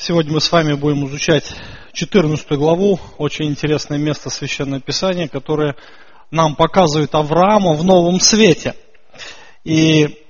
Сегодня 0.00 0.32
мы 0.32 0.40
с 0.40 0.52
вами 0.52 0.74
будем 0.74 1.08
изучать 1.08 1.56
14 1.92 2.52
главу, 2.52 3.00
очень 3.18 3.46
интересное 3.46 3.98
место 3.98 4.30
Священного 4.30 4.80
Писания, 4.80 5.26
которое 5.26 5.74
нам 6.30 6.54
показывает 6.54 7.16
Авраама 7.16 7.72
в 7.72 7.82
новом 7.82 8.20
свете. 8.20 8.76
И 9.64 10.24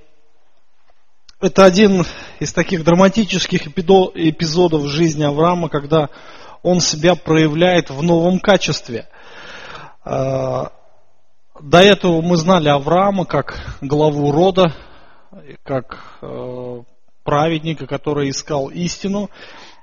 это 1.39 1.65
один 1.65 2.03
из 2.39 2.51
таких 2.51 2.83
драматических 2.83 3.67
эпизодов 3.67 4.87
жизни 4.87 5.23
Авраама, 5.23 5.69
когда 5.69 6.09
он 6.63 6.81
себя 6.81 7.13
проявляет 7.13 7.91
в 7.91 8.01
новом 8.01 8.39
качестве. 8.39 9.07
А, 10.03 10.71
до 11.61 11.77
этого 11.77 12.23
мы 12.23 12.37
знали 12.37 12.69
Авраама 12.69 13.23
как 13.25 13.77
главу 13.81 14.31
рода, 14.31 14.73
как 15.63 16.17
э, 16.23 16.81
праведника, 17.29 17.85
который 17.85 18.31
искал 18.31 18.69
истину. 18.69 19.29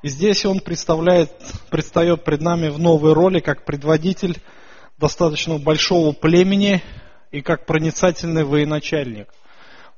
И 0.03 0.09
здесь 0.09 0.45
он 0.45 0.59
представляет, 0.59 1.31
предстает 1.71 2.25
пред 2.25 2.41
нами 2.41 2.71
в 2.71 2.81
новой 2.81 3.13
роли 3.13 3.39
как 3.39 3.65
предводитель 3.65 4.43
достаточно 4.99 5.57
большого 5.57 6.11
племени 6.11 6.83
и 7.31 7.43
как 7.43 7.65
проницательный 7.65 8.43
военачальник. 8.43 9.29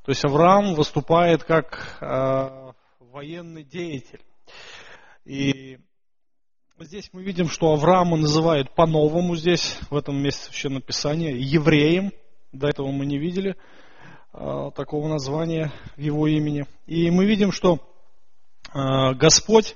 То 0.04 0.10
есть 0.10 0.26
Авраам 0.26 0.74
выступает 0.74 1.44
как 1.44 1.96
э, 2.02 2.72
военный 3.00 3.64
деятель. 3.64 4.20
И 5.24 5.78
здесь 6.80 7.08
мы 7.14 7.22
видим, 7.22 7.48
что 7.48 7.72
Авраама 7.72 8.18
называют 8.18 8.74
по-новому 8.74 9.36
здесь, 9.36 9.78
в 9.88 9.96
этом 9.96 10.22
месте 10.22 10.50
Священного 10.50 10.82
Писания, 10.82 11.34
евреем. 11.34 12.12
До 12.52 12.68
этого 12.68 12.90
мы 12.90 13.06
не 13.06 13.16
видели. 13.16 13.56
Э, 14.34 14.70
такого 14.74 15.08
названия 15.08 15.72
в 15.96 16.00
его 16.00 16.26
имени. 16.26 16.66
И 16.86 17.10
мы 17.10 17.24
видим, 17.24 17.50
что 17.50 17.78
э, 18.74 19.14
Господь, 19.14 19.74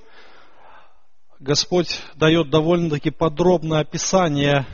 Господь 1.41 2.03
дает 2.17 2.51
довольно-таки 2.51 3.11
подробное 3.11 3.81
описание 3.81 4.67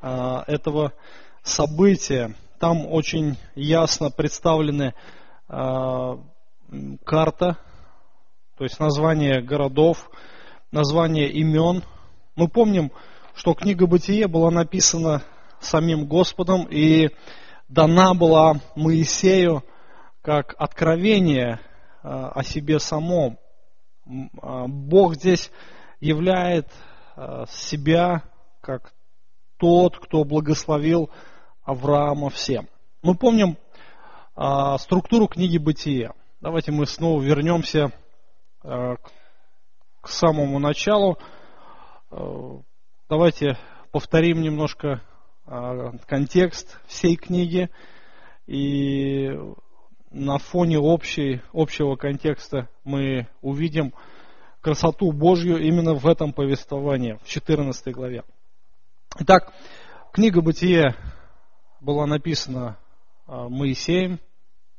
э, 0.00 0.42
этого 0.46 0.94
события. 1.42 2.34
Там 2.58 2.86
очень 2.86 3.36
ясно 3.54 4.10
представлены 4.10 4.94
карта, 7.06 7.56
то 8.58 8.64
есть 8.64 8.78
название 8.80 9.40
городов, 9.40 10.10
название 10.72 11.30
имен. 11.30 11.84
Мы 12.34 12.48
помним, 12.48 12.90
что 13.34 13.54
книга 13.54 13.86
Бытие 13.86 14.26
была 14.26 14.50
написана 14.50 15.22
самим 15.60 16.06
Господом, 16.06 16.66
и 16.68 17.10
дана 17.68 18.14
была 18.14 18.60
Моисею 18.74 19.62
как 20.22 20.54
откровение 20.58 21.60
а, 22.02 22.30
о 22.30 22.42
себе 22.42 22.78
самом. 22.78 23.38
А, 24.40 24.66
Бог 24.66 25.14
здесь 25.14 25.50
являет 26.00 26.68
а, 27.16 27.46
себя 27.46 28.24
как 28.60 28.92
тот, 29.58 29.98
кто 29.98 30.24
благословил 30.24 31.10
Авраама 31.62 32.30
всем. 32.30 32.68
Мы 33.02 33.14
помним 33.14 33.56
структуру 34.78 35.26
книги 35.26 35.58
Бытия. 35.58 36.12
Давайте 36.40 36.70
мы 36.70 36.86
снова 36.86 37.20
вернемся 37.20 37.92
к 38.62 38.98
самому 40.04 40.60
началу. 40.60 41.18
Давайте 43.08 43.58
повторим 43.90 44.40
немножко 44.40 45.02
контекст 46.06 46.80
всей 46.86 47.16
книги. 47.16 47.70
И 48.46 49.30
на 50.10 50.38
фоне 50.38 50.78
общей, 50.78 51.42
общего 51.52 51.96
контекста 51.96 52.68
мы 52.84 53.28
увидим 53.40 53.92
красоту 54.60 55.12
Божью 55.12 55.58
именно 55.58 55.94
в 55.94 56.06
этом 56.06 56.32
повествовании, 56.32 57.18
в 57.22 57.28
14 57.28 57.94
главе. 57.94 58.24
Итак, 59.20 59.52
книга 60.12 60.40
Бытие 60.40 60.94
была 61.80 62.06
написана 62.06 62.78
а, 63.26 63.48
Моисеем, 63.48 64.18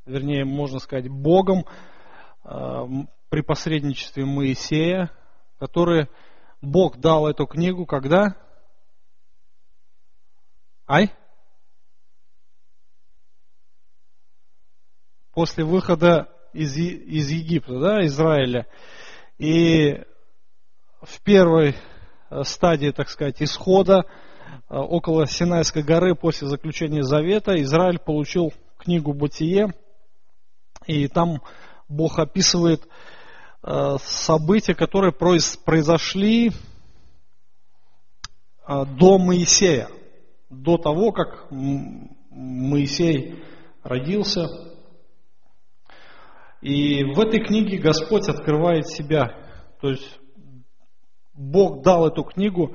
вернее, 0.06 0.44
можно 0.44 0.78
сказать, 0.78 1.08
Богом 1.08 1.64
а, 2.44 2.86
при 3.28 3.42
посредничестве 3.42 4.24
Моисея, 4.24 5.10
который 5.58 6.08
Бог 6.60 6.98
дал 6.98 7.26
эту 7.28 7.46
книгу 7.46 7.86
когда? 7.86 8.36
Ай? 10.92 11.12
После 15.32 15.62
выхода 15.62 16.28
из, 16.52 16.76
из 16.76 17.30
Египта, 17.30 17.78
да, 17.78 18.04
Израиля. 18.06 18.66
И 19.38 20.02
в 21.00 21.20
первой 21.22 21.76
э, 22.30 22.42
стадии, 22.42 22.90
так 22.90 23.08
сказать, 23.08 23.40
исхода 23.40 24.04
э, 24.68 24.74
около 24.74 25.28
Синайской 25.28 25.84
горы 25.84 26.16
после 26.16 26.48
заключения 26.48 27.04
завета 27.04 27.54
Израиль 27.62 28.00
получил 28.00 28.52
книгу 28.76 29.12
Бытие, 29.12 29.72
и 30.86 31.06
там 31.06 31.40
Бог 31.88 32.18
описывает 32.18 32.82
э, 33.62 33.96
события, 34.02 34.74
которые 34.74 35.12
произошли 35.12 36.50
до 38.66 39.18
Моисея 39.18 39.88
до 40.50 40.76
того, 40.76 41.12
как 41.12 41.46
Моисей 41.50 43.42
родился. 43.82 44.48
И 46.60 47.04
в 47.04 47.20
этой 47.20 47.42
книге 47.42 47.78
Господь 47.78 48.28
открывает 48.28 48.86
себя. 48.88 49.34
То 49.80 49.90
есть 49.90 50.18
Бог 51.32 51.82
дал 51.82 52.06
эту 52.06 52.24
книгу 52.24 52.74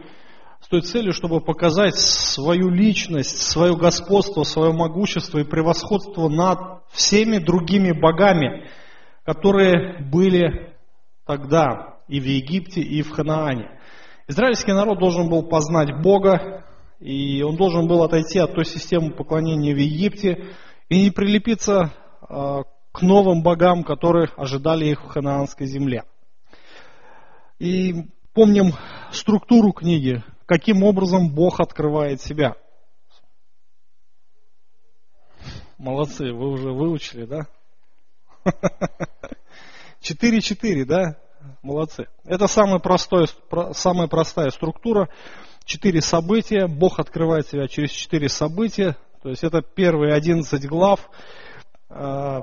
с 0.61 0.67
той 0.67 0.81
целью, 0.81 1.13
чтобы 1.13 1.41
показать 1.41 1.95
свою 1.95 2.69
личность, 2.69 3.37
свое 3.37 3.75
господство, 3.75 4.41
свое 4.43 4.71
могущество 4.71 5.37
и 5.37 5.43
превосходство 5.43 6.27
над 6.29 6.83
всеми 6.91 7.37
другими 7.37 7.91
богами, 7.91 8.67
которые 9.23 10.03
были 10.09 10.75
тогда 11.25 11.99
и 12.07 12.19
в 12.19 12.23
Египте, 12.23 12.81
и 12.81 13.03
в 13.03 13.11
Ханаане. 13.11 13.79
Израильский 14.27 14.73
народ 14.73 14.97
должен 14.97 15.29
был 15.29 15.43
познать 15.43 16.01
Бога, 16.01 16.65
и 17.05 17.43
он 17.43 17.55
должен 17.55 17.87
был 17.87 18.01
отойти 18.01 18.39
от 18.39 18.55
той 18.55 18.65
системы 18.65 19.11
поклонения 19.11 19.75
в 19.75 19.77
Египте 19.77 20.43
и 20.89 21.03
не 21.03 21.11
прилепиться 21.11 21.93
а, 22.21 22.63
к 22.91 23.03
новым 23.03 23.43
богам, 23.43 23.83
которые 23.83 24.29
ожидали 24.35 24.87
их 24.87 25.03
в 25.03 25.09
ханаанской 25.09 25.67
земле. 25.67 26.03
И 27.59 27.93
помним 28.33 28.73
структуру 29.11 29.71
книги, 29.71 30.23
каким 30.47 30.81
образом 30.81 31.31
Бог 31.31 31.59
открывает 31.59 32.21
себя. 32.21 32.55
Молодцы, 35.77 36.33
вы 36.33 36.49
уже 36.49 36.71
выучили, 36.71 37.25
да? 37.25 37.41
4-4, 40.01 40.85
да? 40.85 41.17
Молодцы. 41.61 42.07
Это 42.23 42.47
самая, 42.47 42.79
простой, 42.79 43.27
самая 43.73 44.07
простая 44.07 44.49
структура 44.49 45.07
четыре 45.65 46.01
события, 46.01 46.67
Бог 46.67 46.99
открывает 46.99 47.47
себя 47.47 47.67
через 47.67 47.91
четыре 47.91 48.29
события, 48.29 48.95
то 49.21 49.29
есть 49.29 49.43
это 49.43 49.61
первые 49.61 50.13
11 50.13 50.65
глав 50.67 51.09
э, 51.89 52.39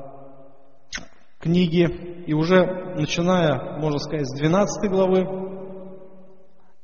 книги, 1.38 2.24
и 2.26 2.34
уже 2.34 2.64
начиная, 2.96 3.78
можно 3.78 3.98
сказать, 3.98 4.28
с 4.28 4.34
12 4.36 4.90
главы 4.90 5.50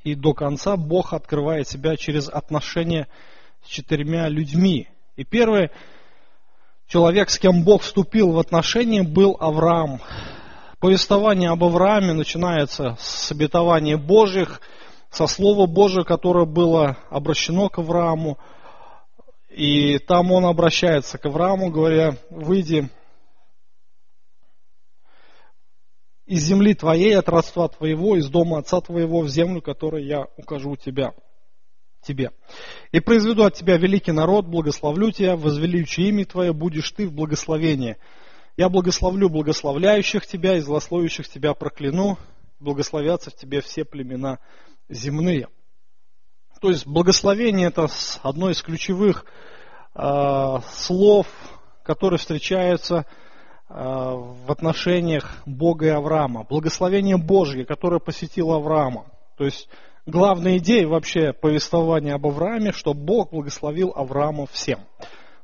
и 0.05 0.15
до 0.15 0.33
конца 0.33 0.77
Бог 0.77 1.13
открывает 1.13 1.69
себя 1.69 1.97
через 1.97 2.29
отношения 2.29 3.09
с 3.65 3.69
четырьмя 3.69 4.29
людьми. 4.29 4.89
И 5.17 5.25
первый 5.25 5.71
человек, 6.87 7.29
с 7.31 7.39
кем 7.39 7.65
Бог 7.65 7.83
вступил 7.83 8.31
в 8.31 8.39
отношения, 8.39 9.03
был 9.03 9.37
Авраам. 9.41 10.01
Повествование 10.79 11.51
об 11.51 11.65
Аврааме 11.65 12.13
начинается 12.13 12.97
с 13.01 13.33
обетования 13.33 13.97
Божьих– 13.97 14.61
со 15.11 15.27
Слова 15.27 15.67
Божия, 15.67 16.05
которое 16.05 16.47
было 16.47 16.97
обращено 17.11 17.69
к 17.69 17.79
Аврааму. 17.79 18.39
И 19.49 19.99
там 19.99 20.31
он 20.31 20.45
обращается 20.45 21.19
к 21.19 21.27
Аврааму, 21.27 21.71
говоря, 21.71 22.17
выйди 22.31 22.89
из 26.27 26.43
земли 26.43 26.75
твоей, 26.75 27.17
от 27.17 27.29
родства 27.31 27.69
твоего, 27.69 28.17
из 28.17 28.29
дома 28.29 28.59
отца 28.59 28.81
твоего 28.83 29.23
в 29.23 29.29
землю, 29.29 29.63
которую 29.63 30.05
я 30.05 30.27
укажу 30.37 30.77
тебя, 30.77 31.15
тебе. 32.03 32.33
И 32.93 33.01
произведу 33.01 33.45
от 33.45 33.55
тебя 33.55 33.79
великий 33.79 34.13
народ, 34.13 34.45
благословлю 34.47 35.11
тебя, 35.11 35.37
возвеличу 35.37 36.03
имя 36.03 36.27
твое, 36.27 36.53
будешь 36.53 36.91
ты 36.91 37.09
в 37.09 37.15
благословении. 37.15 37.97
Я 38.59 38.69
благословлю 38.69 39.31
благословляющих 39.31 40.27
тебя 40.27 40.59
и 40.59 40.61
злословящих 40.61 41.27
тебя 41.27 41.55
прокляну, 41.55 42.19
благословятся 42.61 43.31
в 43.31 43.35
тебе 43.35 43.63
все 43.63 43.87
племена 43.87 44.39
земные. 44.89 45.49
То 46.61 46.71
есть 46.71 46.87
благословение 46.87 47.69
это 47.69 47.89
одно 48.23 48.51
из 48.51 48.63
ключевых 48.63 49.25
э, 49.95 50.57
слов, 50.73 51.27
которые 51.85 52.19
встречаются 52.19 53.07
в 53.69 54.51
отношениях 54.51 55.43
Бога 55.45 55.87
и 55.87 55.91
Авраама. 55.91 56.45
Благословение 56.45 57.19
Божье, 57.19 57.67
которое 57.67 58.01
посетило 58.01 58.57
Авраама. 58.57 59.05
То 59.37 59.45
есть 59.45 59.69
главная 60.07 60.57
идея 60.57 60.87
вообще 60.89 61.35
повествования 61.35 62.15
об 62.15 62.27
Аврааме, 62.27 62.73
что 62.73 62.95
Бог 62.95 63.31
благословил 63.31 63.93
Авраама 63.95 64.47
всем. 64.47 64.81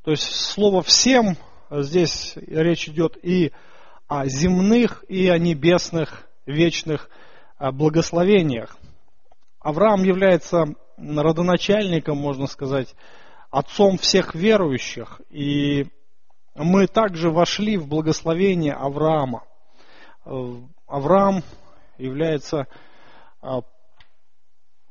То 0.04 0.10
есть 0.10 0.24
слово 0.24 0.82
«всем» 0.82 1.36
здесь 1.70 2.32
речь 2.36 2.88
идет 2.88 3.18
и 3.22 3.52
о 4.08 4.26
земных, 4.26 5.04
и 5.08 5.28
о 5.28 5.36
небесных, 5.36 6.26
вечных 6.46 7.10
благословениях. 7.58 8.76
Авраам 9.64 10.02
является 10.02 10.66
родоначальником, 10.98 12.18
можно 12.18 12.46
сказать, 12.46 12.94
отцом 13.50 13.96
всех 13.96 14.34
верующих. 14.34 15.22
И 15.30 15.86
мы 16.54 16.86
также 16.86 17.30
вошли 17.30 17.78
в 17.78 17.88
благословение 17.88 18.74
Авраама. 18.74 19.44
Авраам 20.86 21.42
является 21.96 22.66
а, 23.40 23.62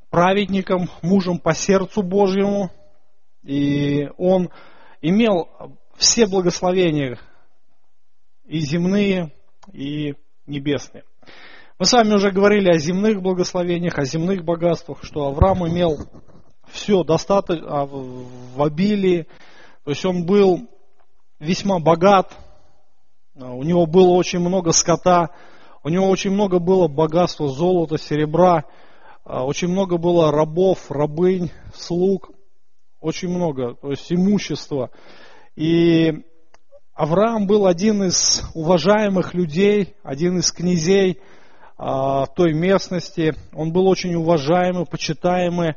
праведником, 0.09 0.89
мужем 1.03 1.37
по 1.37 1.53
сердцу 1.53 2.01
Божьему, 2.01 2.71
и 3.43 4.09
он 4.17 4.49
имел 5.01 5.49
все 5.97 6.25
благословения 6.25 7.19
и 8.45 8.57
земные, 8.57 9.31
и 9.71 10.15
небесные. 10.47 11.03
Мы 11.79 11.87
с 11.87 11.93
вами 11.93 12.13
уже 12.13 12.29
говорили 12.29 12.69
о 12.69 12.77
земных 12.77 13.23
благословениях, 13.23 13.97
о 13.97 14.05
земных 14.05 14.43
богатствах, 14.43 14.99
что 15.01 15.25
Авраам 15.25 15.67
имел 15.67 15.97
все 16.67 17.03
достаточно 17.03 17.65
а, 17.67 17.85
в 17.87 18.61
обилии, 18.61 19.25
то 19.83 19.89
есть 19.89 20.05
он 20.05 20.23
был 20.27 20.69
весьма 21.39 21.79
богат, 21.79 22.37
а, 23.35 23.53
у 23.53 23.63
него 23.63 23.87
было 23.87 24.11
очень 24.11 24.37
много 24.37 24.71
скота, 24.71 25.31
у 25.83 25.89
него 25.89 26.07
очень 26.09 26.29
много 26.29 26.59
было 26.59 26.87
богатства 26.87 27.49
золота, 27.49 27.97
серебра, 27.97 28.65
а, 29.23 29.43
очень 29.43 29.67
много 29.67 29.97
было 29.97 30.31
рабов, 30.31 30.91
рабынь, 30.91 31.51
слуг, 31.73 32.29
очень 33.01 33.29
много, 33.29 33.73
то 33.73 33.89
есть 33.89 34.13
имущества. 34.13 34.91
И 35.55 36.23
Авраам 36.93 37.47
был 37.47 37.65
один 37.65 38.03
из 38.03 38.43
уважаемых 38.53 39.33
людей, 39.33 39.95
один 40.03 40.37
из 40.37 40.51
князей 40.51 41.19
той 42.35 42.53
местности. 42.53 43.35
Он 43.53 43.73
был 43.73 43.87
очень 43.87 44.15
уважаемый, 44.15 44.85
почитаемый. 44.85 45.75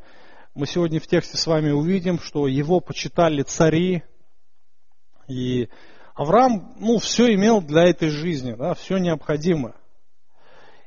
Мы 0.54 0.66
сегодня 0.66 1.00
в 1.00 1.06
тексте 1.06 1.36
с 1.36 1.46
вами 1.46 1.70
увидим, 1.70 2.20
что 2.20 2.46
его 2.46 2.80
почитали 2.80 3.42
цари. 3.42 4.02
И 5.28 5.68
Авраам, 6.14 6.74
ну, 6.78 6.98
все 6.98 7.34
имел 7.34 7.60
для 7.60 7.84
этой 7.84 8.08
жизни, 8.08 8.52
да, 8.52 8.74
все 8.74 8.98
необходимое. 8.98 9.74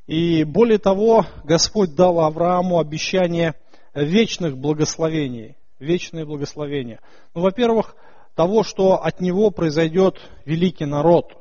И 0.07 0.43
более 0.43 0.79
того, 0.79 1.25
Господь 1.43 1.95
дал 1.95 2.21
Аврааму 2.21 2.79
обещание 2.79 3.55
вечных 3.93 4.57
благословений. 4.57 5.55
Вечные 5.79 6.25
благословения. 6.25 6.99
Ну, 7.35 7.41
во-первых, 7.41 7.95
того, 8.35 8.63
что 8.63 9.03
от 9.03 9.21
него 9.21 9.51
произойдет 9.51 10.19
великий 10.45 10.85
народ. 10.85 11.33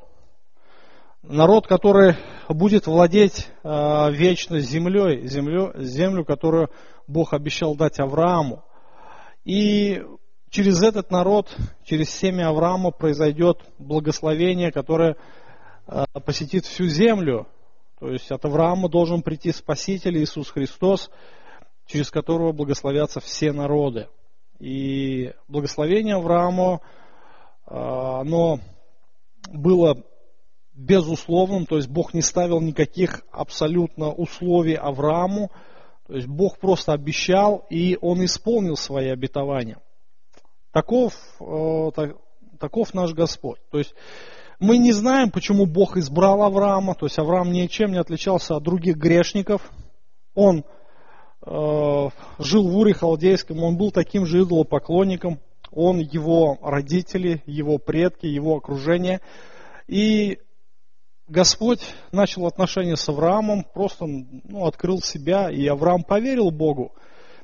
Народ, 1.21 1.67
который 1.67 2.15
будет 2.47 2.87
владеть 2.87 3.49
э, 3.61 4.11
вечно 4.11 4.59
землей, 4.61 5.27
землю, 5.27 5.73
землю, 5.75 6.23
которую 6.23 6.69
Бог 7.07 7.33
обещал 7.33 7.75
дать 7.75 7.99
Аврааму. 7.99 8.63
И 9.43 10.01
через 10.49 10.81
этот 10.81 11.11
народ, 11.11 11.53
через 11.83 12.09
семя 12.09 12.47
Авраама 12.47 12.91
произойдет 12.91 13.59
благословение, 13.79 14.71
которое 14.71 15.17
э, 15.87 16.05
посетит 16.25 16.65
всю 16.65 16.85
землю. 16.85 17.47
То 17.99 18.07
есть 18.07 18.31
от 18.31 18.45
Авраама 18.45 18.87
должен 18.87 19.21
прийти 19.21 19.51
Спаситель 19.51 20.17
Иисус 20.19 20.49
Христос, 20.49 21.11
через 21.85 22.09
которого 22.11 22.53
благословятся 22.53 23.19
все 23.19 23.51
народы. 23.51 24.07
И 24.59 25.33
благословение 25.49 26.15
Аврааму, 26.15 26.81
э, 27.67 27.75
оно 27.75 28.61
было 29.51 30.01
безусловным, 30.79 31.65
то 31.65 31.75
есть 31.75 31.89
Бог 31.89 32.13
не 32.13 32.21
ставил 32.21 32.61
никаких 32.61 33.21
абсолютно 33.31 34.11
условий 34.11 34.75
Аврааму, 34.75 35.51
то 36.07 36.15
есть 36.15 36.27
Бог 36.27 36.57
просто 36.57 36.93
обещал, 36.93 37.65
и 37.69 37.97
он 38.01 38.23
исполнил 38.23 38.75
свои 38.75 39.09
обетования. 39.09 39.77
Таков, 40.71 41.13
э, 41.41 41.89
таков 42.59 42.93
наш 42.93 43.13
Господь. 43.13 43.59
То 43.71 43.77
есть 43.77 43.93
мы 44.59 44.77
не 44.77 44.93
знаем, 44.93 45.31
почему 45.31 45.65
Бог 45.65 45.97
избрал 45.97 46.43
Авраама, 46.43 46.95
то 46.95 47.05
есть 47.05 47.19
Авраам 47.19 47.51
ничем 47.51 47.91
не 47.91 47.99
отличался 47.99 48.55
от 48.55 48.63
других 48.63 48.95
грешников. 48.95 49.69
Он 50.33 50.63
э, 51.45 52.09
жил 52.39 52.67
в 52.69 52.77
Уре 52.77 52.93
Халдейском, 52.93 53.61
он 53.63 53.77
был 53.77 53.91
таким 53.91 54.25
же 54.25 54.43
идолопоклонником, 54.43 55.39
он, 55.71 55.99
его 55.99 56.57
родители, 56.61 57.43
его 57.45 57.77
предки, 57.77 58.25
его 58.25 58.55
окружение. 58.55 59.19
И 59.87 60.39
Господь 61.29 61.81
начал 62.11 62.47
отношения 62.47 62.95
с 62.95 63.07
Авраамом, 63.07 63.63
просто 63.63 64.05
ну, 64.05 64.65
открыл 64.65 64.99
себя, 65.01 65.49
и 65.49 65.65
Авраам 65.67 66.03
поверил 66.03 66.49
Богу. 66.49 66.93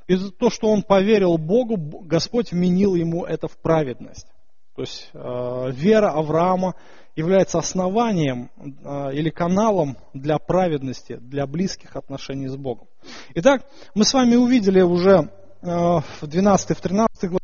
И 0.08 0.18
то, 0.32 0.50
что 0.50 0.68
он 0.68 0.82
поверил 0.82 1.38
Богу, 1.38 1.78
Господь 2.02 2.52
вменил 2.52 2.96
ему 2.96 3.26
это 3.26 3.48
в 3.48 3.58
праведность. 3.58 4.28
То 4.76 4.82
есть 4.82 5.10
э, 5.14 5.72
вера 5.72 6.12
Авраама 6.12 6.76
является 7.16 7.60
основанием 7.60 8.50
э, 8.58 9.14
или 9.14 9.30
каналом 9.30 9.98
для 10.14 10.38
праведности, 10.38 11.16
для 11.16 11.48
близких 11.48 11.96
отношений 11.96 12.48
с 12.48 12.58
Богом. 12.58 12.88
Итак, 13.36 13.66
мы 13.94 14.04
с 14.04 14.14
вами 14.14 14.36
увидели 14.36 14.82
уже 14.82 15.30
э, 15.62 15.66
в 15.66 16.24
12-13 16.24 17.08
главе 17.22 17.40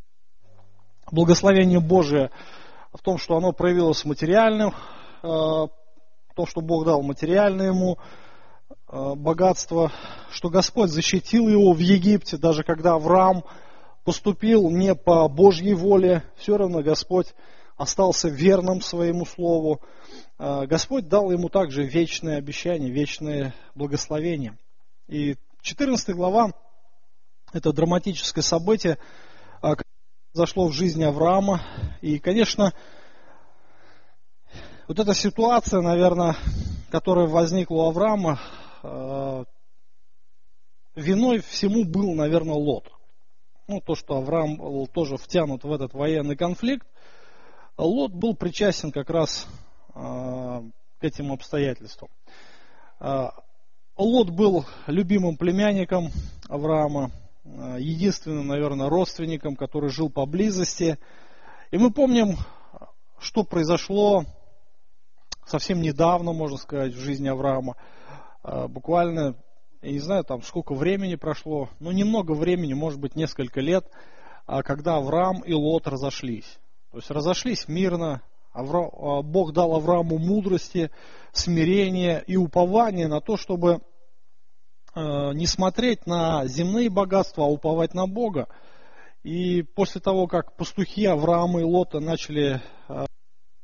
благословение 1.11 1.79
Божие 1.79 2.31
в 2.91 3.01
том, 3.01 3.17
что 3.17 3.37
оно 3.37 3.53
проявилось 3.53 4.03
материальным, 4.05 4.73
э, 5.23 5.67
то, 6.35 6.45
что 6.45 6.61
Бог 6.61 6.85
дал 6.85 7.01
материальное 7.01 7.67
ему 7.67 7.97
э, 8.87 9.13
богатство, 9.15 9.91
что 10.31 10.49
Господь 10.49 10.89
защитил 10.89 11.47
его 11.47 11.73
в 11.73 11.79
Египте, 11.79 12.37
даже 12.37 12.63
когда 12.63 12.93
Авраам 12.93 13.43
поступил 14.03 14.69
не 14.69 14.95
по 14.95 15.27
Божьей 15.27 15.73
воле, 15.73 16.23
все 16.37 16.57
равно 16.57 16.81
Господь 16.81 17.33
остался 17.77 18.29
верным 18.29 18.81
своему 18.81 19.25
слову. 19.25 19.81
Э, 20.39 20.65
Господь 20.65 21.07
дал 21.07 21.31
ему 21.31 21.49
также 21.49 21.83
вечное 21.83 22.37
обещание, 22.37 22.91
вечное 22.91 23.53
благословение. 23.75 24.57
И 25.07 25.35
14 25.61 26.15
глава– 26.15 26.51
это 27.53 27.73
драматическое 27.73 28.43
событие, 28.43 28.97
э, 29.61 29.73
зашло 30.33 30.67
в 30.67 30.73
жизни 30.73 31.03
Авраама. 31.03 31.61
И, 32.01 32.19
конечно, 32.19 32.73
вот 34.91 34.99
эта 34.99 35.13
ситуация, 35.13 35.79
наверное, 35.79 36.35
которая 36.89 37.25
возникла 37.25 37.75
у 37.75 37.87
Авраама, 37.87 38.41
э, 38.83 39.45
виной 40.95 41.39
всему 41.39 41.85
был, 41.85 42.13
наверное, 42.13 42.55
Лот. 42.55 42.91
Ну, 43.69 43.79
то, 43.79 43.95
что 43.95 44.17
Авраам 44.17 44.57
был 44.57 44.87
тоже 44.87 45.15
втянут 45.15 45.63
в 45.63 45.71
этот 45.71 45.93
военный 45.93 46.35
конфликт, 46.35 46.85
Лот 47.77 48.11
был 48.11 48.35
причастен 48.35 48.91
как 48.91 49.09
раз 49.09 49.47
э, 49.95 50.61
к 50.99 51.03
этим 51.05 51.31
обстоятельствам. 51.31 52.09
Э, 52.99 53.29
Лот 53.95 54.31
был 54.31 54.65
любимым 54.87 55.37
племянником 55.37 56.09
Авраама, 56.49 57.11
единственным, 57.45 58.47
наверное, 58.47 58.89
родственником, 58.89 59.55
который 59.55 59.89
жил 59.89 60.09
поблизости. 60.09 60.99
И 61.71 61.77
мы 61.77 61.91
помним, 61.91 62.35
что 63.19 63.45
произошло 63.45 64.25
совсем 65.51 65.81
недавно, 65.81 66.31
можно 66.31 66.57
сказать, 66.57 66.93
в 66.93 66.99
жизни 66.99 67.27
Авраама. 67.27 67.75
А, 68.41 68.67
буквально, 68.67 69.35
я 69.81 69.91
не 69.91 69.99
знаю, 69.99 70.23
там 70.23 70.41
сколько 70.41 70.73
времени 70.73 71.15
прошло, 71.15 71.69
но 71.79 71.91
немного 71.91 72.31
времени, 72.31 72.73
может 72.73 72.99
быть, 72.99 73.15
несколько 73.15 73.59
лет, 73.59 73.85
а, 74.47 74.63
когда 74.63 74.95
Авраам 74.95 75.41
и 75.41 75.53
Лот 75.53 75.87
разошлись. 75.87 76.57
То 76.91 76.97
есть 76.97 77.11
разошлись 77.11 77.67
мирно, 77.67 78.21
а, 78.53 78.63
Бог 79.21 79.51
дал 79.51 79.75
Аврааму 79.75 80.17
мудрости, 80.17 80.89
смирение 81.33 82.23
и 82.25 82.37
упование 82.37 83.07
на 83.07 83.21
то, 83.21 83.37
чтобы 83.37 83.81
не 84.93 85.47
смотреть 85.47 86.05
на 86.05 86.45
земные 86.47 86.89
богатства, 86.89 87.45
а 87.45 87.47
уповать 87.47 87.93
на 87.93 88.07
Бога. 88.07 88.49
И 89.23 89.61
после 89.61 90.01
того, 90.01 90.27
как 90.27 90.57
пастухи 90.57 91.05
Авраама 91.05 91.61
и 91.61 91.63
Лота 91.63 92.01
начали 92.01 92.61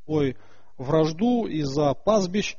свой 0.06 0.38
вражду 0.78 1.46
из-за 1.48 1.94
пастбищ, 1.94 2.56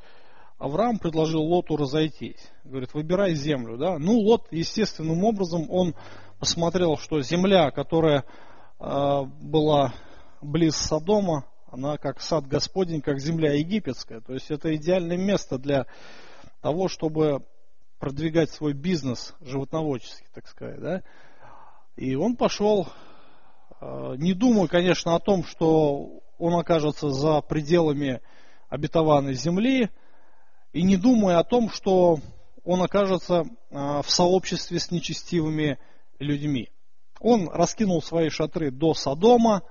Авраам 0.59 0.99
предложил 0.99 1.41
Лоту 1.43 1.77
разойтись. 1.77 2.51
Говорит, 2.65 2.93
выбирай 2.93 3.35
землю. 3.35 3.79
Да? 3.79 3.99
Ну, 3.99 4.19
Лот, 4.19 4.49
естественным 4.51 5.25
образом, 5.25 5.71
он 5.71 5.95
посмотрел, 6.41 6.97
что 6.97 7.21
земля, 7.21 7.71
которая 7.71 8.25
э, 8.81 9.23
была 9.41 9.95
близ 10.43 10.77
Содома, 10.77 11.45
она 11.71 11.97
как 11.97 12.21
сад 12.21 12.47
Господень, 12.47 13.03
как 13.03 13.21
земля 13.21 13.53
египетская. 13.55 14.21
То 14.21 14.35
есть 14.35 14.51
это 14.51 14.75
идеальное 14.75 15.17
место 15.17 15.59
для 15.59 15.87
того, 16.61 16.89
чтобы 16.89 17.45
продвигать 18.01 18.51
свой 18.51 18.73
бизнес 18.73 19.35
животноводческий, 19.41 20.27
так 20.35 20.49
сказать. 20.49 20.81
Да? 20.81 21.03
И 21.97 22.17
он 22.17 22.37
пошел, 22.37 22.89
э, 23.81 24.15
не 24.17 24.35
думая, 24.35 24.67
конечно, 24.67 25.15
о 25.15 25.21
том, 25.21 25.45
что 25.45 26.21
он 26.39 26.55
окажется 26.55 27.11
за 27.11 27.41
пределами 27.41 28.21
обетованной 28.69 29.35
земли, 29.35 29.91
и 30.73 30.83
не 30.83 30.97
думая 30.97 31.39
о 31.39 31.45
том, 31.45 31.71
что 31.71 32.19
он 32.65 32.83
окажется 32.83 33.45
э, 33.71 34.03
в 34.03 34.07
сообществе 34.09 34.79
с 34.79 34.91
нечестивыми 34.91 35.79
людьми. 36.19 36.71
Он 37.21 37.49
раскинул 37.49 38.03
свои 38.03 38.29
шатры 38.29 38.71
до 38.71 38.95
Содома, 38.95 39.63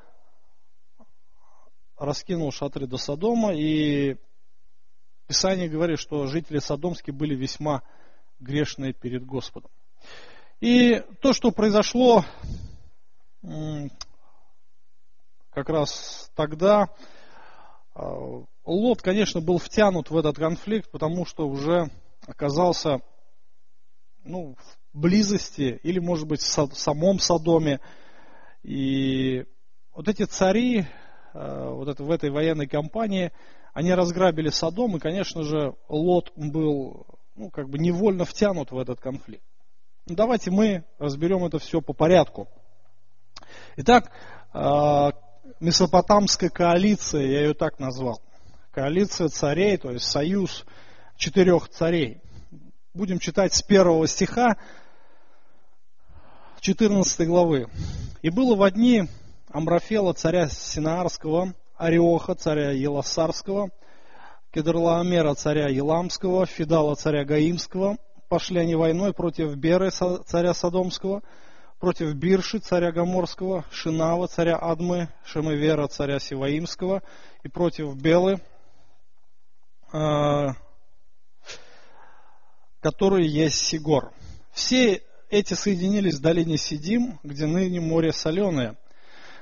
раскинул 1.97 2.51
шатры 2.51 2.87
до 2.87 2.97
Содома, 2.97 3.53
и 3.53 4.17
Писание 5.27 5.69
говорит, 5.69 5.99
что 5.99 6.27
жители 6.27 6.59
Содомские 6.59 7.13
были 7.13 7.35
весьма 7.35 7.83
грешные 8.39 8.93
перед 8.93 9.25
Господом. 9.25 9.71
И 10.59 11.03
то, 11.21 11.33
что 11.33 11.51
произошло 11.51 12.25
как 15.57 15.69
раз 15.69 16.29
тогда, 16.35 16.87
а, 17.95 18.43
Лот, 18.63 19.01
конечно, 19.01 19.41
был 19.41 19.57
втянут 19.57 20.11
в 20.11 20.17
этот 20.17 20.37
конфликт, 20.37 20.91
потому 20.91 21.25
что 21.25 21.47
уже 21.47 21.89
оказался 22.27 23.01
ну, 24.23 24.55
в 24.93 24.99
близости 24.99 25.79
или, 25.81 25.97
может 25.97 26.27
быть, 26.27 26.41
в 26.41 26.75
самом 26.75 27.17
Содоме. 27.17 27.79
И 28.61 29.45
вот 29.95 30.07
эти 30.07 30.25
цари, 30.25 30.85
а, 31.33 31.71
вот 31.71 31.87
это, 31.87 32.03
в 32.03 32.11
этой 32.11 32.29
военной 32.29 32.67
кампании, 32.67 33.31
они 33.73 33.95
разграбили 33.95 34.49
Содом, 34.49 34.95
и, 34.97 34.99
конечно 34.99 35.41
же, 35.41 35.73
Лот 35.89 36.31
был 36.35 37.07
ну, 37.33 37.49
как 37.49 37.67
бы 37.67 37.79
невольно 37.79 38.25
втянут 38.25 38.69
в 38.69 38.77
этот 38.77 38.99
конфликт. 38.99 39.43
Ну, 40.05 40.13
давайте 40.13 40.51
мы 40.51 40.83
разберем 40.99 41.45
это 41.45 41.57
все 41.57 41.81
по 41.81 41.93
порядку. 41.93 42.47
Итак, 43.77 44.11
Месопотамская 45.59 46.49
коалиция, 46.49 47.25
я 47.25 47.41
ее 47.41 47.53
так 47.53 47.79
назвал. 47.79 48.21
Коалиция 48.71 49.27
царей, 49.29 49.77
то 49.77 49.91
есть 49.91 50.05
союз 50.05 50.65
четырех 51.15 51.67
царей. 51.69 52.21
Будем 52.93 53.17
читать 53.17 53.53
с 53.53 53.63
первого 53.63 54.07
стиха 54.07 54.57
14 56.61 57.27
главы. 57.27 57.67
«И 58.21 58.29
было 58.29 58.55
в 58.55 58.61
одни 58.61 59.07
Амрафела, 59.49 60.13
царя 60.13 60.47
Синаарского, 60.47 61.53
Ариоха, 61.75 62.35
царя 62.35 62.71
Еласарского, 62.71 63.71
Кедрлаомера, 64.51 65.33
царя 65.33 65.67
Еламского, 65.69 66.45
Фидала, 66.45 66.95
царя 66.95 67.25
Гаимского. 67.25 67.97
Пошли 68.29 68.59
они 68.59 68.75
войной 68.75 69.13
против 69.13 69.55
Беры, 69.55 69.89
царя 69.89 70.53
Содомского, 70.53 71.21
против 71.79 72.13
Бирши, 72.15 72.59
царя 72.59 72.91
Гаморского, 72.91 73.65
Шинава, 73.71 74.27
царя 74.27 74.55
Адмы, 74.55 75.09
Шемевера, 75.25 75.87
царя 75.87 76.19
Сиваимского, 76.19 77.03
и 77.43 77.49
против 77.49 77.95
Белы, 77.95 78.41
а, 79.91 80.55
который 82.81 83.27
есть 83.27 83.57
Сигор. 83.57 84.11
Все 84.51 85.03
эти 85.29 85.53
соединились 85.53 86.15
в 86.15 86.21
долине 86.21 86.57
Сидим, 86.57 87.19
где 87.23 87.45
ныне 87.45 87.79
море 87.79 88.11
соленое. 88.11 88.75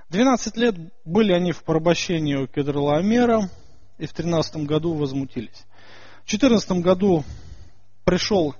Двенадцать 0.09 0.57
лет 0.57 0.75
были 1.03 1.31
они 1.33 1.51
в 1.51 1.63
порабощении 1.63 2.35
у 2.35 2.47
Кедрлаомера, 2.47 3.49
и 3.97 4.05
в 4.05 4.13
13 4.13 4.65
году 4.65 4.93
возмутились. 4.93 5.65
В 6.25 6.27
14 6.27 6.71
году 6.81 7.23
пришел 8.03 8.55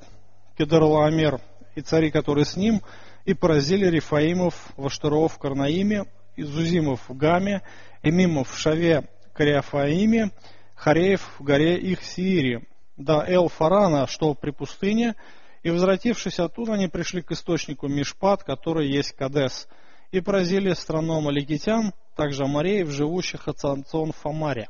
Кедрлаомер 0.58 1.42
и 1.76 1.82
цари, 1.82 2.10
которые 2.10 2.46
с 2.46 2.56
ним, 2.56 2.82
и 3.26 3.34
поразили 3.34 3.88
Рифаимов, 3.88 4.72
Ваштаров 4.78 5.34
в 5.34 5.40
Карнаиме, 5.40 6.06
Изузимов 6.38 7.10
в 7.10 7.18
Гаме, 7.18 7.62
Эмимов 8.04 8.52
в 8.52 8.58
Шаве 8.58 9.10
Кариафаиме, 9.34 10.32
Хареев 10.76 11.22
в 11.40 11.44
горе 11.44 11.78
их 11.78 12.04
Сиире, 12.04 12.68
до 12.98 13.26
Эл-Фарана, 13.28 14.08
что 14.08 14.34
при 14.34 14.52
пустыне, 14.52 15.16
и 15.64 15.70
возвратившись 15.70 16.40
оттуда, 16.40 16.74
они 16.74 16.88
пришли 16.88 17.22
к 17.22 17.32
источнику 17.32 17.88
Мишпат, 17.88 18.44
который 18.44 18.88
есть 18.88 19.14
Кадес, 19.14 19.68
и 20.12 20.22
поразили 20.22 20.74
страну 20.74 21.20
Маликитян, 21.22 21.94
также 22.16 22.44
Амареев, 22.44 22.90
живущих 22.90 23.48
от 23.48 23.60
Санцон 23.60 24.12
Фамаре. 24.12 24.70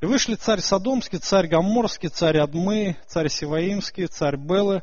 И 0.00 0.06
вышли 0.06 0.34
царь 0.34 0.60
Содомский, 0.60 1.18
царь 1.18 1.46
Гаморский, 1.46 2.08
царь 2.08 2.38
Адмы, 2.38 2.96
царь 3.06 3.28
Сиваимский, 3.28 4.06
царь 4.06 4.36
Белы, 4.36 4.82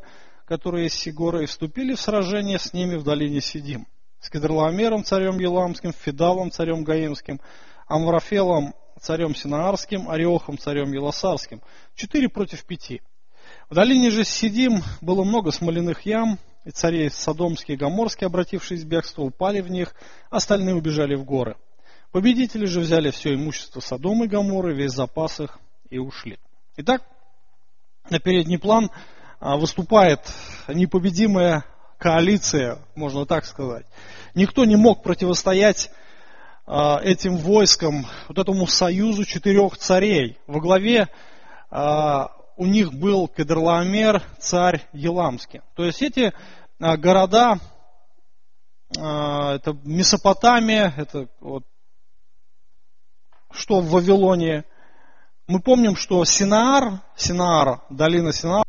которые 0.49 0.87
из 0.87 0.95
Сигора, 0.95 1.43
и 1.43 1.45
вступили 1.45 1.93
в 1.93 2.01
сражение 2.01 2.57
с 2.57 2.73
ними 2.73 2.95
в 2.95 3.03
долине 3.03 3.39
Сидим. 3.39 3.85
С 4.19 4.31
Кедрлаомером, 4.31 5.03
царем 5.03 5.37
Еламским, 5.37 5.93
Фидалом, 5.93 6.49
царем 6.49 6.83
Гаимским, 6.83 7.39
Амврафелом, 7.87 8.73
царем 8.99 9.35
Синаарским, 9.35 10.09
Ореохом, 10.09 10.57
царем 10.57 10.91
Елосарским. 10.91 11.61
Четыре 11.93 12.29
против 12.29 12.65
пяти. 12.65 13.03
В 13.69 13.75
долине 13.75 14.09
же 14.09 14.23
Сидим 14.23 14.81
было 15.01 15.23
много 15.23 15.51
смоляных 15.51 16.03
ям, 16.07 16.39
и 16.65 16.71
цари 16.71 17.09
Содомские 17.09 17.75
и 17.77 17.79
Гаморские, 17.79 18.25
обратившись 18.25 18.81
в 18.81 18.87
бегство, 18.87 19.21
упали 19.21 19.61
в 19.61 19.69
них, 19.69 19.93
остальные 20.31 20.73
убежали 20.73 21.13
в 21.13 21.25
горы. 21.25 21.57
Победители 22.11 22.65
же 22.65 22.79
взяли 22.79 23.11
все 23.11 23.35
имущество 23.35 23.81
Содома 23.81 24.25
и 24.25 24.27
Гаморы, 24.27 24.73
весь 24.73 24.93
запас 24.93 25.39
их 25.41 25.59
и 25.91 25.99
ушли. 25.99 26.39
Итак, 26.75 27.03
на 28.09 28.19
передний 28.19 28.57
план 28.57 28.89
выступает 29.39 30.21
непобедимая 30.67 31.65
коалиция, 31.97 32.79
можно 32.95 33.25
так 33.25 33.45
сказать. 33.45 33.85
Никто 34.33 34.65
не 34.65 34.75
мог 34.75 35.03
противостоять 35.03 35.91
а, 36.65 36.99
этим 37.01 37.37
войскам, 37.37 38.05
вот 38.27 38.37
этому 38.37 38.67
союзу 38.67 39.25
четырех 39.25 39.77
царей. 39.77 40.37
Во 40.47 40.59
главе 40.59 41.09
а, 41.69 42.31
у 42.57 42.65
них 42.65 42.93
был 42.93 43.27
Кедрлаомер, 43.27 44.21
царь 44.39 44.87
Еламский. 44.93 45.61
То 45.75 45.85
есть 45.85 46.01
эти 46.01 46.33
города, 46.79 47.59
это 48.91 49.77
Месопотамия, 49.83 50.93
это 50.97 51.27
вот 51.39 51.63
что 53.51 53.81
в 53.81 53.89
Вавилоне. 53.89 54.65
Мы 55.47 55.61
помним, 55.61 55.95
что 55.95 56.23
Синаар, 56.25 57.01
Синаар, 57.15 57.81
долина 57.89 58.31
Синаар, 58.33 58.65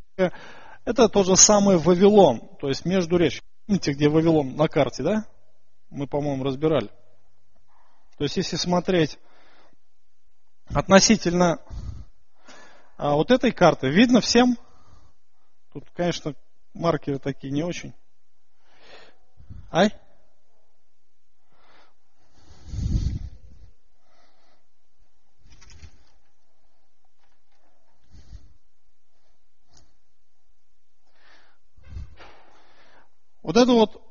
это 0.91 1.09
тот 1.09 1.27
же 1.27 1.37
самый 1.37 1.79
Вавилон, 1.79 2.41
то 2.59 2.69
есть 2.69 2.85
между 2.85 3.17
речь. 3.17 3.41
Помните, 3.67 3.93
где 3.93 4.09
Вавилон 4.09 4.57
на 4.57 4.69
карте, 4.69 5.03
да? 5.03 5.27
Мы, 5.89 6.07
по-моему, 6.07 6.45
разбирали. 6.45 6.89
То 8.19 8.25
есть, 8.25 8.37
если 8.37 8.57
смотреть 8.57 9.19
относительно 10.67 11.63
а, 12.97 13.15
вот 13.15 13.31
этой 13.31 13.53
карты, 13.53 13.89
видно 13.89 14.21
всем? 14.21 14.59
Тут, 15.73 15.85
конечно, 15.95 16.35
маркеры 16.75 17.19
такие 17.19 17.53
не 17.53 17.63
очень. 17.63 17.95
Ай? 19.73 19.93
Вот 33.43 33.57
это 33.57 33.73
вот, 33.73 34.03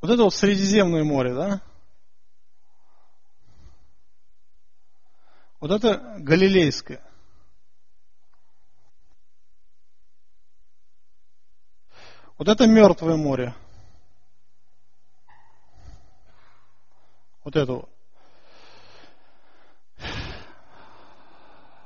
вот 0.00 0.10
это 0.10 0.22
вот 0.24 0.34
Средиземное 0.34 1.04
море, 1.04 1.34
да? 1.34 1.62
Вот 5.60 5.70
это 5.70 6.16
Галилейское. 6.18 7.00
Вот 12.36 12.48
это 12.48 12.66
Мертвое 12.66 13.16
море. 13.16 13.54
Вот 17.44 17.56
это 17.56 17.72
вот. 17.72 17.88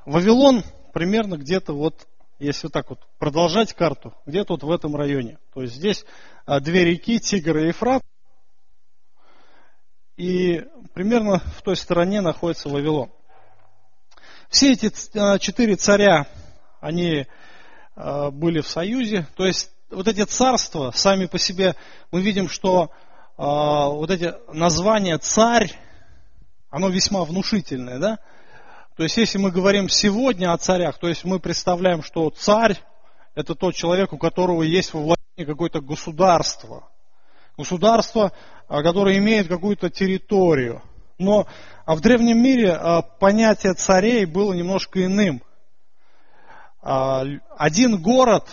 Вавилон 0.05 0.63
примерно 0.93 1.37
где-то 1.37 1.73
вот 1.73 2.07
если 2.39 2.67
вот 2.67 2.73
так 2.73 2.89
вот 2.89 2.99
продолжать 3.17 3.73
карту, 3.73 4.13
где-то 4.25 4.53
вот 4.53 4.63
в 4.63 4.71
этом 4.71 4.95
районе. 4.95 5.39
То 5.53 5.61
есть 5.61 5.75
здесь 5.75 6.05
а, 6.45 6.59
две 6.59 6.85
реки, 6.85 7.19
Тигр 7.19 7.57
и 7.57 7.67
Ефрат. 7.67 8.03
И 10.17 10.65
примерно 10.93 11.39
в 11.39 11.61
той 11.61 11.75
стороне 11.75 12.21
находится 12.21 12.69
Вавилон. 12.69 13.11
Все 14.49 14.73
эти 14.73 14.91
а, 15.17 15.39
четыре 15.39 15.75
царя, 15.75 16.27
они 16.79 17.25
а, 17.95 18.31
были 18.31 18.61
в 18.61 18.67
союзе. 18.67 19.27
То 19.35 19.45
есть 19.45 19.71
вот 19.89 20.07
эти 20.07 20.23
царства, 20.23 20.91
сами 20.91 21.25
по 21.25 21.39
себе, 21.39 21.75
мы 22.11 22.21
видим, 22.21 22.49
что 22.49 22.91
вот 23.37 24.09
эти 24.09 24.33
названия 24.51 25.15
царь, 25.19 25.71
оно 26.71 26.89
весьма 26.89 27.23
внушительное, 27.23 27.99
да? 27.99 28.19
То 28.97 29.03
есть, 29.03 29.15
если 29.15 29.37
мы 29.37 29.51
говорим 29.51 29.89
сегодня 29.89 30.51
о 30.51 30.57
царях, 30.57 30.97
то 30.97 31.07
есть 31.07 31.23
мы 31.23 31.39
представляем, 31.39 32.01
что 32.01 32.31
царь– 32.31 32.81
это 33.35 33.53
тот 33.53 33.75
человек, 33.75 34.11
у 34.11 34.17
которого 34.17 34.63
есть 34.63 34.91
во 34.91 35.01
владении 35.01 35.45
какое-то 35.45 35.81
государство. 35.81 36.89
Государство, 37.55 38.31
а, 38.67 38.81
которое 38.81 39.19
имеет 39.19 39.47
какую-то 39.47 39.91
территорию. 39.91 40.81
Но 41.19 41.45
а 41.85 41.95
в 41.95 42.01
древнем 42.01 42.41
мире 42.41 42.73
а, 42.73 43.03
понятие 43.03 43.75
царей 43.75 44.25
было 44.25 44.53
немножко 44.53 45.05
иным. 45.05 45.43
Один 46.81 48.01
город 48.01 48.47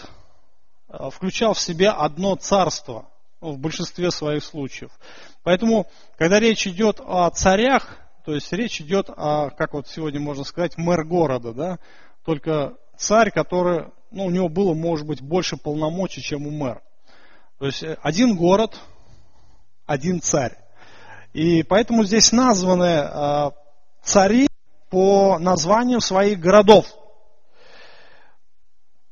включал 0.88 1.54
в 1.54 1.60
себя 1.60 1.92
одно 1.92 2.34
царство 2.36 3.06
в 3.40 3.58
большинстве 3.58 4.10
своих 4.10 4.42
случаев. 4.42 4.90
Поэтому, 5.42 5.86
когда 6.18 6.40
речь 6.40 6.66
идет 6.66 7.00
о 7.00 7.30
царях, 7.30 8.03
то 8.24 8.34
есть 8.34 8.50
речь 8.52 8.80
идет 8.80 9.10
о, 9.10 9.50
как 9.50 9.74
вот 9.74 9.86
сегодня 9.86 10.18
можно 10.18 10.44
сказать, 10.44 10.78
мэр 10.78 11.04
города, 11.04 11.52
да, 11.52 11.78
только 12.24 12.74
царь, 12.96 13.30
который, 13.30 13.88
ну, 14.10 14.24
у 14.24 14.30
него 14.30 14.48
было, 14.48 14.72
может 14.72 15.06
быть, 15.06 15.20
больше 15.20 15.56
полномочий, 15.58 16.22
чем 16.22 16.46
у 16.46 16.50
мэра. 16.50 16.82
То 17.58 17.66
есть 17.66 17.82
э, 17.82 17.98
один 18.02 18.36
город, 18.36 18.80
один 19.84 20.22
царь. 20.22 20.56
И 21.34 21.62
поэтому 21.62 22.04
здесь 22.04 22.32
названы 22.32 22.84
э, 22.84 23.50
цари 24.02 24.46
по 24.88 25.38
названию 25.38 26.00
своих 26.00 26.40
городов. 26.40 26.86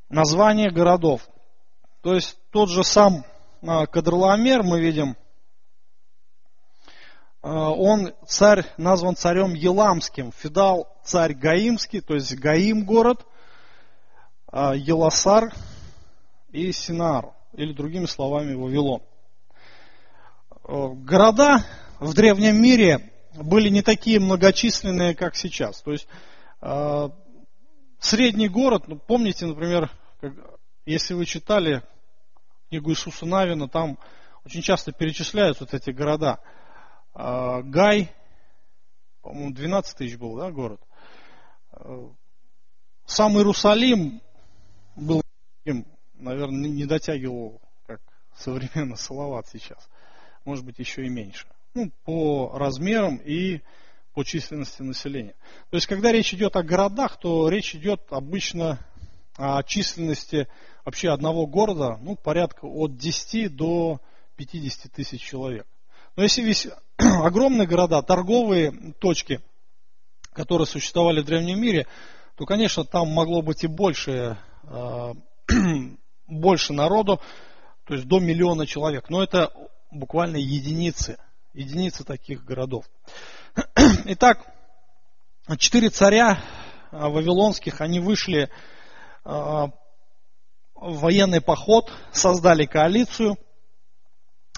Название 0.09 0.71
городов. 0.71 1.29
То 2.03 2.15
есть 2.15 2.39
тот 2.51 2.71
же 2.71 2.83
сам 2.83 3.25
э, 3.61 3.87
Кадрлаомер 3.87 4.63
мы 4.63 4.81
видим, 4.81 5.17
он 7.43 8.15
царь, 8.27 8.65
назван 8.77 9.17
царем 9.17 9.55
Еламским. 9.55 10.31
Фидал 10.33 10.97
царь 11.03 11.35
Гаимский, 11.35 12.01
то 12.01 12.15
есть 12.15 12.37
Гаим 12.37 12.85
город, 12.85 13.27
а, 14.47 14.75
Еласар 14.77 15.53
и 16.53 16.71
Синар, 16.71 17.33
или 17.55 17.73
другими 17.73 18.07
словами 18.07 18.55
Вавилон. 18.55 19.03
А, 20.63 20.89
города 20.91 21.65
в 21.99 22.15
древнем 22.15 22.63
мире 22.63 23.11
были 23.35 23.71
не 23.71 23.83
такие 23.83 24.21
многочисленные, 24.21 25.15
как 25.15 25.35
сейчас. 25.35 25.81
То 25.81 25.93
есть 25.93 26.07
средний 27.99 28.49
город, 28.49 28.85
ну, 28.87 28.99
помните, 28.99 29.47
например, 29.47 29.91
если 30.85 31.15
вы 31.15 31.25
читали 31.25 31.83
книгу 32.69 32.91
Иисуса 32.91 33.27
Навина, 33.27 33.69
там 33.69 33.99
очень 34.45 34.61
часто 34.61 34.93
перечисляют 34.93 35.59
вот 35.59 35.75
эти 35.75 35.91
города– 35.91 36.39
Гай, 37.15 38.11
по-моему, 39.23 39.53
12 39.53 39.97
тысяч 39.97 40.17
был, 40.17 40.37
да, 40.37 40.51
город. 40.51 40.81
А, 41.73 42.11
сам 43.07 43.37
Иерусалим 43.37 44.21
был, 44.97 45.23
наверное, 46.15 46.71
не 46.71 46.87
дотягивал, 46.87 47.61
как 47.87 48.01
современный 48.35 48.97
Салават 48.97 49.47
сейчас. 49.49 49.89
Может 50.45 50.65
быть, 50.65 50.79
еще 50.79 51.05
и 51.05 51.09
меньше. 51.09 51.47
Ну, 51.75 51.91
по 52.05 52.59
размерам 52.59 53.17
и 53.17 53.61
по 54.13 54.25
численности 54.25 54.83
населения. 54.83 55.35
То 55.71 55.77
есть, 55.77 55.87
когда 55.87 56.13
речь 56.13 56.35
идет 56.35 56.57
о 56.57 56.63
городах, 56.63 57.19
то 57.19 57.49
речь 57.49 57.75
идет 57.75 58.03
обычно 58.11 58.79
о 59.37 59.63
численности 59.63 60.49
вообще 60.85 61.11
одного 61.11 61.47
города, 61.47 61.99
ну, 62.03 62.17
порядка 62.17 62.67
от 62.67 62.97
10 62.97 63.55
до 63.55 64.01
50 64.37 64.93
тысяч 64.93 65.23
человек. 65.23 65.67
Но 66.17 66.23
если 66.23 66.43
весь 66.43 66.69
огромные 66.99 67.67
города, 67.67 68.03
торговые 68.03 68.95
точки, 68.99 69.41
которые 70.33 70.67
существовали 70.67 71.21
в 71.21 71.25
древнем 71.25 71.61
мире, 71.61 71.87
то, 72.37 72.45
конечно, 72.45 72.85
там 72.85 73.09
могло 73.09 73.43
быть 73.43 73.65
и 73.65 73.67
больше, 73.67 74.37
э, 74.65 75.13
больше 76.27 76.73
народу, 76.73 77.21
то 77.85 77.95
есть 77.95 78.07
до 78.07 78.19
миллиона 78.21 78.67
человек. 78.67 79.09
Но 79.09 79.23
это 79.23 79.53
буквально 79.91 80.37
единицы, 80.37 81.19
единицы 81.55 82.05
таких 82.05 82.45
городов. 82.45 82.85
Итак, 84.05 84.47
четыре 85.59 85.89
царя 85.89 86.43
э, 86.91 86.97
вавилонских, 86.97 87.81
они 87.81 88.01
вышли 88.01 88.45
э, 88.45 88.49
в 89.25 89.71
военный 90.75 91.41
поход, 91.41 91.91
создали 92.13 92.67
коалицию– 92.67 93.39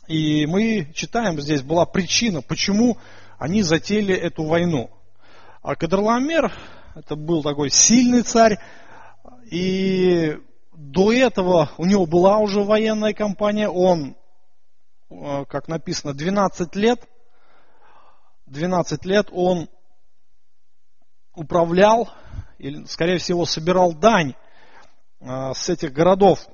и 0.06 0.46
мы 0.46 0.92
читаем, 0.94 1.40
здесь 1.40 1.62
была 1.62 1.86
причина, 1.86 2.42
почему 2.42 2.98
они 3.38 3.62
затеяли 3.62 4.14
эту 4.14 4.44
войну. 4.44 4.90
А 5.62 5.74
Кадрлаомер, 5.76 6.52
это 6.94 7.16
был 7.16 7.42
такой 7.42 7.70
сильный 7.70 8.22
царь, 8.22 8.58
и 9.50 10.38
до 10.72 11.12
этого 11.12 11.70
у 11.78 11.86
него 11.86 12.06
была 12.06 12.38
уже 12.38 12.60
военная 12.60 13.14
кампания, 13.14 13.68
он, 13.68 14.16
э, 15.10 15.44
как 15.48 15.68
написано, 15.68 16.12
12 16.12 16.74
лет, 16.76 17.00
12 18.46 19.04
лет 19.04 19.28
он 19.32 19.68
управлял, 21.34 22.10
или, 22.58 22.84
скорее 22.84 23.18
всего, 23.18 23.46
собирал 23.46 23.94
дань 23.94 24.34
э, 25.20 25.52
с 25.54 25.68
этих 25.68 25.92
городов. 25.92 26.46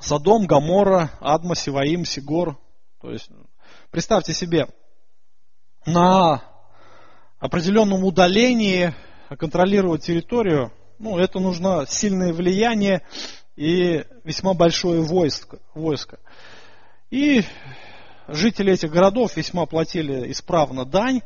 Содом, 0.00 0.46
Гамора, 0.46 1.10
Адма, 1.20 1.54
Сиваим, 1.54 2.04
Сигор. 2.04 2.58
То 3.00 3.10
есть, 3.10 3.30
представьте 3.90 4.34
себе, 4.34 4.68
на 5.86 6.42
определенном 7.38 8.04
удалении 8.04 8.94
контролировать 9.38 10.04
территорию, 10.04 10.72
ну, 10.98 11.18
это 11.18 11.38
нужно 11.38 11.86
сильное 11.86 12.32
влияние 12.32 13.02
и 13.56 14.04
весьма 14.24 14.54
большое 14.54 15.00
войско. 15.00 15.58
войско. 15.74 16.18
И 17.10 17.42
жители 18.28 18.72
этих 18.72 18.90
городов 18.90 19.36
весьма 19.36 19.66
платили 19.66 20.30
исправно 20.30 20.84
дань, 20.84 21.22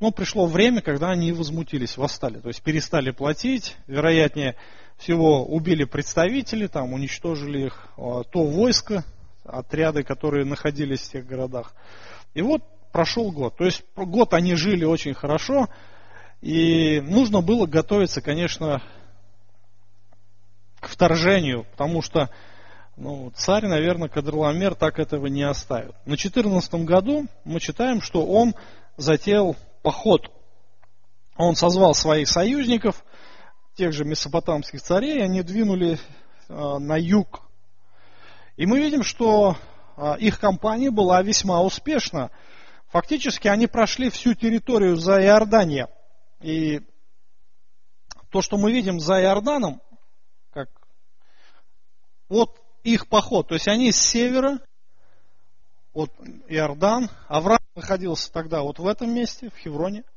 но 0.00 0.10
пришло 0.10 0.46
время, 0.46 0.80
когда 0.80 1.10
они 1.10 1.32
возмутились, 1.32 1.96
восстали. 1.96 2.40
То 2.40 2.48
есть 2.48 2.62
перестали 2.62 3.10
платить, 3.10 3.76
вероятнее 3.86 4.56
всего 5.00 5.44
убили 5.44 5.84
представителей, 5.84 6.68
там 6.68 6.92
уничтожили 6.92 7.66
их, 7.66 7.88
а, 7.96 8.22
то 8.22 8.44
войско, 8.44 9.04
отряды, 9.44 10.02
которые 10.02 10.44
находились 10.44 11.00
в 11.00 11.12
тех 11.12 11.26
городах. 11.26 11.74
И 12.34 12.42
вот 12.42 12.62
прошел 12.92 13.32
год. 13.32 13.56
То 13.56 13.64
есть 13.64 13.82
год 13.96 14.34
они 14.34 14.54
жили 14.54 14.84
очень 14.84 15.14
хорошо, 15.14 15.68
и 16.42 17.00
нужно 17.00 17.40
было 17.40 17.66
готовиться, 17.66 18.20
конечно, 18.20 18.82
к 20.80 20.88
вторжению, 20.88 21.64
потому 21.72 22.02
что 22.02 22.30
ну, 22.96 23.32
царь, 23.34 23.66
наверное, 23.66 24.08
Кадрломер 24.08 24.74
так 24.74 24.98
этого 24.98 25.26
не 25.26 25.42
оставит. 25.42 25.94
На 26.04 26.18
14 26.18 26.74
году 26.84 27.26
мы 27.44 27.58
читаем, 27.58 28.02
что 28.02 28.26
он 28.26 28.54
затеял 28.98 29.56
поход. 29.82 30.30
Он 31.36 31.56
созвал 31.56 31.94
своих 31.94 32.28
союзников, 32.28 33.02
тех 33.80 33.94
же 33.94 34.04
месопотамских 34.04 34.82
царей, 34.82 35.24
они 35.24 35.42
двинули 35.42 35.98
э, 36.50 36.78
на 36.78 36.98
юг. 36.98 37.48
И 38.58 38.66
мы 38.66 38.78
видим, 38.78 39.02
что 39.02 39.56
э, 39.96 40.18
их 40.18 40.38
кампания 40.38 40.90
была 40.90 41.22
весьма 41.22 41.62
успешна. 41.62 42.30
Фактически 42.88 43.48
они 43.48 43.66
прошли 43.66 44.10
всю 44.10 44.34
территорию 44.34 44.96
за 44.96 45.22
Иордания. 45.22 45.88
И 46.42 46.82
то, 48.28 48.42
что 48.42 48.58
мы 48.58 48.70
видим 48.70 49.00
за 49.00 49.22
Иорданом, 49.22 49.80
как 50.52 50.68
вот 52.28 52.60
их 52.82 53.08
поход, 53.08 53.48
то 53.48 53.54
есть 53.54 53.66
они 53.66 53.92
с 53.92 53.96
севера, 53.96 54.58
вот 55.94 56.10
Иордан, 56.48 57.08
Авраам 57.28 57.60
находился 57.74 58.30
тогда 58.30 58.60
вот 58.60 58.78
в 58.78 58.86
этом 58.86 59.14
месте, 59.14 59.48
в 59.48 59.56
Хевроне– 59.56 60.04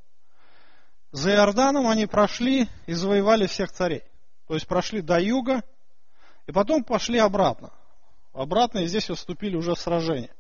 за 1.14 1.30
Иорданом 1.32 1.88
они 1.88 2.08
прошли 2.08 2.68
и 2.88 2.94
завоевали 2.94 3.46
всех 3.46 3.72
царей. 3.72 4.02
То 4.48 4.56
есть 4.56 4.68
прошли 4.68 5.02
до 5.02 5.20
юга, 5.20 5.62
и 6.48 6.52
потом 6.52 6.84
пошли 6.84 7.20
обратно. 7.20 7.72
Обратно 8.34 8.80
и 8.80 8.88
здесь 8.88 9.10
вступили 9.10 9.56
уже 9.56 9.76
в 9.76 9.80
сражение. 9.80 10.32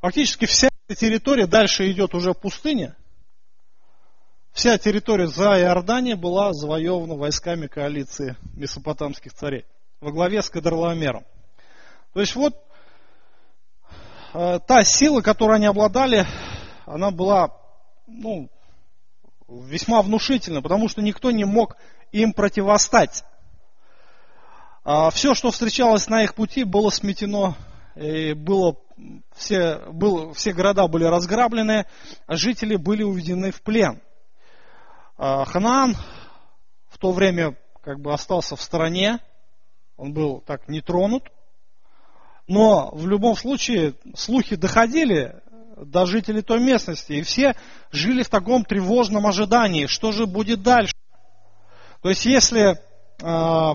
Фактически 0.00 0.44
вся 0.46 0.68
эта 0.88 0.98
территория 0.98 1.46
дальше 1.46 1.88
идет 1.90 2.12
уже 2.12 2.34
пустыня. 2.34 2.96
Вся 4.50 4.76
территория 4.78 5.28
за 5.28 5.60
Иорданией 5.60 6.16
была 6.16 6.52
завоевана 6.52 7.14
войсками 7.14 7.68
коалиции 7.68 8.36
месопотамских 8.54 9.32
царей 9.32 9.64
во 10.00 10.10
главе 10.10 10.42
с 10.42 10.50
Кадрлаомером. 10.50 11.24
То 12.14 12.20
есть 12.20 12.34
вот 12.34 12.60
э, 14.34 14.58
та 14.66 14.82
сила, 14.82 15.20
которой 15.20 15.56
они 15.56 15.66
обладали, 15.66 16.26
она 16.84 17.12
была 17.12 17.56
ну, 18.08 18.50
весьма 19.48 20.02
внушительно, 20.02 20.62
потому 20.62 20.88
что 20.88 21.02
никто 21.02 21.30
не 21.30 21.44
мог 21.44 21.76
им 22.12 22.32
противостать. 22.32 23.24
А 24.84 25.10
все, 25.10 25.34
что 25.34 25.50
встречалось 25.50 26.08
на 26.08 26.22
их 26.22 26.34
пути, 26.34 26.64
было 26.64 26.90
сметено, 26.90 27.56
было, 27.94 28.76
все, 29.34 29.78
было, 29.90 30.32
все 30.32 30.52
города 30.52 30.86
были 30.86 31.04
разграблены, 31.04 31.86
а 32.26 32.36
жители 32.36 32.76
были 32.76 33.02
уведены 33.02 33.50
в 33.50 33.62
плен. 33.62 34.00
Ханаан 35.16 35.96
в 36.88 36.98
то 36.98 37.12
время 37.12 37.56
как 37.82 38.00
бы 38.00 38.12
остался 38.12 38.54
в 38.56 38.62
стороне, 38.62 39.18
он 39.96 40.12
был 40.12 40.40
так 40.40 40.68
не 40.68 40.80
тронут, 40.80 41.24
но 42.46 42.90
в 42.92 43.08
любом 43.08 43.34
случае 43.34 43.94
слухи 44.14 44.54
доходили 44.54 45.42
до 45.76 46.06
жителей 46.06 46.42
той 46.42 46.60
местности, 46.60 47.12
и 47.12 47.22
все 47.22 47.54
жили 47.92 48.22
в 48.22 48.28
таком 48.28 48.64
тревожном 48.64 49.26
ожидании, 49.26 49.86
что 49.86 50.10
же 50.10 50.26
будет 50.26 50.62
дальше. 50.62 50.94
То 52.02 52.08
есть 52.08 52.24
если 52.24 52.78
э, 53.22 53.74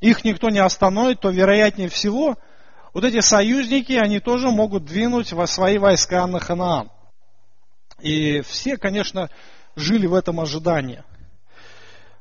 их 0.00 0.24
никто 0.24 0.50
не 0.50 0.58
остановит, 0.58 1.20
то 1.20 1.30
вероятнее 1.30 1.88
всего 1.88 2.36
вот 2.92 3.04
эти 3.04 3.20
союзники, 3.20 3.92
они 3.92 4.20
тоже 4.20 4.50
могут 4.50 4.84
двинуть 4.84 5.32
во 5.32 5.46
свои 5.46 5.78
войска 5.78 6.26
на 6.26 6.38
Ханаан. 6.38 6.90
И 8.00 8.40
все, 8.42 8.76
конечно, 8.76 9.30
жили 9.76 10.06
в 10.06 10.14
этом 10.14 10.40
ожидании. 10.40 11.02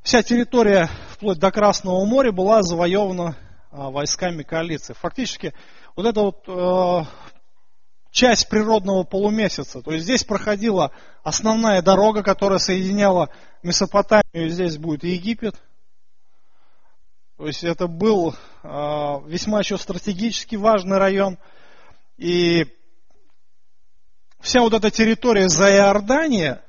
Вся 0.03 0.23
территория 0.23 0.89
вплоть 1.11 1.39
до 1.39 1.51
Красного 1.51 2.05
моря 2.05 2.31
была 2.31 2.61
завоевана 2.61 3.35
а, 3.71 3.89
войсками 3.89 4.43
коалиции. 4.43 4.93
Фактически 4.93 5.53
вот 5.95 6.05
эта 6.05 6.21
вот 6.21 6.43
э, 6.47 7.05
часть 8.11 8.49
природного 8.49 9.03
полумесяца. 9.03 9.81
То 9.81 9.91
есть 9.91 10.05
здесь 10.05 10.23
проходила 10.23 10.91
основная 11.23 11.81
дорога, 11.81 12.23
которая 12.23 12.59
соединяла 12.59 13.29
Месопотамию, 13.63 14.49
здесь 14.49 14.77
будет 14.77 15.03
Египет. 15.03 15.55
То 17.37 17.47
есть 17.47 17.63
это 17.63 17.87
был 17.87 18.35
э, 18.63 18.67
весьма 19.27 19.59
еще 19.59 19.77
стратегически 19.77 20.55
важный 20.55 20.97
район. 20.97 21.37
И 22.17 22.65
вся 24.41 24.61
вот 24.61 24.73
эта 24.73 24.91
территория 24.91 25.47
за 25.47 25.69
Иордания, 25.69 26.61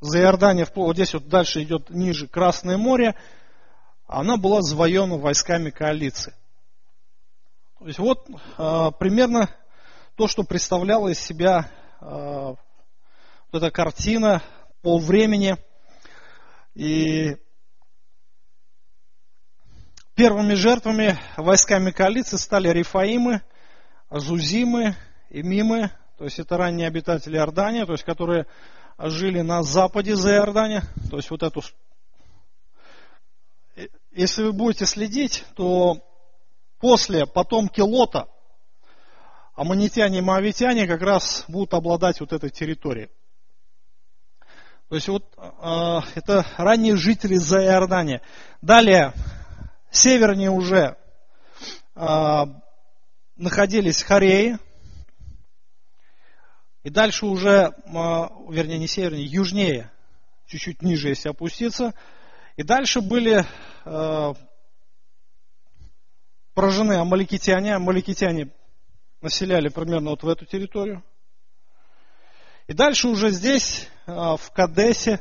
за 0.00 0.20
Иордания, 0.20 0.68
вот 0.74 0.94
здесь 0.94 1.14
вот 1.14 1.28
дальше 1.28 1.62
идет 1.62 1.90
ниже 1.90 2.28
Красное 2.28 2.76
море, 2.76 3.16
она 4.06 4.36
была 4.36 4.62
завоевана 4.62 5.16
войсками 5.16 5.70
коалиции. 5.70 6.32
То 7.78 7.86
есть 7.88 7.98
вот 7.98 8.28
э, 8.28 8.90
примерно 8.98 9.50
то, 10.16 10.26
что 10.26 10.44
представляла 10.44 11.08
из 11.08 11.20
себя 11.20 11.70
э, 12.00 12.06
вот 12.06 12.58
эта 13.52 13.70
картина 13.70 14.42
по 14.80 14.98
времени. 14.98 15.56
И 16.74 17.36
первыми 20.14 20.54
жертвами 20.54 21.18
войсками 21.36 21.90
коалиции 21.90 22.38
стали 22.38 22.68
Рифаимы, 22.68 23.42
Зузимы 24.10 24.96
и 25.28 25.42
Мимы, 25.42 25.90
то 26.16 26.24
есть 26.24 26.38
это 26.38 26.56
ранние 26.56 26.88
обитатели 26.88 27.36
Иордания, 27.36 27.84
то 27.84 27.92
есть 27.92 28.04
которые 28.04 28.46
жили 28.98 29.42
на 29.42 29.62
западе 29.62 30.16
за 30.16 30.32
Иордания, 30.36 30.82
то 31.10 31.16
есть 31.16 31.30
вот 31.30 31.42
эту... 31.42 31.62
Если 34.12 34.44
вы 34.44 34.54
будете 34.54 34.86
следить, 34.86 35.44
то 35.56 35.98
после 36.78 37.26
потомки 37.26 37.82
Лота– 37.82 38.28
аммонитяне 39.56 40.18
и 40.18 40.22
моавитяне 40.22 40.86
как 40.86 41.00
раз 41.00 41.44
будут 41.48 41.74
обладать 41.74 42.20
вот 42.20 42.32
этой 42.32 42.50
территорией. 42.50 43.08
То 44.88 44.94
есть 44.94 45.08
вот 45.08 45.24
э, 45.36 46.00
это 46.14 46.46
ранние 46.58 46.96
жители 46.96 47.34
за 47.36 47.64
Иордания. 47.64 48.22
Далее, 48.62 49.12
севернее 49.90 50.50
уже 50.50 50.96
э, 51.96 52.44
находились 53.36 54.02
Хореи. 54.02 54.58
И 56.84 56.90
дальше 56.90 57.26
уже, 57.26 57.50
э, 57.50 57.92
вернее 58.48 58.78
не 58.78 58.86
севернее, 58.86 59.26
южнее, 59.26 59.90
чуть-чуть 60.46 60.82
ниже, 60.82 61.08
если 61.08 61.30
опуститься. 61.30 61.94
И 62.56 62.62
дальше 62.62 63.00
были 63.00 63.44
э, 63.84 64.34
поражены 66.54 66.92
амаликитяне. 66.92 67.74
Амаликитяне 67.74 68.52
населяли 69.20 69.68
примерно 69.68 70.10
вот 70.10 70.22
в 70.22 70.28
эту 70.28 70.44
территорию. 70.44 71.02
И 72.66 72.72
дальше 72.72 73.08
уже 73.08 73.30
здесь, 73.30 73.88
а, 74.06 74.36
в 74.36 74.50
Кадесе, 74.52 75.20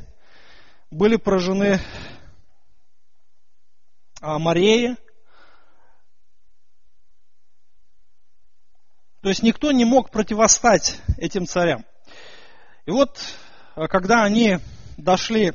были 0.89 1.15
поражены 1.15 1.79
а, 4.19 4.39
Мареи. 4.39 4.95
То 9.21 9.29
есть 9.29 9.43
никто 9.43 9.71
не 9.71 9.85
мог 9.85 10.11
противостать 10.11 10.99
этим 11.17 11.45
царям. 11.45 11.85
И 12.85 12.91
вот, 12.91 13.19
а, 13.75 13.87
когда 13.87 14.23
они 14.23 14.57
дошли 14.97 15.53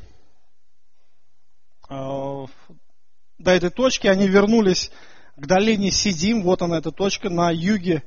до 1.89 2.49
этой 3.39 3.71
точки, 3.71 4.07
они 4.07 4.29
вернулись 4.29 4.93
к 5.35 5.45
долине 5.45 5.91
Сидим, 5.91 6.43
вот 6.43 6.63
она 6.63 6.79
эта 6.79 6.93
точка, 6.93 7.31
на 7.31 7.51
юге 7.51 8.05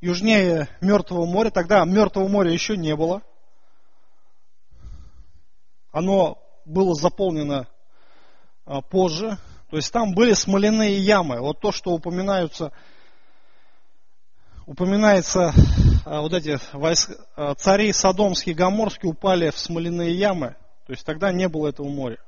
южнее 0.00 0.68
Мертвого 0.80 1.26
моря. 1.26 1.50
Тогда 1.50 1.84
Мертвого 1.84 2.28
моря 2.28 2.52
еще 2.52 2.76
не 2.76 2.94
было. 2.96 3.22
Оно 5.92 6.38
было 6.64 6.94
заполнено 6.94 7.66
а, 8.64 8.80
позже. 8.80 9.38
То 9.70 9.76
есть 9.76 9.92
там 9.92 10.14
были 10.14 10.32
смоляные 10.32 10.98
ямы. 10.98 11.40
Вот 11.40 11.60
то, 11.60 11.72
что 11.72 11.92
упоминаются, 11.92 12.72
упоминается, 14.66 15.52
а, 16.04 16.20
вот 16.20 16.32
эти 16.32 16.58
войска, 16.72 17.14
цари 17.56 17.92
Содомские 17.92 18.54
Гоморские 18.54 19.10
упали 19.10 19.50
в 19.50 19.58
смоляные 19.58 20.14
ямы. 20.14 20.56
То 20.86 20.92
есть 20.92 21.04
тогда 21.04 21.32
не 21.32 21.48
было 21.48 21.68
этого 21.68 21.88
моря. 21.88 22.18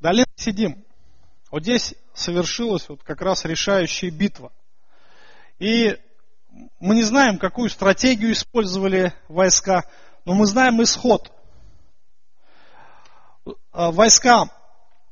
Долина 0.00 0.26
Сидим. 0.36 0.85
Вот 1.50 1.62
здесь 1.62 1.94
совершилась 2.14 2.88
вот 2.88 3.02
как 3.02 3.22
раз 3.22 3.44
решающая 3.44 4.10
битва. 4.10 4.52
И 5.58 5.96
мы 6.80 6.94
не 6.94 7.02
знаем, 7.02 7.38
какую 7.38 7.70
стратегию 7.70 8.32
использовали 8.32 9.12
войска, 9.28 9.84
но 10.24 10.34
мы 10.34 10.46
знаем 10.46 10.82
исход. 10.82 11.30
А, 13.72 13.92
войска 13.92 14.50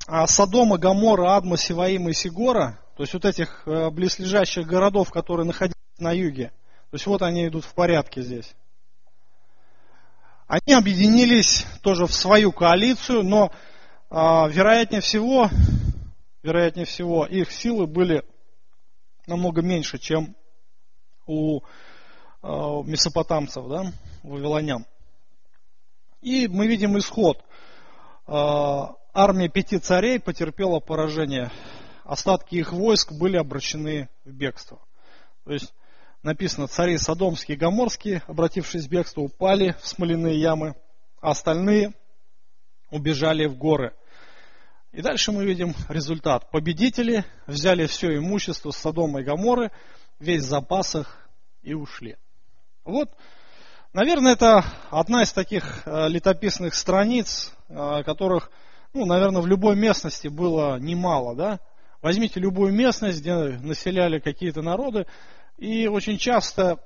а, 0.07 0.27
Содома, 0.27 0.77
Гамора, 0.77 1.37
Адма, 1.37 1.57
Сиваима 1.57 2.11
и 2.11 2.15
Сигора, 2.15 2.81
то 2.97 3.03
есть 3.03 3.15
вот 3.15 3.25
этих 3.25 3.63
э, 3.67 3.91
близлежащих 3.91 4.67
городов, 4.67 5.11
которые 5.11 5.47
находились 5.47 5.75
на 5.99 6.13
юге, 6.13 6.53
то 6.91 6.95
есть 6.95 7.07
вот 7.07 7.23
они 7.23 7.47
идут 7.47 7.65
в 7.65 7.75
порядке 7.75 8.23
здесь. 8.23 8.55
Они 10.47 10.75
объединились 10.75 11.67
тоже 11.81 12.07
в 12.07 12.15
свою 12.15 12.53
коалицию, 12.53 13.23
но 13.23 13.51
а, 14.11 14.47
вероятнее 14.49 15.01
всего, 15.01 15.49
вероятнее 16.45 16.85
всего, 16.85 17.27
их 17.27 17.51
силы 17.51 17.87
были 17.87 18.23
намного 19.27 19.63
меньше, 19.63 19.99
чем 19.99 20.37
у 21.27 21.63
а, 22.43 22.83
месопотамцев, 22.83 23.67
да, 23.67 23.93
вавилонян. 24.23 24.87
И 26.21 26.47
мы 26.47 26.67
видим 26.67 26.99
исход. 26.99 27.43
А, 28.27 28.95
армия 29.15 29.49
пяти 29.49 29.79
царей 29.79 30.21
потерпела 30.21 30.81
поражение. 30.81 31.51
Остатки 32.05 32.57
их 32.57 32.73
войск 32.73 33.13
были 33.13 33.39
обращены 33.39 34.11
в 34.27 34.31
бегство. 34.31 34.79
То 35.45 35.53
есть 35.53 35.73
написано, 36.23 36.67
цари 36.67 36.99
Содомские 36.99 37.57
и 37.57 37.59
Гоморские, 37.59 38.23
обратившись 38.27 38.85
в 38.85 38.91
бегство, 38.91 39.23
упали 39.23 39.75
в 39.81 39.89
смоляные 39.89 40.39
ямы, 40.39 40.75
а 41.23 41.31
остальные 41.31 41.95
убежали 42.91 43.47
в 43.47 43.57
горы. 43.57 43.95
И 44.95 45.03
дальше 45.03 45.33
мы 45.33 45.45
видим 45.45 45.75
результат. 45.89 46.53
Победители 46.53 47.25
взяли 47.49 47.87
все 47.87 48.17
имущество 48.17 48.71
Содома 48.71 49.23
и 49.23 49.25
Гоморы, 49.25 49.73
весь 50.21 50.45
запас 50.45 50.95
их 50.95 51.29
и 51.63 51.75
ушли. 51.75 52.17
Вот, 52.85 53.11
наверное, 53.93 54.35
это 54.35 54.65
одна 54.91 55.25
из 55.25 55.33
таких 55.33 55.83
э, 55.85 56.09
летописных 56.09 56.77
страниц, 56.77 57.53
э, 57.69 58.05
которых, 58.05 58.53
ну, 58.93 59.05
наверное, 59.05 59.43
в 59.43 59.49
любой 59.49 59.75
местности 59.75 60.29
было 60.29 60.79
немало, 60.79 61.35
да. 61.35 61.59
Возьмите 62.01 62.39
любую 62.39 62.73
местность, 62.73 63.21
где 63.21 63.35
населяли 63.35 64.21
какие-то 64.21 64.63
народы, 64.63 65.07
и 65.59 65.89
очень 65.89 66.19
часто 66.19 66.79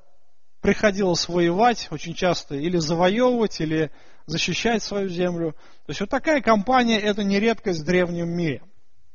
приходилось 0.62 1.28
воевать, 1.28 1.88
очень 1.90 2.14
часто 2.14 2.54
или 2.54 2.78
завоевывать, 2.78 3.60
или 3.60 3.90
защищать 4.28 4.82
свою 4.82 5.08
землю. 5.08 5.52
То 5.86 5.90
есть 5.90 6.00
вот 6.00 6.10
такая 6.10 6.42
кампания 6.42 7.00
это 7.00 7.24
не 7.24 7.40
редкость 7.40 7.80
в 7.80 7.84
древнем 7.84 8.28
мире. 8.28 8.60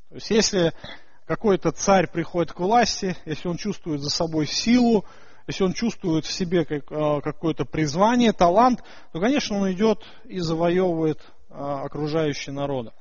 То 0.10 0.16
есть 0.16 0.30
если 0.32 0.74
какой-то 1.26 1.72
царь 1.72 2.10
приходит 2.12 2.52
к 2.52 2.60
власти, 2.60 3.16
если 3.26 3.48
он 3.48 3.58
чувствует 3.58 4.02
за 4.02 4.10
собой 4.10 4.48
силу, 4.48 5.06
если 5.48 5.64
он 5.64 5.74
чувствует 5.74 6.26
в 6.26 6.32
себе 6.32 6.66
а, 6.90 7.22
какое-то 7.22 7.66
призвание, 7.66 8.34
талант, 8.34 8.84
то, 9.12 9.20
конечно, 9.20 9.58
он 9.58 9.72
идет 9.72 10.04
и 10.26 10.40
завоевывает 10.40 11.20
а, 11.50 11.84
окружающие 11.84 12.54
народы. 12.54 12.92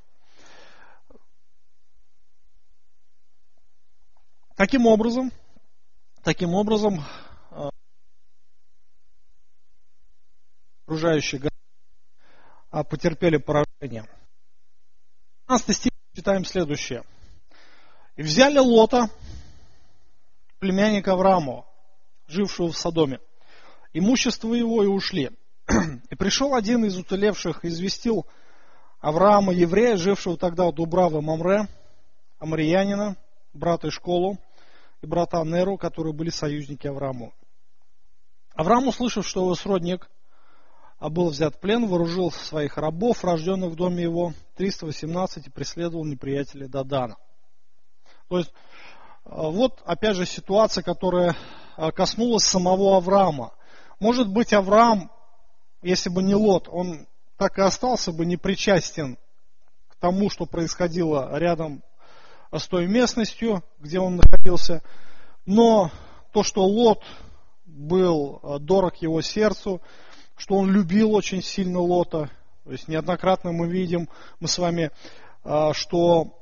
Таким 4.57 4.87
образом, 4.87 5.33
таким 6.23 6.55
образом, 6.55 7.03
окружающие 10.87 11.41
города 11.41 11.52
а, 12.73 12.83
потерпели 12.85 13.37
поражение. 13.37 14.09
15 15.47 15.77
стих 15.77 15.93
читаем 16.15 16.45
следующее. 16.45 17.05
«И 18.17 18.23
взяли 18.23 18.59
Лота, 18.59 19.11
племянника 20.59 21.13
Авраамова, 21.13 21.67
жившего 22.27 22.73
в 22.73 22.77
Содоме, 22.77 23.21
имущество 23.93 24.55
его 24.55 24.83
и 24.83 24.87
ушли. 24.87 25.31
И 26.11 26.15
пришел 26.17 26.55
один 26.55 26.85
из 26.85 26.97
уцелевших 26.97 27.65
известил 27.65 28.27
Авраама, 29.01 29.53
еврея, 29.53 29.97
жившего 29.97 30.37
тогда 30.37 30.65
у 30.67 30.73
Дубравы 30.73 31.21
Мамре, 31.21 31.69
Амриянина, 32.39 33.17
брата 33.53 33.91
Школу 33.91 34.39
и 35.03 35.07
брата 35.07 35.43
Неру, 35.45 35.77
которые 35.77 36.15
были 36.15 36.31
союзники 36.31 36.87
Аврааму. 36.87 37.35
Авраам, 38.55 38.89
услышав, 38.89 39.27
что 39.27 39.43
его 39.43 39.55
сродник 39.55 40.11
а 41.03 41.09
был 41.09 41.31
взят 41.31 41.57
в 41.57 41.59
плен, 41.59 41.89
вооружил 41.89 42.31
своих 42.31 42.77
рабов, 42.77 43.25
рожденных 43.25 43.73
в 43.73 43.75
доме 43.75 44.05
его, 44.05 44.35
318, 44.55 45.49
и 45.49 45.51
преследовал 45.51 46.05
неприятеля 46.05 46.69
Дадана. 46.69 47.17
То 48.29 48.39
есть, 48.39 48.53
а, 49.25 49.49
вот 49.51 49.83
опять 49.85 50.15
же 50.15 50.27
ситуация, 50.27 50.85
которая 50.85 51.35
а, 51.77 51.91
коснулась 51.91 52.45
самого 52.45 52.99
Авраама. 52.99 53.53
Может 53.99 54.29
быть, 54.29 54.53
Авраам, 54.53 55.11
если 55.83 56.09
бы 56.09 56.23
не 56.23 56.37
Лот, 56.37 56.69
он 56.71 57.09
так 57.37 57.59
и 57.59 57.63
остался 57.63 58.13
бы 58.13 58.25
непричастен 58.25 59.19
к 59.89 59.97
тому, 59.97 60.31
что 60.31 60.47
происходило 60.47 61.37
рядом 61.37 61.83
с 62.53 62.69
той 62.69 62.87
местностью, 62.87 63.65
где 63.81 63.99
он 63.99 64.19
находился. 64.19 64.85
Но 65.47 65.91
то, 66.33 66.45
что 66.45 66.63
Лот 66.63 67.03
был 67.67 68.41
дорог 68.61 68.95
его 68.99 69.21
сердцу, 69.21 69.83
что 70.43 70.57
он 70.57 70.73
любил 70.73 71.15
очень 71.15 71.41
сильно 71.41 71.79
Лота. 71.79 72.29
То 72.65 72.73
есть 72.73 72.89
неоднократно 72.89 73.53
мы 73.53 73.69
видим, 73.69 74.09
мы 74.41 74.49
с 74.49 74.59
вами, 74.59 74.91
а, 75.45 75.73
что 75.73 76.37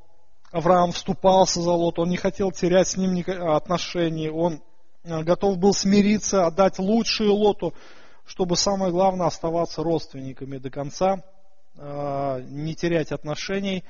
Авраам 0.51 0.93
вступался 0.93 1.61
за 1.61 1.73
Лота, 1.73 2.01
он 2.01 2.09
не 2.09 2.17
хотел 2.17 2.51
терять 2.51 2.89
с 2.89 2.97
ним 2.97 3.23
отношений, 3.55 4.31
он 4.31 4.63
а, 5.05 5.23
готов 5.23 5.59
был 5.59 5.75
смириться, 5.75 6.47
отдать 6.47 6.79
лучшее 6.79 7.29
Лоту, 7.29 7.75
чтобы 8.25 8.57
самое 8.57 8.91
главное 8.91 9.27
оставаться 9.27 9.83
родственниками 9.83 10.57
до 10.57 10.71
конца, 10.71 11.23
а, 11.77 12.41
не 12.41 12.75
терять 12.75 13.13
отношений. 13.13 13.85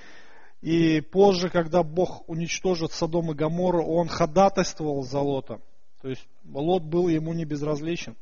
И 0.61 1.01
позже, 1.01 1.51
когда 1.51 1.85
Бог 1.85 2.29
уничтожит 2.29 2.90
Содом 2.90 3.31
и 3.31 3.35
Гамору, 3.35 3.87
он 3.87 4.09
ходатайствовал 4.09 5.05
за 5.05 5.20
Лота. 5.20 5.61
То 6.03 6.09
есть 6.09 6.27
Лот 6.53 6.83
был 6.83 7.07
ему 7.07 7.33
не 7.33 7.44
безразличен. 7.44 8.16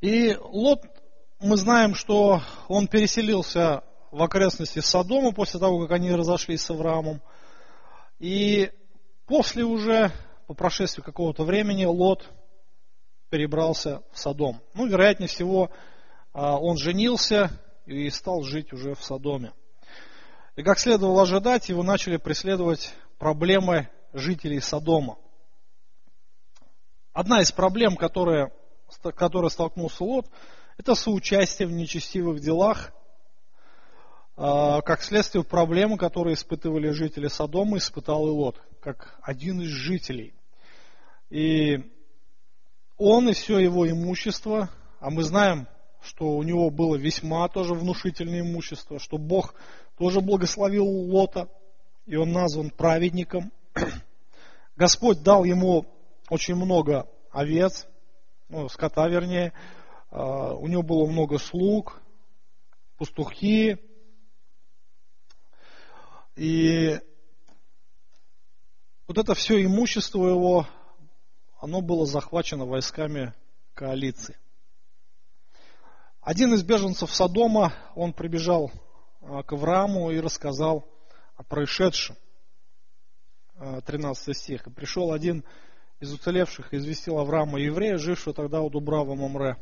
И 0.00 0.36
Лот, 0.36 0.84
мы 1.40 1.56
знаем, 1.56 1.96
что 1.96 2.40
он 2.68 2.86
переселился 2.86 3.82
в 4.12 4.22
окрестности 4.22 4.78
Содома 4.78 5.32
после 5.32 5.58
того, 5.58 5.80
как 5.80 5.90
они 5.90 6.12
разошлись 6.12 6.62
с 6.62 6.70
Авраамом. 6.70 7.20
И 8.20 8.70
после 9.26 9.64
уже, 9.64 10.12
по 10.46 10.54
прошествии 10.54 11.02
какого-то 11.02 11.42
времени, 11.42 11.84
Лот 11.84 12.30
перебрался 13.28 14.02
в 14.12 14.18
Содом. 14.20 14.60
Ну, 14.74 14.86
вероятнее 14.86 15.28
всего, 15.28 15.70
а, 16.32 16.58
он 16.58 16.76
женился 16.76 17.50
и 17.84 18.08
стал 18.10 18.42
жить 18.42 18.72
уже 18.72 18.94
в 18.94 19.02
Содоме. 19.02 19.52
И 20.54 20.62
как 20.62 20.78
следовало 20.78 21.22
ожидать, 21.22 21.68
его 21.68 21.82
начали 21.82 22.18
преследовать 22.18 22.94
проблемы 23.18 23.88
жителей 24.12 24.60
Содома. 24.60 25.18
Одна 27.12 27.40
из 27.40 27.50
проблем, 27.50 27.96
которая 27.96 28.52
с 28.90 29.12
которой 29.12 29.50
столкнулся 29.50 30.04
Лот, 30.04 30.26
это 30.76 30.94
соучастие 30.94 31.68
в 31.68 31.72
нечестивых 31.72 32.40
делах, 32.40 32.92
а, 34.36 34.80
как 34.82 35.02
следствие 35.02 35.42
проблемы, 35.42 35.98
которые 35.98 36.34
испытывали 36.34 36.90
жители 36.90 37.26
Содома, 37.26 37.78
испытал 37.78 38.28
и 38.28 38.30
Лот, 38.30 38.60
как 38.80 39.18
один 39.22 39.60
из 39.60 39.68
жителей. 39.68 40.34
И 41.30 41.90
он 42.96 43.28
и 43.28 43.32
все 43.32 43.58
его 43.58 43.88
имущество, 43.90 44.70
а 45.00 45.10
мы 45.10 45.24
знаем, 45.24 45.66
что 46.00 46.36
у 46.36 46.42
него 46.42 46.70
было 46.70 46.96
весьма 46.96 47.48
тоже 47.48 47.74
внушительное 47.74 48.40
имущество, 48.40 48.98
что 48.98 49.18
Бог 49.18 49.54
тоже 49.98 50.20
благословил 50.20 50.86
Лота, 50.86 51.48
и 52.06 52.16
он 52.16 52.32
назван 52.32 52.70
праведником. 52.70 53.52
Господь 54.76 55.22
дал 55.22 55.44
ему 55.44 55.86
очень 56.30 56.54
много 56.54 57.08
овец, 57.30 57.86
ну, 58.48 58.68
скота 58.68 59.08
вернее, 59.08 59.52
а, 60.10 60.54
у 60.54 60.66
него 60.66 60.82
было 60.82 61.06
много 61.06 61.38
слуг, 61.38 62.00
пастухи, 62.96 63.78
и 66.34 66.98
вот 69.06 69.18
это 69.18 69.34
все 69.34 69.64
имущество 69.64 70.26
его, 70.26 70.66
оно 71.60 71.80
было 71.80 72.06
захвачено 72.06 72.64
войсками 72.64 73.34
коалиции. 73.74 74.36
Один 76.20 76.54
из 76.54 76.62
беженцев 76.62 77.14
Содома, 77.14 77.72
он 77.94 78.12
прибежал 78.12 78.70
а, 79.20 79.42
к 79.42 79.52
Аврааму 79.52 80.10
и 80.10 80.20
рассказал 80.20 80.86
о 81.36 81.42
происшедшем. 81.42 82.16
13 83.86 84.28
а, 84.28 84.34
стих. 84.34 84.66
И 84.66 84.70
пришел 84.70 85.12
один 85.12 85.44
из 86.00 86.12
уцелевших 86.12 86.72
известил 86.72 87.18
Авраама 87.18 87.58
еврея, 87.58 87.98
жившего 87.98 88.34
тогда 88.34 88.60
у 88.60 88.70
Дубрава 88.70 89.14
Мамре, 89.14 89.56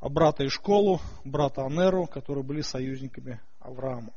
а 0.00 0.08
брата 0.08 0.46
Ишколу, 0.46 1.00
брата 1.24 1.64
Анеру, 1.64 2.06
которые 2.06 2.42
были 2.42 2.62
союзниками 2.62 3.40
Авраама. 3.60 4.12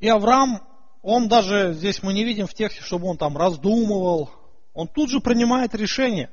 И 0.00 0.08
Авраам, 0.08 0.66
он 1.02 1.28
даже, 1.28 1.74
здесь 1.74 2.02
мы 2.02 2.12
не 2.12 2.24
видим 2.24 2.46
в 2.46 2.54
тексте, 2.54 2.82
чтобы 2.82 3.06
он 3.06 3.18
там 3.18 3.36
раздумывал, 3.36 4.30
он 4.72 4.88
тут 4.88 5.10
же 5.10 5.20
принимает 5.20 5.74
решение. 5.74 6.30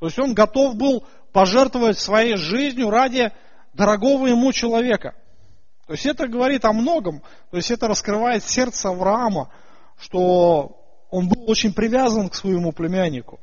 То 0.00 0.06
есть 0.06 0.18
он 0.18 0.34
готов 0.34 0.74
был 0.74 1.06
пожертвовать 1.32 1.98
своей 1.98 2.36
жизнью 2.36 2.90
ради 2.90 3.30
дорогого 3.74 4.26
ему 4.26 4.52
человека. 4.52 5.14
То 5.86 5.92
есть 5.92 6.06
это 6.06 6.26
говорит 6.26 6.64
о 6.64 6.72
многом, 6.72 7.22
то 7.50 7.56
есть 7.56 7.70
это 7.70 7.86
раскрывает 7.86 8.42
сердце 8.42 8.88
Авраама, 8.88 9.52
что 9.98 10.81
он 11.12 11.28
был 11.28 11.44
очень 11.48 11.74
привязан 11.74 12.30
к 12.30 12.34
своему 12.34 12.72
племяннику. 12.72 13.38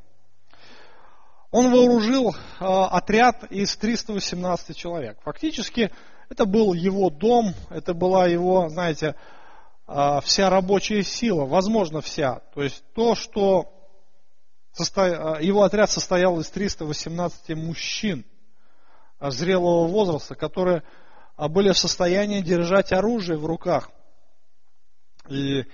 Он 1.52 1.70
вооружил 1.70 2.30
э, 2.30 2.34
отряд 2.58 3.44
из 3.44 3.76
318 3.76 4.76
человек. 4.76 5.18
Фактически 5.22 5.92
это 6.28 6.46
был 6.46 6.74
его 6.74 7.10
дом, 7.10 7.54
это 7.70 7.94
была 7.94 8.26
его, 8.26 8.68
знаете, 8.68 9.14
э, 9.86 10.18
вся 10.24 10.50
рабочая 10.50 11.04
сила, 11.04 11.44
возможно, 11.44 12.00
вся. 12.00 12.40
То 12.54 12.62
есть 12.64 12.82
то, 12.92 13.14
что 13.14 13.72
состо... 14.72 15.38
его 15.40 15.62
отряд 15.62 15.92
состоял 15.92 16.40
из 16.40 16.50
318 16.50 17.56
мужчин 17.56 18.24
зрелого 19.20 19.86
возраста, 19.86 20.34
которые 20.34 20.82
были 21.36 21.70
в 21.70 21.78
состоянии 21.78 22.40
держать 22.40 22.92
оружие 22.92 23.38
в 23.38 23.46
руках. 23.46 23.90
И 25.28 25.64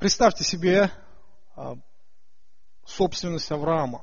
Представьте 0.00 0.44
себе 0.44 0.90
а, 1.54 1.74
собственность 2.86 3.52
Авраама. 3.52 3.98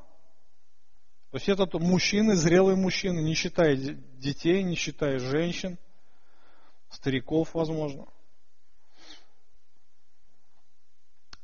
То 1.32 1.38
есть 1.38 1.48
этот 1.48 1.74
мужчина, 1.74 2.36
зрелый 2.36 2.76
мужчина, 2.76 3.18
не 3.18 3.34
считая 3.34 3.74
детей, 3.74 4.62
не 4.62 4.76
считая 4.76 5.18
женщин, 5.18 5.76
стариков, 6.88 7.52
возможно. 7.52 8.06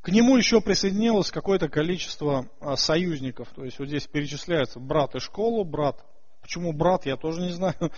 К 0.03 0.11
нему 0.11 0.37
еще 0.37 0.61
присоединилось 0.61 1.33
какое-то 1.33 1.69
количество 1.69 2.49
а, 2.61 2.77
союзников. 2.77 3.49
То 3.57 3.65
есть 3.65 3.81
вот 3.81 3.89
здесь 3.89 4.07
перечисляется 4.07 4.79
брат 4.79 5.17
и 5.17 5.19
школу, 5.19 5.65
брат. 5.65 6.01
Почему 6.43 6.73
брат, 6.73 7.07
я 7.07 7.17
тоже 7.17 7.41
не 7.41 7.51
знаю, 7.51 7.75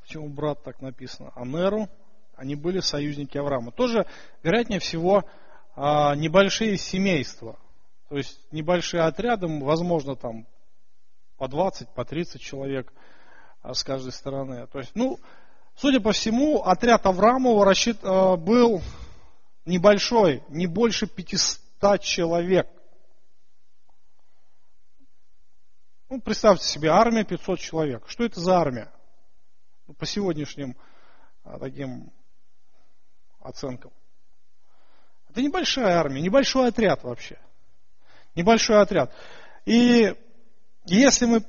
почему 0.00 0.30
брат 0.30 0.62
так 0.64 0.80
написано. 0.80 1.32
Анеру, 1.36 1.90
они 2.34 2.54
были 2.54 2.80
союзники 2.80 3.36
Авраама. 3.36 3.72
Тоже, 3.72 4.06
вероятнее 4.42 4.80
всего, 4.80 5.26
а, 5.80 6.16
небольшие 6.16 6.76
семейства, 6.76 7.56
то 8.08 8.16
есть 8.16 8.40
небольшие 8.50 9.04
отряды, 9.04 9.46
возможно, 9.46 10.16
там 10.16 10.44
по 11.36 11.46
20, 11.46 11.90
по 11.90 12.04
30 12.04 12.40
человек 12.40 12.92
а, 13.62 13.74
с 13.74 13.84
каждой 13.84 14.10
стороны. 14.10 14.66
То 14.66 14.80
есть, 14.80 14.90
ну, 14.96 15.20
судя 15.76 16.00
по 16.00 16.10
всему, 16.10 16.62
отряд 16.62 17.06
Аврамова 17.06 17.64
рассчит, 17.64 17.98
а, 18.02 18.36
был 18.36 18.82
небольшой, 19.66 20.42
не 20.48 20.66
больше 20.66 21.06
500 21.06 22.00
человек. 22.02 22.68
Ну, 26.08 26.20
представьте 26.20 26.66
себе, 26.66 26.88
армия 26.88 27.22
500 27.22 27.60
человек. 27.60 28.08
Что 28.08 28.24
это 28.24 28.40
за 28.40 28.58
армия? 28.58 28.90
Ну, 29.86 29.94
по 29.94 30.06
сегодняшним 30.06 30.76
таким 31.60 32.10
оценкам. 33.38 33.92
Это 35.30 35.42
небольшая 35.42 35.98
армия, 35.98 36.20
небольшой 36.20 36.68
отряд 36.68 37.02
вообще. 37.02 37.38
Небольшой 38.34 38.80
отряд. 38.80 39.12
И 39.64 40.14
если 40.86 41.26
мы 41.26 41.42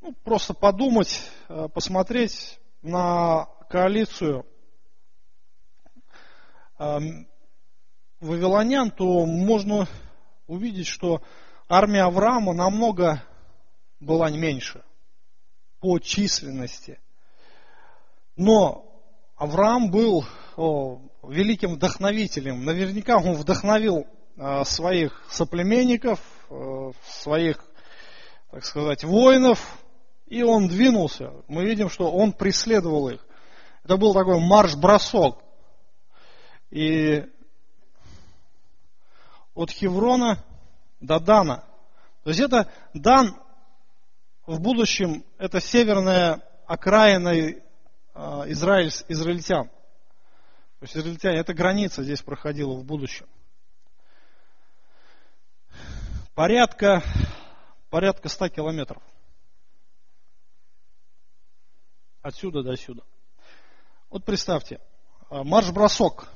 ну, 0.00 0.12
просто 0.24 0.54
подумать, 0.54 1.30
э, 1.48 1.68
посмотреть 1.72 2.58
на 2.82 3.46
коалицию 3.68 4.46
эм, 6.78 7.28
вавилонян, 8.20 8.90
то 8.90 9.26
можно 9.26 9.88
увидеть, 10.46 10.86
что 10.86 11.22
армия 11.68 12.02
Авраама 12.02 12.52
намного 12.52 13.22
была 14.00 14.30
меньше 14.30 14.84
по 15.80 15.98
численности. 15.98 17.00
Но 18.36 18.85
Авраам 19.36 19.90
был 19.90 20.24
о, 20.56 20.98
великим 21.28 21.74
вдохновителем. 21.74 22.64
Наверняка 22.64 23.18
он 23.18 23.34
вдохновил 23.34 24.06
э, 24.36 24.64
своих 24.64 25.22
соплеменников, 25.30 26.20
э, 26.48 26.92
своих, 27.06 27.62
так 28.50 28.64
сказать, 28.64 29.04
воинов, 29.04 29.78
и 30.26 30.42
он 30.42 30.68
двинулся. 30.68 31.32
Мы 31.48 31.66
видим, 31.66 31.90
что 31.90 32.10
он 32.10 32.32
преследовал 32.32 33.10
их. 33.10 33.26
Это 33.84 33.98
был 33.98 34.14
такой 34.14 34.40
марш-бросок. 34.40 35.38
И 36.70 37.22
от 39.54 39.70
Хеврона 39.70 40.42
до 41.00 41.20
Дана. 41.20 41.62
То 42.24 42.30
есть 42.30 42.40
это 42.40 42.70
Дан 42.94 43.36
в 44.46 44.60
будущем, 44.60 45.24
это 45.36 45.60
северная 45.60 46.42
окраина 46.66 47.65
Израиль, 48.16 48.90
израильтян. 49.08 49.68
То 49.68 50.82
есть 50.82 50.96
израильтяне, 50.96 51.38
эта 51.38 51.52
граница 51.52 52.02
здесь 52.02 52.22
проходила 52.22 52.72
в 52.74 52.84
будущем. 52.84 53.26
Порядка, 56.34 57.02
порядка 57.90 58.28
100 58.28 58.48
километров. 58.48 59.02
Отсюда 62.22 62.62
до 62.62 62.76
сюда. 62.76 63.02
Вот 64.10 64.24
представьте, 64.24 64.80
а, 65.28 65.44
марш-бросок. 65.44 66.28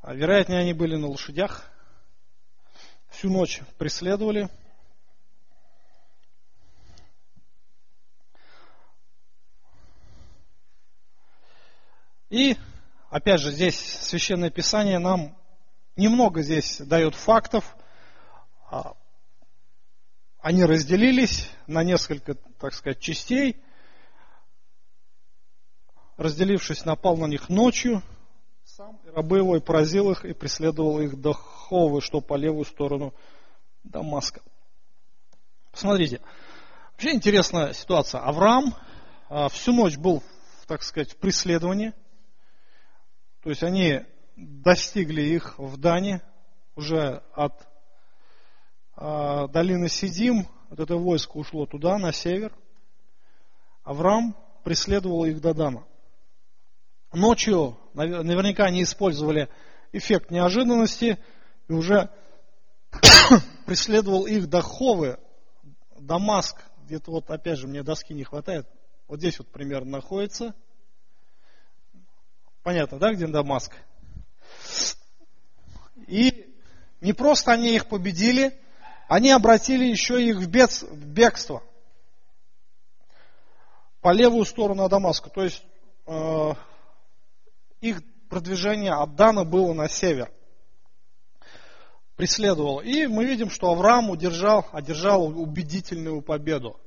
А, 0.00 0.14
вероятнее, 0.14 0.60
они 0.60 0.74
были 0.74 0.96
на 0.96 1.08
лошадях. 1.08 1.70
Всю 3.08 3.30
ночь 3.30 3.60
преследовали. 3.78 4.48
И, 12.30 12.56
опять 13.08 13.40
же, 13.40 13.50
здесь 13.50 13.78
Священное 13.78 14.50
Писание 14.50 14.98
нам 14.98 15.36
немного 15.96 16.42
здесь 16.42 16.78
дает 16.78 17.14
фактов. 17.14 17.76
А, 18.70 18.94
они 20.40 20.64
разделились 20.64 21.50
на 21.66 21.82
несколько, 21.82 22.34
так 22.34 22.74
сказать, 22.74 23.00
частей. 23.00 23.56
Разделившись, 26.18 26.84
напал 26.84 27.16
на 27.16 27.26
них 27.26 27.48
ночью, 27.48 28.02
сам 28.64 29.00
и 29.04 29.10
рабы 29.10 29.38
его 29.38 29.56
и 29.56 29.60
поразил 29.60 30.10
их, 30.10 30.24
и 30.24 30.34
преследовал 30.34 31.00
их 31.00 31.18
до 31.20 31.32
Ховы, 31.32 32.00
что 32.00 32.20
по 32.20 32.34
левую 32.34 32.64
сторону 32.64 33.14
Дамаска. 33.84 34.42
Посмотрите, 35.70 36.20
вообще 36.92 37.14
интересная 37.14 37.72
ситуация. 37.72 38.20
Авраам 38.20 38.74
а, 39.30 39.48
всю 39.48 39.72
ночь 39.72 39.96
был, 39.96 40.22
так 40.66 40.82
сказать, 40.82 41.12
в 41.12 41.16
преследовании– 41.16 41.94
то 43.48 43.52
есть 43.52 43.62
они 43.62 44.02
достигли 44.36 45.22
их 45.22 45.58
в 45.58 45.78
Дане, 45.78 46.20
уже 46.76 47.22
от 47.32 47.66
э, 48.94 49.48
долины 49.48 49.88
Сидим, 49.88 50.46
вот 50.68 50.80
это 50.80 50.96
войско 50.96 51.38
ушло 51.38 51.64
туда, 51.64 51.96
на 51.96 52.12
север. 52.12 52.52
Авраам 53.84 54.36
преследовал 54.64 55.24
их 55.24 55.40
до 55.40 55.54
Дана. 55.54 55.86
Ночью 57.14 57.78
наверняка 57.94 58.64
они 58.64 58.82
использовали 58.82 59.48
эффект 59.92 60.30
неожиданности 60.30 61.18
и 61.68 61.72
уже 61.72 62.10
преследовал 63.64 64.26
их 64.26 64.50
до 64.50 64.60
Ховы, 64.60 65.18
Дамаск, 65.98 66.62
где-то 66.84 67.12
вот 67.12 67.30
опять 67.30 67.56
же 67.56 67.66
мне 67.66 67.82
доски 67.82 68.12
не 68.12 68.24
хватает, 68.24 68.68
вот 69.06 69.20
здесь 69.20 69.38
вот 69.38 69.48
примерно 69.48 69.92
находится– 69.92 70.54
Понятно, 72.62 72.98
да, 72.98 73.12
где 73.12 73.26
Дамаск? 73.26 73.72
И 76.06 76.54
не 77.00 77.12
просто 77.12 77.52
они 77.52 77.74
их 77.74 77.86
победили, 77.86 78.58
они 79.08 79.30
обратили 79.30 79.84
еще 79.84 80.22
их 80.22 80.36
в, 80.36 80.48
бед, 80.48 80.70
в 80.82 81.06
бегство 81.06 81.62
по 84.00 84.12
левую 84.12 84.44
сторону 84.44 84.84
от 84.84 84.90
Дамаска. 84.90 85.30
То 85.30 85.42
есть 85.42 85.62
э, 86.06 86.54
их 87.80 88.02
продвижение 88.28 88.92
от 88.92 89.16
Дана 89.16 89.44
было 89.44 89.72
на 89.72 89.88
север. 89.88 90.30
Преследовал. 92.16 92.80
И 92.80 93.06
мы 93.06 93.24
видим, 93.24 93.48
что 93.48 93.70
Авраам 93.70 94.10
удержал, 94.10 94.66
одержал 94.72 95.26
убедительную 95.26 96.20
победу. 96.20 96.78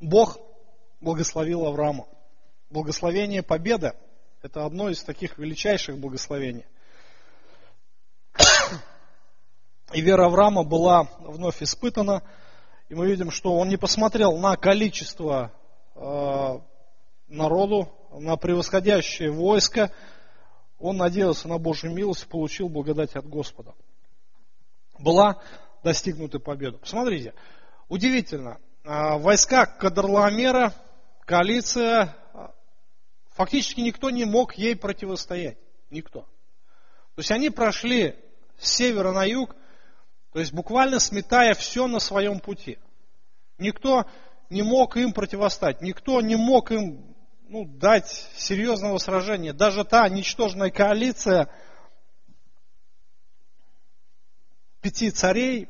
Бог 0.00 0.38
благословил 1.00 1.66
Авраама. 1.66 2.06
Благословение 2.70 3.42
победы– 3.42 3.92
это 4.42 4.64
одно 4.64 4.88
из 4.88 5.02
таких 5.02 5.38
величайших 5.38 5.98
благословений. 5.98 6.64
И 9.92 10.00
вера 10.00 10.26
Авраама 10.26 10.62
была 10.62 11.08
вновь 11.18 11.62
испытана, 11.62 12.22
и 12.88 12.94
мы 12.94 13.08
видим, 13.08 13.30
что 13.30 13.56
он 13.56 13.68
не 13.68 13.76
посмотрел 13.76 14.38
на 14.38 14.56
количество 14.56 15.52
э, 15.96 16.60
народу, 17.28 17.88
на 18.12 18.36
превосходящее 18.36 19.30
войско, 19.30 19.92
он 20.78 20.96
надеялся 20.96 21.48
на 21.48 21.58
Божью 21.58 21.92
милость 21.92 22.24
и 22.24 22.28
получил 22.28 22.68
благодать 22.68 23.14
от 23.16 23.26
Господа. 23.28 23.74
Была 24.98 25.42
достигнута 25.82 26.38
победа. 26.38 26.78
Посмотрите, 26.78 27.34
удивительно, 27.88 28.58
войска 28.84 29.66
Кадрлоомера, 29.66 30.74
коалиция, 31.26 32.16
а, 32.32 32.52
фактически 33.30 33.80
никто 33.80 34.10
не 34.10 34.24
мог 34.24 34.54
ей 34.54 34.74
противостоять. 34.74 35.58
Никто. 35.90 36.20
То 37.14 37.18
есть 37.18 37.30
они 37.30 37.50
прошли 37.50 38.16
с 38.58 38.72
севера 38.72 39.12
на 39.12 39.24
юг, 39.24 39.54
то 40.32 40.38
есть 40.38 40.52
буквально 40.52 41.00
сметая 41.00 41.54
все 41.54 41.86
на 41.86 41.98
своем 41.98 42.40
пути. 42.40 42.78
Никто 43.58 44.06
не 44.48 44.62
мог 44.62 44.96
им 44.96 45.12
противостать, 45.12 45.82
никто 45.82 46.20
не 46.20 46.36
мог 46.36 46.70
им 46.72 47.14
ну, 47.48 47.64
дать 47.64 48.08
серьезного 48.36 48.98
сражения. 48.98 49.52
Даже 49.52 49.84
та 49.84 50.08
ничтожная 50.08 50.70
коалиция 50.70 51.48
пяти 54.80 55.10
царей, 55.10 55.68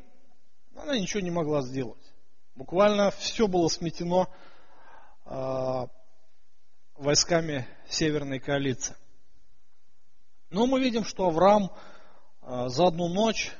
она 0.76 0.98
ничего 0.98 1.20
не 1.20 1.30
могла 1.30 1.62
сделать. 1.62 2.09
Буквально 2.54 3.10
все 3.10 3.46
было 3.46 3.68
сметено 3.68 4.28
э, 5.24 5.86
войсками 6.96 7.66
Северной 7.88 8.38
коалиции. 8.38 8.96
Но 10.50 10.66
мы 10.66 10.80
видим, 10.80 11.04
что 11.04 11.26
Авраам 11.26 11.70
э, 12.42 12.68
за 12.68 12.88
одну 12.88 13.08
ночь 13.08 13.52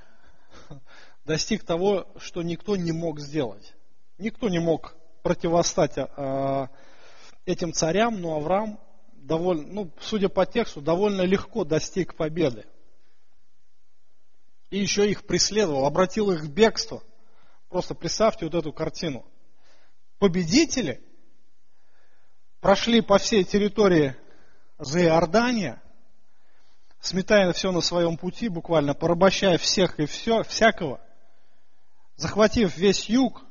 достиг 1.24 1.64
того, 1.64 2.06
что 2.18 2.42
никто 2.42 2.76
не 2.76 2.92
мог 2.92 3.20
сделать. 3.20 3.74
Никто 4.18 4.48
не 4.48 4.58
мог 4.58 4.96
противостать 5.22 5.96
э, 5.96 6.66
этим 7.46 7.72
царям, 7.72 8.20
но 8.20 8.36
Авраам 8.36 8.80
довольно, 9.12 9.66
ну, 9.72 9.90
судя 10.00 10.28
по 10.28 10.44
тексту, 10.46 10.80
довольно 10.80 11.22
легко 11.22 11.64
достиг 11.64 12.16
победы. 12.16 12.66
И 14.70 14.78
еще 14.78 15.10
их 15.10 15.26
преследовал, 15.26 15.84
обратил 15.84 16.30
их 16.30 16.42
в 16.42 16.52
бегство. 16.52 17.02
Просто 17.70 17.94
представьте 17.94 18.46
вот 18.46 18.54
эту 18.54 18.72
картину. 18.72 19.24
Победители 20.18 21.00
прошли 22.60 23.00
по 23.00 23.16
всей 23.18 23.44
территории 23.44 24.16
за 24.80 25.04
Иордания, 25.04 25.80
сметая 26.98 27.52
все 27.52 27.70
на 27.70 27.80
своем 27.80 28.16
пути, 28.16 28.48
буквально 28.48 28.92
порабощая 28.94 29.56
всех 29.56 30.00
и 30.00 30.06
все, 30.06 30.42
всякого, 30.42 31.00
захватив 32.16 32.76
весь 32.76 33.08
юг, 33.08 33.44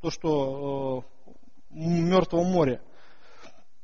то, 0.00 0.10
что 0.10 1.04
э, 1.26 1.30
Мертвого 1.70 2.44
моря, 2.44 2.80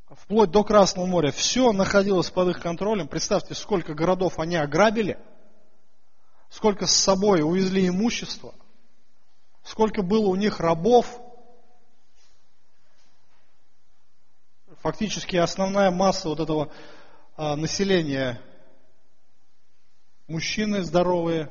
вплоть 0.09 0.51
до 0.51 0.65
Красного 0.65 1.05
моря, 1.05 1.31
все 1.31 1.73
находилось 1.73 2.31
под 2.31 2.49
их 2.49 2.63
контролем. 2.63 3.07
Представьте, 3.07 3.55
сколько 3.55 3.93
городов 3.93 4.39
они 4.39 4.57
ограбили, 4.57 5.19
сколько 6.49 6.87
с 6.87 6.95
собой 6.95 7.43
увезли 7.43 7.87
имущество– 7.87 8.55
сколько 9.65 10.03
было 10.03 10.29
у 10.29 10.37
них 10.37 10.61
рабов. 10.61 11.21
Фактически 14.83 15.37
основная 15.37 15.91
масса 15.91 16.29
вот 16.29 16.41
этого 16.41 16.71
а, 17.37 17.57
населения 17.57 18.41
мужчины 20.29 20.83
здоровые, 20.83 21.51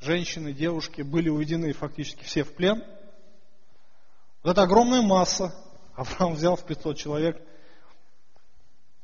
женщины, 0.00 0.52
девушки 0.52 1.02
были 1.02 1.28
уведены 1.28 1.72
фактически 1.72 2.24
все 2.24 2.42
в 2.42 2.52
плен. 2.54 2.82
Вот 4.42 4.50
это 4.50 4.62
огромная 4.62 5.02
масса. 5.02 5.54
Авраам 5.94 6.34
взял 6.34 6.56
в 6.56 6.64
500 6.64 6.98
человек 6.98 7.40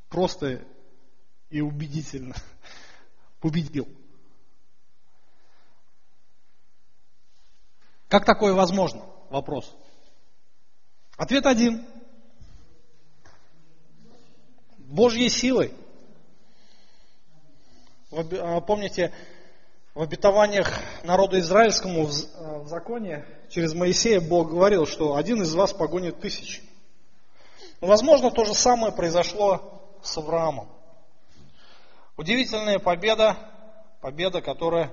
просто 0.08 0.66
и 1.50 1.60
убедительно 1.60 2.34
победил. 3.40 3.88
Как 8.10 8.24
такое 8.24 8.52
возможно? 8.52 9.06
Вопрос. 9.30 9.72
Ответ 11.16 11.46
один. 11.46 11.86
Божьей 14.78 15.28
силой. 15.30 15.72
А, 18.10 18.60
помните, 18.62 19.12
в 19.94 20.02
обетованиях 20.02 20.68
народу 21.04 21.38
израильскому 21.38 22.06
в 22.06 22.10
э, 22.10 22.64
законе 22.66 23.24
через 23.48 23.74
Моисея 23.74 24.20
Бог 24.20 24.50
говорил, 24.50 24.86
что 24.86 25.14
один 25.14 25.42
из 25.42 25.54
вас 25.54 25.72
погонит 25.72 26.18
тысячи. 26.20 26.62
Но, 27.80 27.86
возможно, 27.86 28.32
то 28.32 28.44
же 28.44 28.54
самое 28.54 28.92
произошло 28.92 29.84
с 30.02 30.18
Авраамом. 30.18 30.68
Удивительная 32.16 32.80
победа, 32.80 33.36
победа, 34.00 34.42
которая 34.42 34.92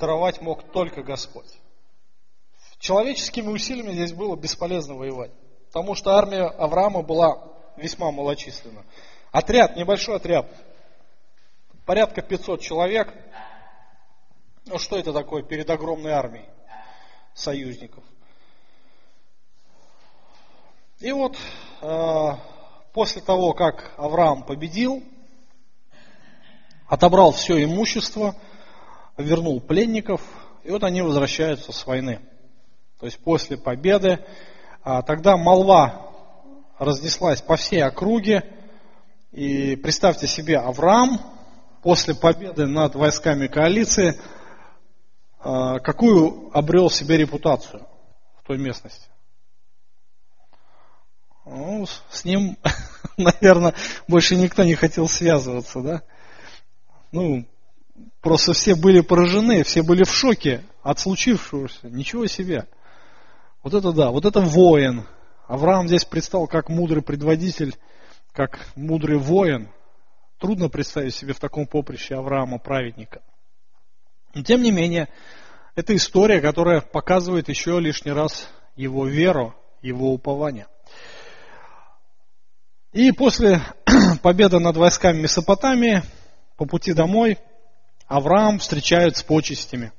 даровать 0.00 0.40
мог 0.40 0.72
только 0.72 1.04
Господь. 1.04 1.46
Человеческими 2.84 3.48
усилиями 3.48 3.92
здесь 3.92 4.12
было 4.12 4.36
бесполезно 4.36 4.94
воевать, 4.94 5.30
потому 5.68 5.94
что 5.94 6.16
армия 6.16 6.42
Авраама 6.42 7.00
была 7.00 7.42
весьма 7.78 8.10
малочисленна. 8.10 8.84
Отряд, 9.32 9.74
небольшой 9.74 10.16
отряд, 10.16 10.46
порядка 11.86 12.20
500 12.20 12.60
человек. 12.60 13.10
Ну 14.66 14.78
что 14.78 14.98
это 14.98 15.14
такое 15.14 15.42
перед 15.42 15.70
огромной 15.70 16.12
армией 16.12 16.44
союзников? 17.32 18.04
И 20.98 21.10
вот 21.10 21.38
э, 21.80 22.28
после 22.92 23.22
того, 23.22 23.54
как 23.54 23.94
Авраам 23.96 24.42
победил, 24.42 25.02
отобрал 26.86 27.32
все 27.32 27.64
имущество, 27.64 28.36
вернул 29.16 29.62
пленников, 29.62 30.20
и 30.64 30.70
вот 30.70 30.84
они 30.84 31.00
возвращаются 31.00 31.72
с 31.72 31.86
войны. 31.86 32.20
То 33.00 33.06
есть 33.06 33.18
после 33.18 33.56
победы, 33.56 34.24
а, 34.82 35.02
тогда 35.02 35.36
молва 35.36 36.10
разнеслась 36.78 37.40
по 37.40 37.56
всей 37.56 37.82
округе, 37.82 38.42
и 39.32 39.76
представьте 39.76 40.26
себе, 40.26 40.58
Авраам 40.58 41.20
после 41.82 42.14
победы 42.14 42.66
над 42.66 42.94
войсками 42.94 43.46
коалиции, 43.46 44.18
а, 45.40 45.80
какую 45.80 46.50
обрел 46.56 46.88
себе 46.88 47.16
репутацию 47.16 47.86
в 48.42 48.46
той 48.46 48.58
местности? 48.58 49.08
Ну, 51.44 51.86
с 52.08 52.24
ним, 52.24 52.56
наверное, 53.16 53.74
больше 54.08 54.36
никто 54.36 54.64
не 54.64 54.74
хотел 54.74 55.08
связываться, 55.08 55.80
да? 55.80 56.02
Ну, 57.12 57.44
просто 58.20 58.54
все 58.54 58.74
были 58.74 59.00
поражены, 59.00 59.62
все 59.62 59.82
были 59.82 60.04
в 60.04 60.10
шоке 60.10 60.64
от 60.82 60.98
случившегося. 60.98 61.88
Ничего 61.90 62.26
себе. 62.26 62.66
Вот 63.64 63.72
это 63.72 63.92
да, 63.92 64.10
вот 64.10 64.26
это 64.26 64.40
воин. 64.40 65.06
Авраам 65.48 65.88
здесь 65.88 66.04
предстал 66.04 66.46
как 66.46 66.68
мудрый 66.68 67.02
предводитель, 67.02 67.74
как 68.32 68.60
мудрый 68.76 69.16
воин. 69.16 69.70
Трудно 70.38 70.68
представить 70.68 71.14
себе 71.14 71.32
в 71.32 71.40
таком 71.40 71.66
поприще 71.66 72.14
Авраама 72.14 72.58
праведника. 72.58 73.22
Но 74.34 74.42
тем 74.42 74.60
не 74.60 74.70
менее, 74.70 75.08
это 75.76 75.96
история, 75.96 76.42
которая 76.42 76.82
показывает 76.82 77.48
еще 77.48 77.80
лишний 77.80 78.12
раз 78.12 78.50
его 78.76 79.06
веру, 79.06 79.54
его 79.80 80.12
упование. 80.12 80.66
И 82.92 83.12
после 83.12 83.62
победы 84.22 84.58
над 84.58 84.76
войсками 84.76 85.22
Месопотамии, 85.22 86.02
по 86.58 86.66
пути 86.66 86.92
домой, 86.92 87.38
Авраам 88.08 88.58
встречают 88.58 89.16
с 89.16 89.22
почестями. 89.22 89.90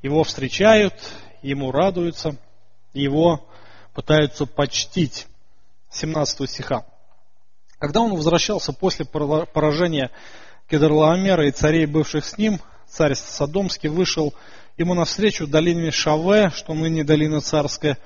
Его 0.00 0.22
встречают, 0.22 0.94
ему 1.42 1.72
радуются, 1.72 2.38
его 2.92 3.46
пытаются 3.94 4.46
почтить. 4.46 5.26
17 5.90 6.48
стиха. 6.48 6.86
Когда 7.78 8.00
он 8.00 8.14
возвращался 8.14 8.72
после 8.72 9.04
поражения 9.04 10.10
Кедрлаомера 10.68 11.46
и 11.48 11.50
царей, 11.50 11.86
бывших 11.86 12.24
с 12.24 12.38
ним, 12.38 12.60
царь 12.88 13.14
Содомский 13.14 13.88
вышел 13.88 14.32
ему 14.78 14.94
навстречу 14.94 15.46
в 15.46 15.50
долине 15.50 15.90
Шаве, 15.90 16.50
что 16.50 16.74
ныне 16.74 17.04
долина 17.04 17.40
царская, 17.40 17.98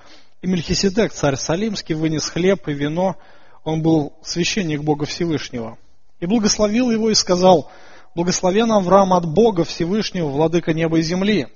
и 0.42 0.46
Мельхиседек, 0.46 1.12
царь 1.12 1.36
Салимский, 1.36 1.94
вынес 1.94 2.28
хлеб 2.28 2.66
и 2.68 2.72
вино, 2.72 3.16
он 3.64 3.82
был 3.82 4.14
священник 4.22 4.82
Бога 4.82 5.06
Всевышнего. 5.06 5.78
И 6.20 6.26
благословил 6.26 6.90
его 6.90 7.10
и 7.10 7.14
сказал, 7.14 7.70
благословен 8.14 8.70
Авраам 8.72 9.12
от 9.12 9.26
Бога 9.26 9.64
Всевышнего, 9.64 10.28
владыка 10.28 10.72
неба 10.72 10.98
и 10.98 11.02
земли. 11.02 11.48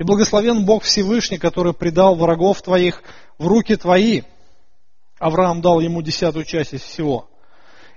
И 0.00 0.02
благословен 0.02 0.64
Бог 0.64 0.82
Всевышний, 0.82 1.36
который 1.36 1.74
предал 1.74 2.16
врагов 2.16 2.62
твоих 2.62 3.02
в 3.36 3.46
руки 3.46 3.76
твои. 3.76 4.22
Авраам 5.18 5.60
дал 5.60 5.78
ему 5.80 6.00
десятую 6.00 6.46
часть 6.46 6.72
из 6.72 6.80
всего. 6.80 7.28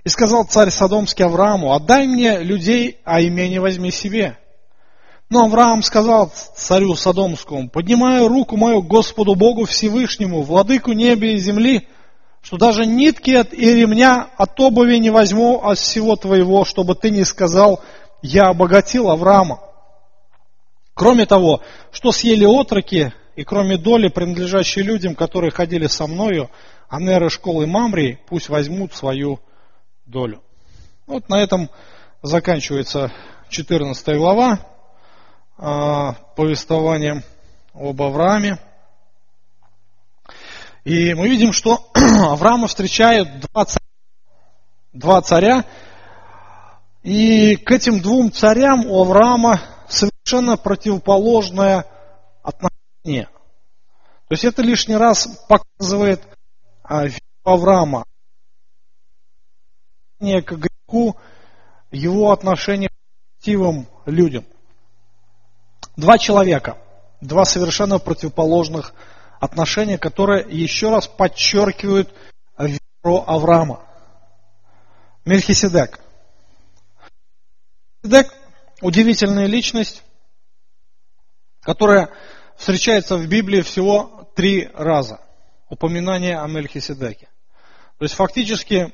И 0.04 0.10
сказал 0.10 0.44
царь 0.44 0.68
Содомский 0.68 1.24
Аврааму, 1.24 1.72
отдай 1.72 2.06
мне 2.06 2.40
людей, 2.40 3.00
а 3.06 3.22
имение 3.22 3.58
возьми 3.58 3.90
себе. 3.90 4.36
Но 5.30 5.46
Авраам 5.46 5.82
сказал 5.82 6.30
царю 6.54 6.94
Содомскому, 6.94 7.70
поднимаю 7.70 8.28
руку 8.28 8.58
мою 8.58 8.82
Господу 8.82 9.34
Богу 9.34 9.64
Всевышнему, 9.64 10.42
владыку 10.42 10.92
неба 10.92 11.24
и 11.24 11.38
земли, 11.38 11.88
что 12.42 12.58
даже 12.58 12.84
нитки 12.84 13.30
от, 13.30 13.54
и 13.54 13.74
ремня 13.74 14.28
от 14.36 14.60
обуви 14.60 14.96
не 14.96 15.08
возьму 15.08 15.58
от 15.64 15.78
всего 15.78 16.16
твоего, 16.16 16.66
чтобы 16.66 16.96
ты 16.96 17.08
не 17.08 17.24
сказал, 17.24 17.80
я 18.20 18.48
обогатил 18.48 19.08
Авраама. 19.08 19.60
Кроме 20.94 21.26
того, 21.26 21.60
что 21.90 22.12
съели 22.12 22.44
отроки, 22.44 23.12
и 23.34 23.42
кроме 23.42 23.76
доли, 23.76 24.08
принадлежащей 24.08 24.82
людям, 24.82 25.16
которые 25.16 25.50
ходили 25.50 25.88
со 25.88 26.06
мною, 26.06 26.50
Анеры 26.88 27.30
школы 27.30 27.66
Мамри, 27.66 28.20
пусть 28.28 28.48
возьмут 28.48 28.94
свою 28.94 29.40
долю. 30.06 30.40
Вот 31.06 31.28
на 31.28 31.42
этом 31.42 31.68
заканчивается 32.22 33.12
14 33.48 34.16
глава 34.16 34.60
э, 35.58 36.12
повествования 36.36 37.24
об 37.74 38.00
Аврааме. 38.00 38.58
И 40.84 41.14
мы 41.14 41.28
видим, 41.28 41.52
что 41.52 41.90
Авраама 41.94 42.68
встречают 42.68 43.28
два 43.40 43.64
царя, 43.64 43.86
два 44.92 45.22
царя, 45.22 45.64
и 47.02 47.56
к 47.56 47.72
этим 47.72 48.00
двум 48.00 48.30
царям 48.30 48.86
у 48.86 49.02
Авраама 49.02 49.60
совершенно 49.94 50.56
противоположное 50.56 51.86
отношение. 52.42 53.28
То 54.28 54.32
есть 54.32 54.44
это 54.44 54.62
лишний 54.62 54.96
раз 54.96 55.26
показывает 55.48 56.22
а, 56.82 57.06
Авраама 57.44 58.04
к 60.18 60.52
греху, 60.52 61.16
его 61.90 62.32
отношение 62.32 62.88
к 62.88 63.38
активам 63.38 63.86
людям. 64.06 64.46
Два 65.96 66.16
человека, 66.18 66.78
два 67.20 67.44
совершенно 67.44 67.98
противоположных 67.98 68.94
отношения, 69.38 69.98
которые 69.98 70.46
еще 70.48 70.90
раз 70.90 71.06
подчеркивают 71.06 72.12
веру 72.58 73.24
Авраама. 73.26 73.80
Мельхиседек. 75.26 76.00
Мельхиседек– 78.02 78.34
удивительная 78.80 79.46
личность, 79.46 80.02
которая 81.60 82.10
встречается 82.56 83.16
в 83.16 83.26
Библии 83.26 83.62
всего 83.62 84.30
три 84.34 84.68
раза. 84.74 85.20
Упоминание 85.68 86.38
о 86.38 86.46
Мельхиседеке. 86.46 87.28
То 87.98 88.04
есть 88.04 88.14
фактически 88.14 88.92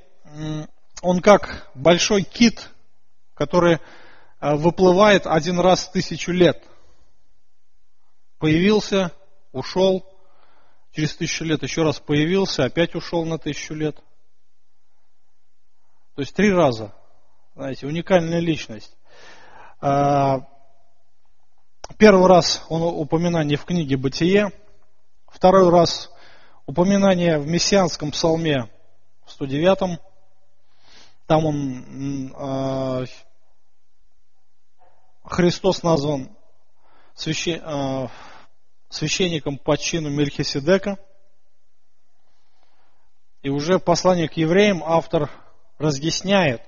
он 1.03 1.21
как 1.21 1.71
большой 1.75 2.23
кит, 2.23 2.71
который 3.35 3.79
э, 4.41 4.55
выплывает 4.55 5.27
один 5.27 5.59
раз 5.59 5.87
в 5.87 5.93
тысячу 5.93 6.33
лет. 6.33 6.63
Появился, 8.39 9.13
ушел, 9.53 10.07
через 10.93 11.15
тысячу 11.17 11.45
лет 11.45 11.63
еще 11.63 11.83
раз 11.83 11.99
появился, 12.01 12.65
опять 12.65 12.95
ушел 12.95 13.25
на 13.25 13.39
тысячу 13.39 13.75
лет. 13.75 13.97
То 16.15 16.23
есть 16.23 16.35
три 16.35 16.53
раза. 16.53 16.95
Знаете, 17.55 17.87
уникальная 17.87 18.41
личность. 18.41 18.97
А, 19.83 20.47
первый 21.97 22.27
раз 22.27 22.65
он 22.69 22.83
упоминание 22.83 23.57
в 23.57 23.65
книге 23.65 23.97
«Бытие», 23.97 24.53
второй 25.27 25.71
раз 25.71 26.11
упоминание 26.67 27.39
в 27.39 27.47
мессианском 27.47 28.11
псалме 28.11 28.71
109 29.27 29.99
там 31.27 31.47
он 31.47 33.07
Христос 35.23 35.83
назван 35.85 36.37
священ, 37.15 38.11
священником 38.89 39.57
по 39.57 39.79
чину 39.79 40.11
Мельхиседека. 40.11 40.99
И 43.43 43.49
уже 43.49 43.79
в 43.79 43.85
послании 43.85 44.27
к 44.27 44.37
евреям 44.37 44.83
автор 44.85 45.31
разъясняет 45.79 46.63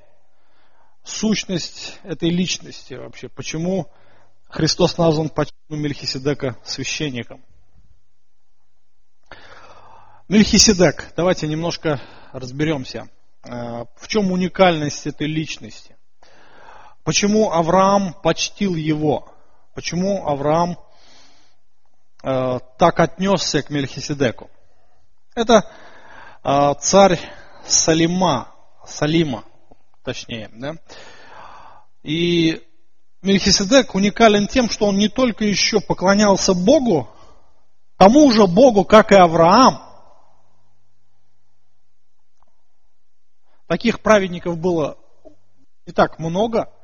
сущность 1.05 1.99
этой 2.03 2.31
личности 2.31 2.95
вообще, 2.95 3.29
почему 3.29 3.91
Христос 4.49 4.99
назван 4.99 5.31
по 5.31 5.47
чину 5.47 5.81
Мельхиседека 5.81 6.59
священником. 6.63 7.43
Мельхиседек, 10.29 11.13
давайте 11.17 11.49
немножко 11.49 12.01
разберемся, 12.33 13.09
э, 13.45 13.49
в 13.97 14.09
чем 14.09 14.31
уникальность 14.31 15.07
этой 15.07 15.27
личности. 15.27 15.97
Почему 17.03 17.51
Авраам 17.51 18.15
почтил 18.23 18.75
его? 18.75 19.33
Почему 19.75 20.27
Авраам 20.27 20.79
э, 22.23 22.59
так 22.79 23.01
отнесся 23.01 23.63
к 23.63 23.71
Мельхиседеку? 23.71 24.51
Это 25.35 25.67
э, 26.45 26.75
царь 26.79 27.19
Салима, 27.65 28.55
Салима, 28.87 29.45
точнее, 30.03 30.51
да? 30.53 30.75
И 32.03 32.63
Мельхиседек 33.23 33.95
уникален 33.95 34.49
тем, 34.49 34.69
что 34.69 34.87
он 34.87 34.99
не 34.99 35.09
только 35.09 35.45
еще 35.45 35.81
поклонялся 35.81 36.55
Богу, 36.55 37.09
тому 37.97 38.31
же 38.31 38.47
Богу, 38.47 38.85
как 38.85 39.13
и 39.13 39.15
Авраам. 39.15 39.81
Таких 43.69 44.01
праведников 44.01 44.59
было 44.59 44.99
не 45.87 45.93
так 45.93 46.19
много– 46.19 46.73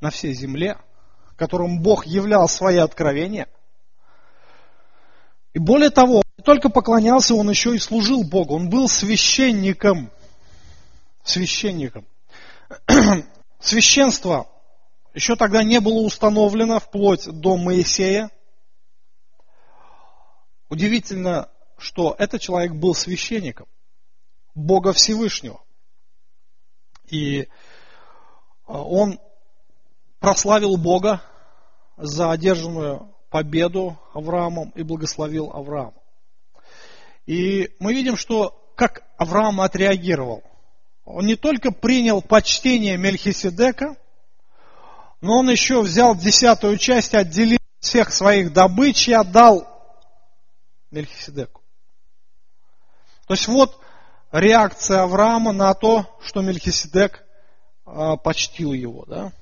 на 0.00 0.10
всей 0.10 0.34
земле, 0.34 0.78
которым 1.36 1.80
Бог 1.80 2.06
являл 2.06 2.48
свои 2.48 2.76
откровения. 2.76 3.48
И 5.54 5.58
более 5.58 5.90
того, 5.90 6.22
не 6.36 6.44
только 6.44 6.68
поклонялся, 6.68 7.34
он 7.34 7.48
еще 7.48 7.74
и 7.74 7.78
служил 7.78 8.24
Богу. 8.24 8.54
Он 8.54 8.68
был 8.68 8.88
священником. 8.88 10.10
Священником. 11.24 12.06
Священство 13.60 14.48
еще 15.14 15.36
тогда 15.36 15.62
не 15.62 15.80
было 15.80 16.00
установлено 16.00 16.78
вплоть 16.78 17.26
до 17.26 17.56
Моисея. 17.56 18.30
Удивительно, 20.68 21.48
что 21.78 22.14
этот 22.18 22.40
человек 22.40 22.72
был 22.72 22.94
священником 22.94 23.66
Бога 24.54 24.92
Всевышнего. 24.92 25.62
И 27.08 27.48
он 28.66 29.20
прославил 30.18 30.76
Бога 30.76 31.22
за 31.96 32.32
одержанную 32.32 33.14
победу 33.30 33.98
Авраамом 34.12 34.70
и 34.70 34.82
благословил 34.82 35.50
Авраама. 35.52 36.02
И 37.26 37.74
мы 37.80 37.94
видим, 37.94 38.16
что 38.16 38.72
как 38.76 39.04
Авраам 39.16 39.60
отреагировал. 39.60 40.42
Он 41.06 41.24
не 41.24 41.36
только 41.36 41.70
принял 41.70 42.20
почтение 42.20 42.96
Мельхиседека, 42.96 43.96
но 45.20 45.38
он 45.38 45.48
еще 45.48 45.80
взял 45.80 46.16
десятую 46.16 46.78
часть, 46.78 47.14
отделил 47.14 47.58
всех 47.78 48.12
своих 48.12 48.52
добыч 48.52 49.08
и 49.08 49.12
отдал 49.12 49.66
Мельхиседеку. 50.90 51.62
То 53.28 53.34
есть 53.34 53.46
вот 53.46 53.80
реакция 54.32 55.02
Авраама 55.02 55.52
на 55.52 55.72
то, 55.74 56.18
что 56.22 56.42
Мельхиседек 56.42 57.24
а, 57.84 58.16
почтил 58.16 58.72
его. 58.72 59.04
Да? 59.06 59.32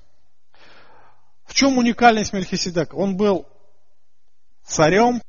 В 1.47 1.55
чем 1.55 1.79
уникальность 1.79 2.35
Мельхиседека? 2.35 2.95
Он 2.95 3.17
был 3.17 3.49
царем 4.65 5.23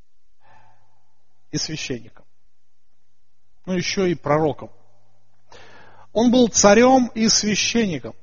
и 1.51 1.57
священником. 1.57 2.25
Ну, 3.65 3.73
еще 3.73 4.11
и 4.11 4.15
пророком. 4.15 4.69
Он 6.15 6.31
был 6.31 6.47
царем 6.47 7.11
и 7.13 7.27
священником. 7.27 8.15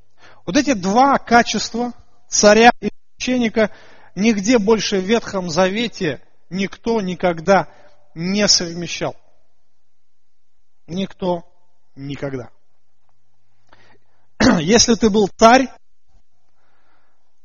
Вот 0.46 0.56
эти 0.56 0.72
два 0.72 1.18
качества, 1.18 1.92
царя 2.26 2.70
и 2.80 2.88
священника, 3.18 3.70
нигде 4.14 4.58
больше 4.58 4.98
в 4.98 5.04
Ветхом 5.04 5.50
Завете 5.50 6.22
никто 6.48 7.02
никогда 7.02 7.68
не 8.14 8.48
совмещал. 8.48 9.14
Никто 10.86 11.44
никогда. 11.94 12.48
Если 14.60 14.94
ты 14.94 15.10
был 15.10 15.28
царь, 15.36 15.68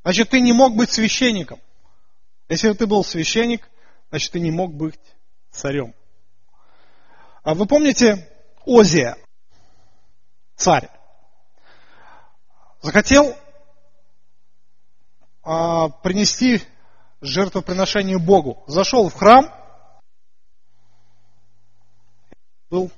Значит, 0.04 0.30
ты 0.30 0.40
не 0.40 0.54
мог 0.54 0.74
быть 0.74 0.90
священником. 0.90 1.60
Если 2.48 2.72
ты 2.72 2.88
был 2.88 3.04
священник, 3.04 3.70
значит, 4.08 4.32
ты 4.32 4.40
не 4.40 4.52
мог 4.52 4.74
быть 4.74 4.98
царем. 5.52 5.94
А 7.44 7.54
вы 7.54 7.66
помните 7.66 8.32
Озия, 8.66 9.18
царь, 10.58 10.90
захотел 12.82 13.36
а, 15.44 15.90
принести 15.90 16.62
жертвоприношение 17.22 18.20
Богу. 18.20 18.64
Зашел 18.68 19.08
в 19.10 19.14
храм, 19.14 19.54
был 22.70 22.92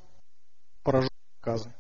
поражен 0.84 1.10
наказом. 1.40 1.74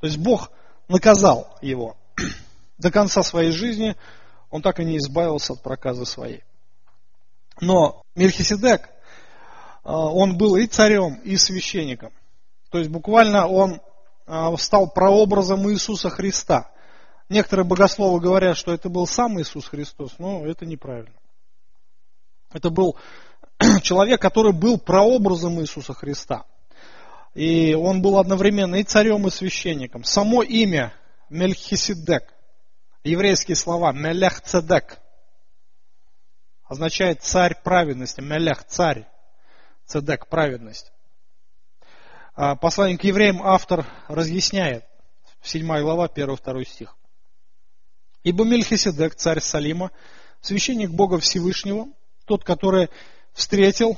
То 0.00 0.06
есть 0.06 0.18
Бог 0.18 0.50
наказал 0.88 1.56
его 1.62 1.96
до 2.78 2.90
конца 2.90 3.22
своей 3.22 3.52
жизни 3.52 3.96
он 4.50 4.62
так 4.62 4.80
и 4.80 4.84
не 4.84 4.98
избавился 4.98 5.52
от 5.52 5.62
проказы 5.62 6.06
своей. 6.06 6.42
Но 7.60 8.02
Мельхиседек, 8.14 8.88
а, 9.82 10.10
он 10.10 10.36
был 10.36 10.56
и 10.56 10.66
царем, 10.66 11.14
и 11.24 11.36
священником. 11.36 12.12
То 12.70 12.78
есть 12.78 12.90
буквально 12.90 13.46
он 13.46 13.80
стал 14.58 14.90
прообразом 14.90 15.70
Иисуса 15.70 16.10
Христа. 16.10 16.70
Некоторые 17.28 17.66
богословы 17.66 18.20
говорят, 18.20 18.56
что 18.56 18.72
это 18.72 18.88
был 18.88 19.06
сам 19.06 19.40
Иисус 19.40 19.66
Христос, 19.66 20.12
но 20.18 20.46
это 20.46 20.64
неправильно. 20.64 21.14
Это 22.52 22.70
был 22.70 22.96
человек, 23.82 24.20
который 24.20 24.52
был 24.52 24.78
прообразом 24.78 25.60
Иисуса 25.60 25.92
Христа. 25.92 26.44
И 27.34 27.74
он 27.74 28.00
был 28.00 28.18
одновременно 28.18 28.76
и 28.76 28.84
царем, 28.84 29.26
и 29.26 29.30
священником. 29.30 30.04
Само 30.04 30.42
имя 30.42 30.94
Мельхиседек 31.28 32.32
еврейские 33.06 33.56
слова 33.56 33.92
«мелех 33.92 34.40
цедек» 34.42 34.98
означает 36.64 37.22
царь 37.22 37.56
праведности, 37.62 38.20
«мелех»– 38.20 38.64
царь, 38.68 39.06
«цедек»– 39.86 40.26
праведность. 40.28 40.92
А 42.36 42.54
послание 42.54 42.98
к 42.98 43.04
евреям 43.04 43.42
автор 43.42 43.86
разъясняет, 44.08 44.84
7 45.42 45.66
глава, 45.80 46.06
1-2 46.06 46.64
стих. 46.66 46.94
Ибо 48.24 48.44
Мельхиседек, 48.44 49.14
царь 49.14 49.40
Салима, 49.40 49.90
священник 50.42 50.90
Бога 50.90 51.18
Всевышнего, 51.18 51.88
тот, 52.26 52.44
который 52.44 52.90
встретил 53.32 53.96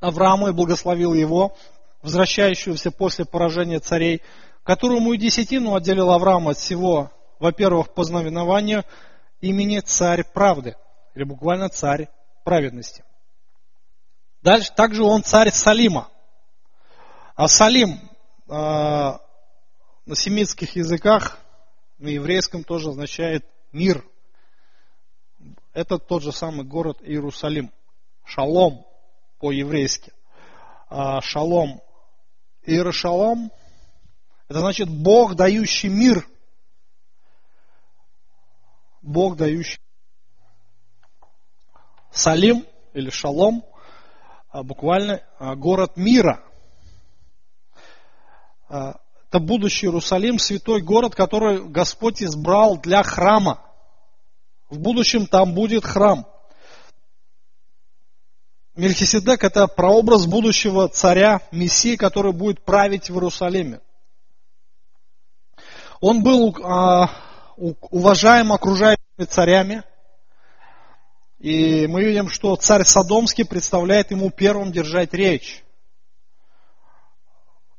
Авраама 0.00 0.48
и 0.48 0.52
благословил 0.52 1.14
его, 1.14 1.56
возвращающегося 2.02 2.90
после 2.90 3.24
поражения 3.24 3.78
царей, 3.78 4.20
которому 4.64 5.12
и 5.12 5.16
десятину 5.16 5.76
отделил 5.76 6.10
Авраам 6.10 6.48
от 6.48 6.58
всего, 6.58 7.12
во-первых, 7.38 7.94
по 7.94 8.02
знаменованию 8.02 8.84
имени 9.40 9.78
царь 9.78 10.24
правды, 10.24 10.74
или 11.14 11.22
буквально 11.22 11.68
царь 11.68 12.08
праведности. 12.42 13.04
Дальше 14.42 14.72
также 14.74 15.04
он 15.04 15.22
царь 15.22 15.50
Салима. 15.50 16.10
А 17.34 17.48
Салим 17.48 18.00
э, 18.48 18.52
на 18.52 19.20
семитских 20.14 20.76
языках, 20.76 21.38
на 21.98 22.08
еврейском 22.08 22.64
тоже 22.64 22.90
означает 22.90 23.46
мир. 23.72 24.04
Это 25.72 25.98
тот 25.98 26.22
же 26.22 26.32
самый 26.32 26.64
город 26.64 26.98
Иерусалим. 27.02 27.72
Шалом 28.24 28.86
по-еврейски. 29.38 30.12
А 30.88 31.20
шалом 31.20 31.80
Иерушалом 32.64 33.50
это 34.52 34.60
значит 34.60 34.90
Бог, 34.90 35.34
дающий 35.34 35.88
мир. 35.88 36.28
Бог, 39.00 39.36
дающий. 39.36 39.80
Салим 42.10 42.66
или 42.92 43.08
Шалом, 43.08 43.64
буквально 44.52 45.22
а, 45.38 45.54
город 45.56 45.96
мира. 45.96 46.42
А, 48.68 48.96
это 49.28 49.40
будущий 49.40 49.86
Иерусалим, 49.86 50.38
святой 50.38 50.82
город, 50.82 51.14
который 51.14 51.64
Господь 51.64 52.22
избрал 52.22 52.78
для 52.78 53.02
храма. 53.02 53.62
В 54.68 54.78
будущем 54.78 55.26
там 55.26 55.54
будет 55.54 55.86
храм. 55.86 56.26
Мельхиседек– 58.74 59.44
это 59.44 59.66
прообраз 59.66 60.26
будущего 60.26 60.88
царя, 60.88 61.40
Мессии, 61.50 61.96
который 61.96 62.32
будет 62.32 62.62
править 62.62 63.08
в 63.08 63.14
Иерусалиме. 63.14 63.80
Он 66.00 66.22
был, 66.22 66.56
а, 66.62 67.10
уважаем 67.56 68.52
окружающими 68.52 69.24
царями. 69.28 69.82
И 71.42 71.88
мы 71.88 72.04
видим, 72.04 72.28
что 72.28 72.54
царь 72.54 72.84
Содомский 72.84 73.44
представляет 73.44 74.12
ему 74.12 74.30
первым 74.30 74.70
держать 74.70 75.12
речь. 75.12 75.64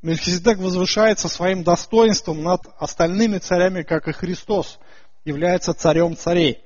Мельхиседек 0.02 0.58
возвышается 0.58 1.30
своим 1.30 1.64
достоинством 1.64 2.42
над 2.42 2.60
остальными 2.78 3.38
царями, 3.38 3.82
как 3.82 4.06
и 4.06 4.12
Христос 4.12 4.78
является 5.24 5.72
царем 5.72 6.14
царей. 6.14 6.62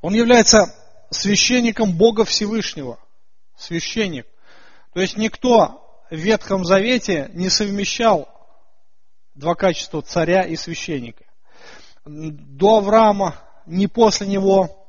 Он 0.00 0.14
является 0.14 0.74
священником 1.10 1.96
Бога 1.96 2.24
Всевышнего. 2.24 2.98
Священник. 3.56 4.26
То 4.94 5.00
есть 5.00 5.16
никто 5.16 6.04
в 6.10 6.16
Ветхом 6.16 6.64
Завете 6.64 7.30
не 7.34 7.50
совмещал 7.50 8.28
два 9.36 9.54
качества 9.54 10.02
царя 10.02 10.42
и 10.42 10.56
священника. 10.56 11.24
До 12.04 12.78
Авраама, 12.78 13.36
ни 13.64 13.86
после 13.86 14.26
него, 14.26 14.83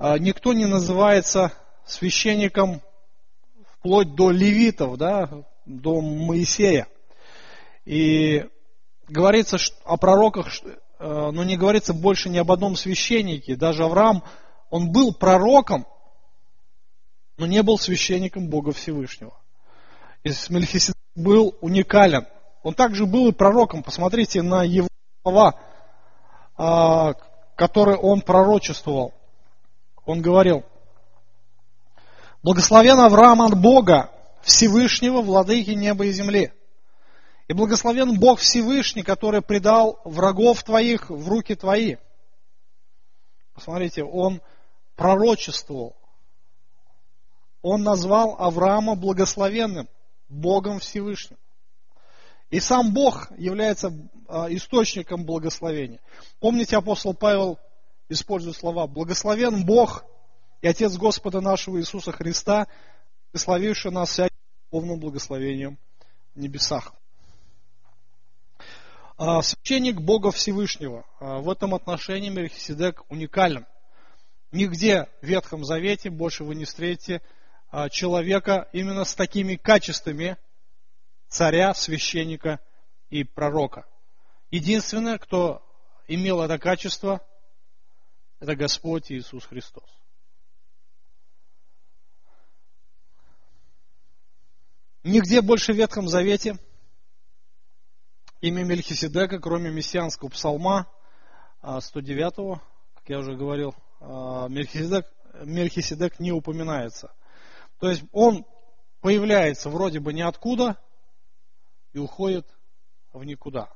никто 0.00 0.52
не 0.52 0.66
называется 0.66 1.52
священником 1.84 2.80
вплоть 3.78 4.14
до 4.14 4.30
левитов, 4.30 4.96
да, 4.96 5.28
до 5.66 6.00
Моисея. 6.00 6.86
И 7.84 8.46
говорится 9.08 9.56
о 9.84 9.96
пророках, 9.96 10.48
э, 10.98 11.30
но 11.32 11.44
не 11.44 11.56
говорится 11.56 11.92
больше 11.92 12.28
ни 12.28 12.38
об 12.38 12.50
одном 12.52 12.76
священнике. 12.76 13.56
Даже 13.56 13.84
Авраам, 13.84 14.22
он 14.70 14.90
был 14.90 15.12
пророком, 15.12 15.86
но 17.36 17.46
не 17.46 17.62
был 17.62 17.78
священником 17.78 18.48
Бога 18.48 18.72
Всевышнего. 18.72 19.34
И 20.22 20.30
Мельхиседек 20.50 20.96
был 21.14 21.56
уникален. 21.60 22.26
Он 22.62 22.74
также 22.74 23.06
был 23.06 23.28
и 23.28 23.32
пророком. 23.32 23.82
Посмотрите 23.82 24.42
на 24.42 24.62
его 24.62 24.88
слова, 25.22 25.54
а, 26.56 27.14
которые 27.56 27.96
он 27.96 28.20
пророчествовал. 28.20 29.14
Он 30.10 30.22
говорил, 30.22 30.64
Благословен 32.42 32.98
Авраам 32.98 33.42
от 33.42 33.56
Бога, 33.56 34.10
Всевышнего, 34.42 35.20
Владыки 35.20 35.70
неба 35.70 36.06
и 36.06 36.10
земли. 36.10 36.52
И 37.46 37.52
благословен 37.52 38.18
Бог 38.18 38.40
Всевышний, 38.40 39.04
который 39.04 39.40
предал 39.40 40.00
врагов 40.04 40.64
твоих 40.64 41.10
в 41.10 41.28
руки 41.28 41.54
твои. 41.54 41.94
Посмотрите, 43.54 44.02
он 44.02 44.42
пророчествовал. 44.96 45.94
Он 47.62 47.84
назвал 47.84 48.34
Авраама 48.40 48.96
благословенным, 48.96 49.88
Богом 50.28 50.80
Всевышним. 50.80 51.38
И 52.50 52.58
сам 52.58 52.92
Бог 52.92 53.30
является 53.38 53.92
а, 54.26 54.52
источником 54.52 55.24
благословения. 55.24 56.00
Помните, 56.40 56.76
апостол 56.76 57.14
Павел 57.14 57.60
использует 58.10 58.56
слова 58.56 58.86
«благословен 58.86 59.64
Бог, 59.64 60.04
и 60.60 60.68
Отец 60.68 60.96
Господа 60.98 61.40
нашего 61.40 61.80
Иисуса 61.80 62.12
Христа, 62.12 62.66
благословивший 63.32 63.92
нас 63.92 64.10
всяким 64.10 64.36
духовным 64.70 65.00
благословением 65.00 65.78
в 66.34 66.40
небесах. 66.40 66.92
А, 69.16 69.40
священник 69.42 70.00
Бога 70.00 70.32
Всевышнего. 70.32 71.06
А, 71.18 71.38
в 71.38 71.48
этом 71.48 71.74
отношении 71.74 72.28
Мельхиседек 72.28 73.04
уникален. 73.08 73.66
Нигде 74.52 75.08
в 75.22 75.26
Ветхом 75.26 75.64
Завете 75.64 76.10
больше 76.10 76.44
вы 76.44 76.56
не 76.56 76.64
встретите 76.64 77.22
а, 77.70 77.88
человека 77.88 78.68
именно 78.72 79.04
с 79.04 79.14
такими 79.14 79.54
качествами 79.54 80.36
царя, 81.28 81.72
священника 81.74 82.58
и 83.08 83.22
пророка. 83.24 83.86
Единственное, 84.50 85.16
кто 85.18 85.62
имел 86.08 86.42
это 86.42 86.58
качество, 86.58 87.20
это 88.40 88.56
Господь 88.56 89.12
Иисус 89.12 89.44
Христос. 89.44 89.88
Нигде 95.04 95.40
больше 95.40 95.72
в 95.72 95.76
Ветхом 95.76 96.08
Завете 96.08 96.58
имя 98.40 98.64
Мельхиседека, 98.64 99.38
кроме 99.38 99.70
мессианского 99.70 100.30
псалма 100.30 100.86
109, 101.62 102.32
а, 102.38 102.62
как 102.94 103.08
я 103.08 103.18
уже 103.18 103.36
говорил, 103.36 103.74
а, 104.00 104.48
Мельхиседек, 104.48 105.06
Мельхиседек 105.44 106.18
не 106.18 106.32
упоминается. 106.32 107.14
То 107.78 107.90
есть 107.90 108.04
он 108.12 108.46
появляется 109.00 109.70
вроде 109.70 110.00
бы 110.00 110.12
ниоткуда 110.12 110.78
и 111.92 111.98
уходит 111.98 112.46
в 113.12 113.24
никуда. 113.24 113.70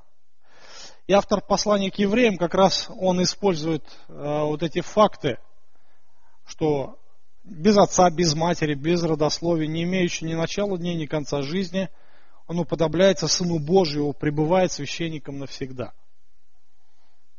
И 1.07 1.13
автор 1.13 1.41
послания 1.41 1.91
к 1.91 1.99
евреям 1.99 2.37
как 2.37 2.55
раз 2.55 2.89
он 2.89 3.21
использует 3.21 3.83
а, 4.07 4.45
вот 4.45 4.63
эти 4.63 4.81
факты, 4.81 5.37
что 6.47 6.97
без 7.43 7.77
отца, 7.77 8.09
без 8.09 8.33
матери, 8.33 8.73
без 8.73 9.03
родословия, 9.03 9.67
не 9.67 9.83
имеющий 9.83 10.25
ни 10.25 10.33
начала 10.33 10.77
дней, 10.77 10.95
ни 10.95 11.05
конца 11.05 11.43
жизни, 11.43 11.89
он 12.47 12.59
уподобляется 12.59 13.27
Сыну 13.27 13.59
Божьему, 13.59 14.13
пребывает 14.13 14.71
священником 14.71 15.37
навсегда. 15.37 15.93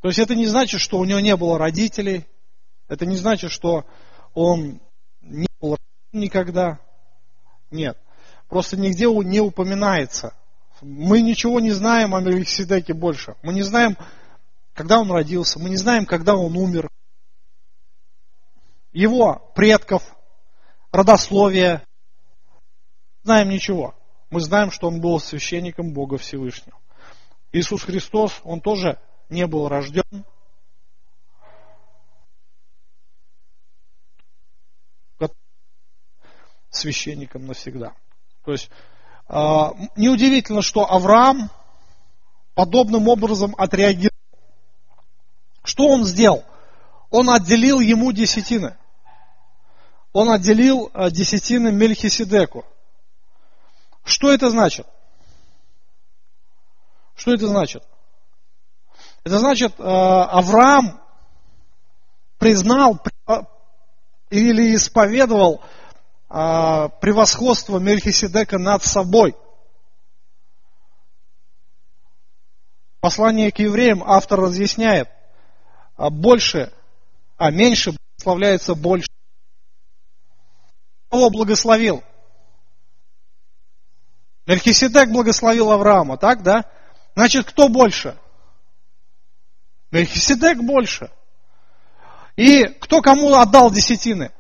То 0.01 0.09
есть 0.09 0.21
это 0.21 0.37
не 0.37 0.47
значит, 0.47 0.81
что 0.81 0.99
у 0.99 1.05
него 1.05 1.19
не 1.19 1.37
было 1.37 1.59
родителей, 1.59 2.25
это 2.87 3.05
не 3.05 3.17
значит, 3.17 3.51
что 3.51 3.85
он 4.35 4.81
не 5.21 5.49
был 5.61 5.77
никогда. 6.13 6.79
Нет. 7.73 7.99
Просто 8.49 8.77
нигде 8.77 9.07
не 9.07 9.41
упоминается. 9.41 10.35
Мы 10.81 11.23
ничего 11.23 11.61
не 11.61 11.71
знаем 11.71 12.15
о 12.15 12.21
Мелхиседеке 12.21 12.95
больше. 12.95 13.37
Мы 13.43 13.53
не 13.55 13.63
знаем, 13.63 13.97
когда 14.75 14.99
он 14.99 15.11
родился, 15.11 15.59
мы 15.59 15.71
не 15.71 15.77
знаем, 15.77 16.07
когда 16.07 16.37
он 16.37 16.57
умер 16.57 16.91
его 18.93 19.53
предков, 19.55 20.03
родословия. 20.93 21.87
Знаем 23.23 23.49
ничего. 23.49 23.95
Мы 24.31 24.41
знаем, 24.41 24.71
что 24.71 24.89
он 24.89 25.01
был 25.01 25.21
священником 25.21 25.93
Бога 25.93 26.19
Всевышнего. 26.19 26.79
Иисус 27.53 27.83
Христос, 27.83 28.41
он 28.45 28.61
тоже 28.61 28.99
не 29.29 29.47
был 29.47 29.69
рожден. 29.69 30.25
священником 36.71 37.47
навсегда. 37.47 37.95
То 38.45 38.53
есть 38.53 38.71
неудивительно, 39.29 40.63
что 40.63 40.91
Авраам 40.91 41.51
подобным 42.55 43.09
образом 43.09 43.55
отреагировал. 43.59 44.13
Что 45.65 45.89
он 45.89 46.05
сделал? 46.05 46.45
Он 47.11 47.31
отделил 47.31 47.81
ему 47.81 48.13
десятины 48.13 48.77
он 50.17 50.31
отделил 50.31 50.91
э, 50.95 51.11
десятины 51.11 51.71
Мельхиседеку. 51.71 52.65
Что 54.03 54.33
это 54.33 54.49
значит? 54.49 54.87
Что 57.15 57.35
это 57.35 57.49
значит? 57.49 57.83
Это 59.25 59.39
значит, 59.39 59.75
э, 59.79 59.83
Авраам 59.83 60.99
признал 62.39 62.99
или 64.31 64.75
исповедовал 64.75 65.61
превосходство 66.29 67.79
Мельхиседека 67.79 68.59
над 68.59 68.85
собой. 68.85 69.37
Послание 73.01 73.53
к 73.53 73.59
евреям 73.61 74.03
автор 74.05 74.41
разъясняет, 74.41 75.09
больше, 75.97 76.73
а 77.37 77.51
меньше 77.51 77.93
благословляется 77.93 78.75
больше. 78.75 79.09
Кого 81.11 81.31
благословил? 81.31 82.03
Мельхиседек 84.47 85.11
благословил 85.11 85.71
Авраама, 85.71 86.17
так, 86.17 86.43
да? 86.43 86.65
Значит, 87.15 87.47
кто 87.47 87.69
больше? 87.69 88.19
Мельхиседек 89.91 90.59
больше. 90.59 91.11
И 92.35 92.65
кто 92.65 93.01
кому 93.01 93.35
отдал 93.35 93.71
десятины? 93.71 94.33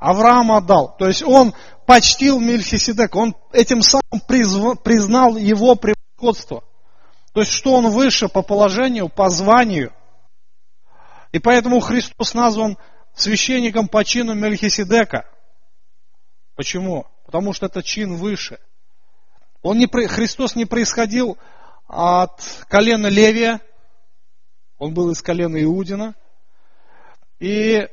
Авраам 0.00 0.50
отдал. 0.50 0.96
То 0.98 1.06
есть 1.06 1.22
он 1.22 1.54
почтил 1.86 2.40
Мельхиседек, 2.40 3.14
он 3.14 3.36
этим 3.52 3.82
самым 3.82 4.20
признал 4.26 5.36
его 5.36 5.76
превосходство. 5.76 6.64
То 7.32 7.42
есть, 7.42 7.52
что 7.52 7.74
он 7.74 7.90
выше 7.90 8.28
по 8.28 8.42
положению, 8.42 9.08
по 9.08 9.28
званию. 9.28 9.92
И 11.30 11.38
поэтому 11.38 11.78
Христос 11.78 12.34
назван 12.34 12.76
священником 13.14 13.86
по 13.86 14.04
чину 14.04 14.34
Мельхиседека– 14.34 15.26
Почему? 16.60 17.06
Потому 17.24 17.54
что 17.54 17.64
это 17.64 17.82
чин 17.82 18.16
выше. 18.16 18.58
Он 19.62 19.78
не, 19.78 19.86
Христос 19.86 20.56
не 20.56 20.66
происходил 20.66 21.38
от 21.86 22.38
колена 22.68 23.06
Левия, 23.06 23.62
он 24.76 24.92
был 24.92 25.10
из 25.10 25.22
колена 25.22 25.56
Иудина. 25.62 26.14
И 27.38 27.88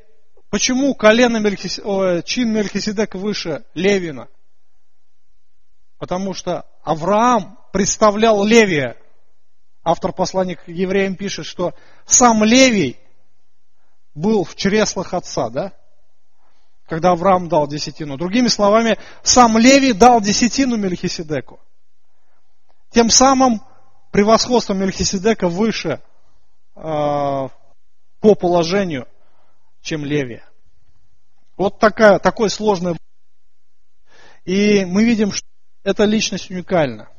почему 0.57 0.95
колено 0.95 1.37
Мельхис... 1.37 1.79
О, 1.83 2.19
чин 2.23 2.51
Мельхиседека 2.51 3.19
выше 3.19 3.63
Левина? 3.75 4.27
Потому 5.99 6.33
что 6.33 6.65
Авраам 6.81 7.59
представлял 7.71 8.43
Левия, 8.43 8.97
автор 9.83 10.13
послания 10.13 10.55
к 10.55 10.67
евреям 10.67 11.15
пишет, 11.15 11.45
что 11.45 11.75
сам 12.07 12.43
Левий 12.43 12.97
был 14.15 14.43
в 14.43 14.55
чреслах 14.55 15.13
отца, 15.13 15.51
да? 15.51 15.73
Когда 16.87 17.11
Авраам 17.11 17.49
дал 17.49 17.67
десятину. 17.67 18.17
Другими 18.17 18.47
словами, 18.47 18.97
сам 19.21 19.59
Левий 19.59 19.93
дал 19.93 20.21
десятину 20.21 20.75
Мельхиседеку. 20.75 21.59
Тем 22.89 23.11
самым 23.11 23.61
превосходство 24.09 24.73
Мельхиседека 24.73 25.49
выше 25.49 26.01
э, 26.75 26.79
по 26.79 28.35
положению, 28.35 29.07
чем 29.87 30.03
Левия. 30.03 30.43
Вот 31.55 31.79
такая, 31.79 32.19
такой 32.19 32.49
сложный. 32.49 32.97
И 34.45 34.85
мы 34.85 35.03
видим, 35.03 35.31
что 35.31 35.47
эта 35.83 36.03
личность 36.03 36.51
уникальна. 36.51 37.09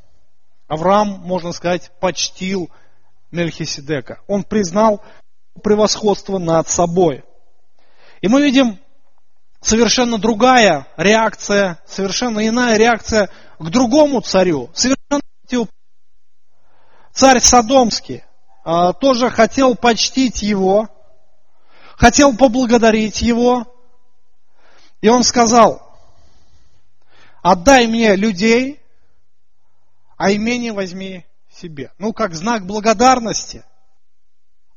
Авраам, 0.67 1.19
можно 1.21 1.51
сказать, 1.51 1.91
почтил 1.99 2.69
Мельхиседека. 3.31 4.21
Он 4.27 4.43
признал 4.43 5.03
превосходство 5.63 6.37
над 6.37 6.69
собой. 6.69 7.23
И 8.21 8.27
мы 8.27 8.41
видим 8.41 8.79
совершенно 9.61 10.19
другая 10.19 10.87
реакция, 10.95 11.79
совершенно 11.87 12.47
иная 12.47 12.77
реакция 12.77 13.29
к 13.57 13.69
другому 13.69 14.21
царю. 14.21 14.69
Совершенно 14.73 15.21
Царь 17.11 17.39
Содомский 17.41 18.23
а, 18.63 18.93
тоже 18.93 19.29
хотел 19.29 19.75
почтить 19.75 20.41
его, 20.41 20.87
хотел 21.99 22.35
поблагодарить 22.35 23.21
его. 23.21 23.67
И 25.01 25.09
он 25.09 25.23
сказал, 25.23 25.85
отдай 27.41 27.87
мне 27.87 28.15
людей, 28.15 28.79
а 30.17 30.31
имение 30.33 30.71
возьми 30.71 31.25
себе. 31.51 31.91
Ну, 31.99 32.13
как 32.13 32.33
знак 32.33 32.65
благодарности. 32.65 33.63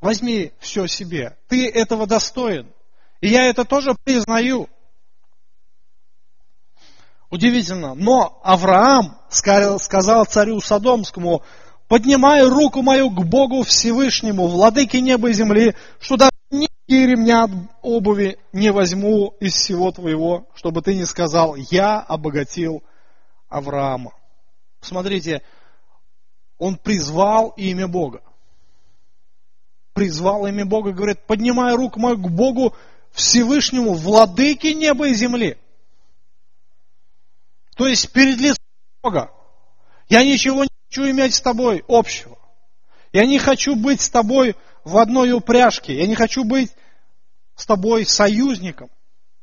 Возьми 0.01 0.53
все 0.59 0.89
себе. 0.89 1.39
Ты 1.47 1.71
этого 1.71 2.07
достоин. 2.09 2.73
И 3.21 3.29
я 3.29 3.47
это 3.47 3.65
тоже 3.65 3.95
признаю. 4.03 4.69
Удивительно. 7.31 7.95
Но 7.95 8.41
Авраам 8.43 9.21
сказал 9.29 10.25
царю 10.25 10.61
Содомскому, 10.61 11.43
поднимаю 11.87 12.51
руку 12.51 12.83
мою 12.83 13.11
к 13.11 13.25
Богу 13.25 13.63
Всевышнему, 13.63 14.49
владыке 14.49 15.01
неба 15.01 15.31
и 15.31 15.33
земли, 15.33 15.77
что 16.01 16.17
ни 16.53 16.69
ремня 16.89 17.45
от 17.45 17.51
обуви 17.83 18.39
не 18.53 18.71
возьму 18.71 19.35
из 19.41 19.55
всего 19.55 19.91
твоего, 19.91 20.47
чтобы 20.55 20.83
ты 20.83 20.95
не 20.95 21.05
сказал, 21.05 21.57
я 21.57 22.01
обогатил 22.01 22.83
Авраама. 23.49 24.13
Смотрите, 24.81 25.43
он 26.59 26.77
призвал 26.77 27.49
имя 27.57 27.89
Бога. 27.89 28.23
Призвал 29.95 30.47
имя 30.47 30.65
Бога, 30.65 30.93
говорит, 30.93 31.27
поднимая 31.27 31.77
руку 31.77 32.01
мою 32.01 32.17
к 32.17 32.31
Богу 32.31 32.75
Всевышнему, 33.13 33.95
владыке 33.95 34.75
неба 34.75 35.09
и 35.09 35.15
земли. 35.15 35.59
То 37.77 37.87
есть 37.87 38.13
перед 38.13 38.39
лицом 38.39 38.65
Бога. 39.03 39.33
Я 40.09 40.25
ничего 40.25 40.65
не 40.65 40.71
хочу 40.89 41.11
иметь 41.11 41.35
с 41.35 41.41
тобой 41.41 41.85
общего. 41.89 42.39
Я 43.13 43.27
не 43.27 43.39
хочу 43.39 43.77
быть 43.77 44.01
с 44.01 44.09
тобой 44.09 44.57
в 44.85 44.99
одной 44.99 45.33
упряжке. 45.33 45.97
Я 45.97 46.07
не 46.07 46.15
хочу 46.15 46.45
быть 46.45 46.73
с 47.55 47.67
тобой 47.67 48.07
союзником. 48.07 48.91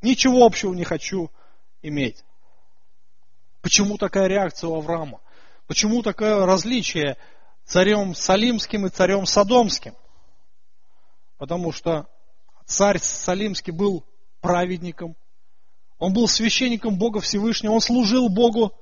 Ничего 0.02 0.46
общего 0.46 0.74
не 0.74 0.84
хочу 0.84 1.32
иметь. 1.82 2.24
Почему 3.62 3.98
такая 3.98 4.28
реакция 4.28 4.70
у 4.70 4.76
Авраама? 4.76 5.20
Почему 5.68 6.02
такое 6.02 6.46
различие 6.46 7.18
царем 7.66 8.16
Салимским 8.16 8.86
и 8.86 8.90
царем 8.90 9.26
Содомским? 9.26 9.94
Потому 11.38 11.72
что 11.72 12.08
царь 12.66 13.00
Салимский 13.00 13.72
был 13.72 14.04
праведником, 14.42 15.16
он 15.98 16.14
был 16.14 16.28
священником 16.28 16.98
Бога 16.98 17.20
Всевышнего, 17.20 17.74
он 17.74 17.82
служил 17.82 18.30
Богу, 18.30 18.74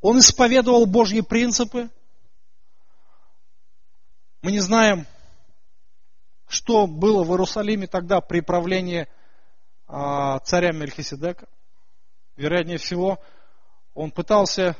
он 0.00 0.18
исповедовал 0.18 0.86
Божьи 0.86 1.20
принципы. 1.20 1.90
Мы 4.40 4.52
не 4.52 4.60
знаем, 4.60 5.06
что 6.48 6.86
было 6.86 7.24
в 7.24 7.30
Иерусалиме 7.30 7.86
тогда 7.86 8.20
при 8.20 8.40
правлении 8.40 9.08
а, 9.86 10.38
царя 10.40 10.72
Мельхиседека. 10.72 11.48
Вероятнее 12.36 12.78
всего, 12.78 13.18
он 13.94 14.10
пытался 14.10 14.76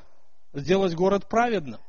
сделать 0.52 0.94
город 0.94 1.28
праведным. 1.28 1.80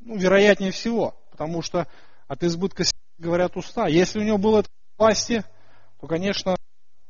Ну, 0.00 0.16
вероятнее 0.16 0.70
всего, 0.70 1.16
потому 1.30 1.62
что 1.62 1.86
от 2.26 2.42
избытка 2.44 2.84
говорят 3.18 3.56
уста. 3.56 3.88
Если 3.88 4.20
у 4.20 4.24
него 4.24 4.38
было 4.38 4.60
это 4.60 4.68
власти, 4.96 5.44
то, 6.00 6.06
конечно, 6.06 6.56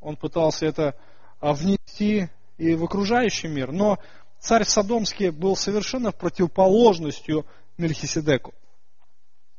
он 0.01 0.16
пытался 0.16 0.66
это 0.66 0.95
внести 1.41 2.29
и 2.57 2.75
в 2.75 2.85
окружающий 2.85 3.49
мир. 3.49 3.73
Но 3.73 3.99
царь 4.39 4.64
Содомский 4.64 5.31
был 5.31 5.57
совершенно 5.57 6.12
противоположностью 6.12 7.47
Мельхиседеку. 7.77 8.55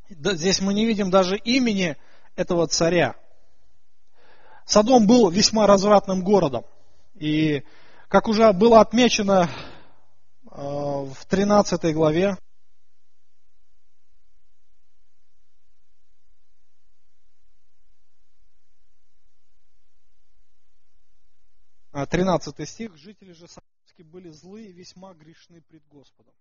Здесь 0.10 0.60
мы 0.60 0.74
не 0.74 0.86
видим 0.86 1.12
даже 1.12 1.38
имени 1.38 1.96
этого 2.36 2.68
царя. 2.68 3.16
Содом 4.66 5.06
был 5.06 5.30
весьма 5.30 5.68
развратным 5.68 6.24
городом. 6.24 6.66
И, 7.14 7.64
как 8.08 8.28
уже 8.28 8.52
было 8.54 8.82
отмечено 8.82 9.50
а, 10.50 11.06
в 11.06 11.26
13 11.28 11.94
главе, 11.94 12.38
13 22.06 22.68
стих. 22.68 22.96
Жители 22.98 23.34
же 23.34 23.48
Саровски 23.48 24.04
были 24.04 24.30
злые 24.30 24.72
весьма 24.72 25.14
грешны 25.14 25.62
пред 25.62 25.86
Господом. 25.88 26.34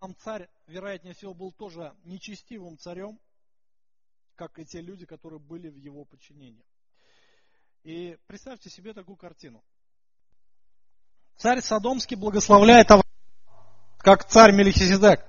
Сам 0.00 0.14
царь, 0.16 0.48
вероятнее 0.66 1.14
всего, 1.14 1.34
был 1.34 1.52
тоже 1.52 1.94
нечестивым 2.04 2.78
царем, 2.78 3.18
как 4.34 4.58
и 4.58 4.64
те 4.64 4.80
люди, 4.80 5.06
которые 5.06 5.40
были 5.40 5.68
в 5.68 5.76
его 5.76 6.04
подчинении. 6.04 6.64
И 7.82 8.18
представьте 8.26 8.70
себе 8.70 8.92
такую 8.92 9.16
картину. 9.16 9.62
Царь 11.36 11.60
Содомский 11.60 12.16
благословляет 12.16 12.90
Авраама, 12.90 13.04
как 13.98 14.26
царь 14.28 14.52
Мелихиседек. 14.52 15.24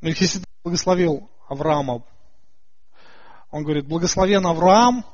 Мелихиседек 0.00 0.48
благословил 0.62 1.30
Авраама 1.48 2.04
он 3.50 3.62
говорит, 3.62 3.86
благословен 3.86 4.46
Авраам 4.46 5.04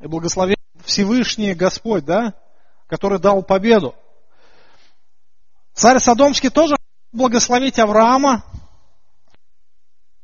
и 0.00 0.06
благословен 0.06 0.56
Всевышний 0.84 1.54
Господь, 1.54 2.04
да, 2.04 2.34
который 2.86 3.18
дал 3.18 3.42
победу. 3.42 3.94
Царь 5.78 6.00
Содомский 6.00 6.50
тоже 6.50 6.74
благословить 7.12 7.78
Авраама 7.78 8.42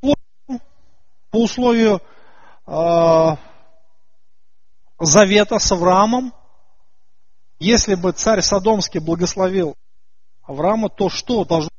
по 0.00 1.38
условию 1.38 2.02
э, 2.66 3.36
завета 4.98 5.60
с 5.60 5.70
Авраамом. 5.70 6.34
Если 7.60 7.94
бы 7.94 8.10
царь 8.10 8.42
Содомский 8.42 8.98
благословил 8.98 9.76
Авраама, 10.42 10.88
то 10.88 11.08
что 11.08 11.44
должно 11.44 11.70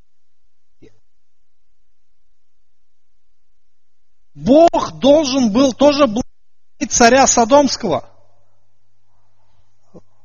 Бог 4.32 4.92
должен 5.00 5.52
был 5.52 5.74
тоже 5.74 6.06
благословить 6.06 6.92
царя 6.92 7.26
Содомского. 7.26 8.08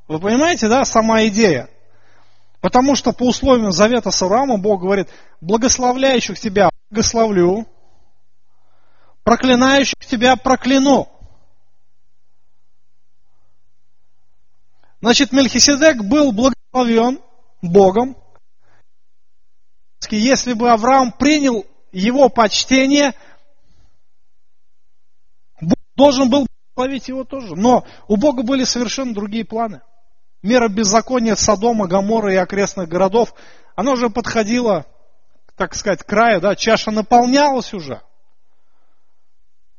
Вы 0.08 0.22
понимаете, 0.22 0.70
да, 0.70 0.86
сама 0.86 1.28
идея? 1.28 1.70
Потому 2.62 2.96
что 2.96 3.12
по 3.12 3.24
условиям 3.28 3.72
завета 3.72 4.12
с 4.12 4.22
Авраамом 4.22 4.62
Бог 4.62 4.82
говорит, 4.82 5.10
благословляющих 5.42 6.40
тебя 6.40 6.70
благословлю, 6.90 7.68
проклинающих 9.24 10.06
тебя 10.06 10.36
прокляну. 10.36 11.10
Значит, 15.02 15.32
Мельхиседек 15.32 16.04
был 16.04 16.32
благословен 16.32 17.20
Богом. 17.64 18.16
Если 20.10 20.54
бы 20.54 20.72
Авраам 20.72 21.12
принял 21.12 21.66
его 21.92 22.30
почтение– 22.30 23.14
должен 25.96 26.30
был 26.30 26.48
благословить 26.48 27.08
его 27.08 27.24
тоже. 27.24 27.56
Но 27.56 27.86
у 28.08 28.18
Бога 28.18 28.44
были 28.44 28.64
совершенно 28.64 29.14
другие 29.14 29.46
планы. 29.46 29.82
Мера 30.42 30.70
беззакония 30.70 31.36
Содома, 31.36 31.88
Гамора 31.88 32.34
и 32.34 32.38
окрестных 32.38 32.90
городов, 32.90 33.34
она 33.76 33.92
уже 33.92 34.10
подходила, 34.10 34.86
так 35.56 35.76
сказать, 35.76 36.02
к 36.02 36.08
краю, 36.08 36.42
да, 36.42 36.56
чаша 36.56 36.92
наполнялась 36.92 37.74
уже. 37.74 38.02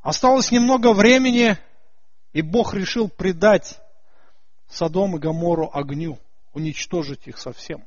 Осталось 0.01 0.51
немного 0.51 0.93
времени, 0.93 1.59
и 2.33 2.43
Бог 2.43 2.75
решил 2.75 3.09
предать 3.09 3.81
Содом 4.69 5.17
и 5.17 5.19
Гамору 5.19 5.71
огню, 5.73 6.19
уничтожить 6.53 7.27
их 7.27 7.39
совсем. 7.39 7.85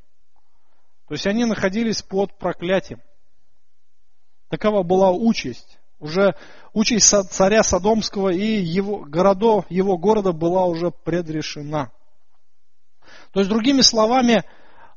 То 1.08 1.14
есть 1.14 1.26
они 1.26 1.44
находились 1.44 2.02
под 2.02 2.36
проклятием. 2.38 3.00
Такова 4.48 4.82
была 4.82 5.10
участь. 5.10 5.78
Уже 5.98 6.34
участь 6.72 7.08
царя 7.30 7.62
Содомского 7.62 8.28
и 8.28 8.60
его 8.60 8.98
городов, 8.98 9.64
его 9.70 9.96
города 9.96 10.32
была 10.32 10.66
уже 10.66 10.90
предрешена. 10.90 11.90
То 13.32 13.40
есть, 13.40 13.50
другими 13.50 13.82
словами, 13.82 14.44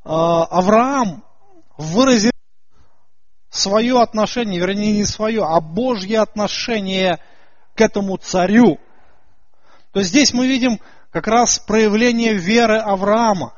а, 0.04 0.46
Авраам 0.46 1.24
выразил 1.78 2.32
свое 3.50 4.02
отношение, 4.02 4.60
вернее 4.60 4.94
не 4.94 5.06
свое, 5.06 5.44
а 5.44 5.60
Божье 5.60 6.20
отношение 6.20 7.20
к 7.76 7.82
этому 7.82 8.18
царю. 8.18 8.80
То 9.92 10.00
есть 10.00 10.12
здесь 10.12 10.34
мы 10.34 10.48
видим 10.48 10.80
как 11.12 11.28
раз 11.28 11.60
проявление 11.60 12.34
веры 12.34 12.78
Авраама, 12.78 13.54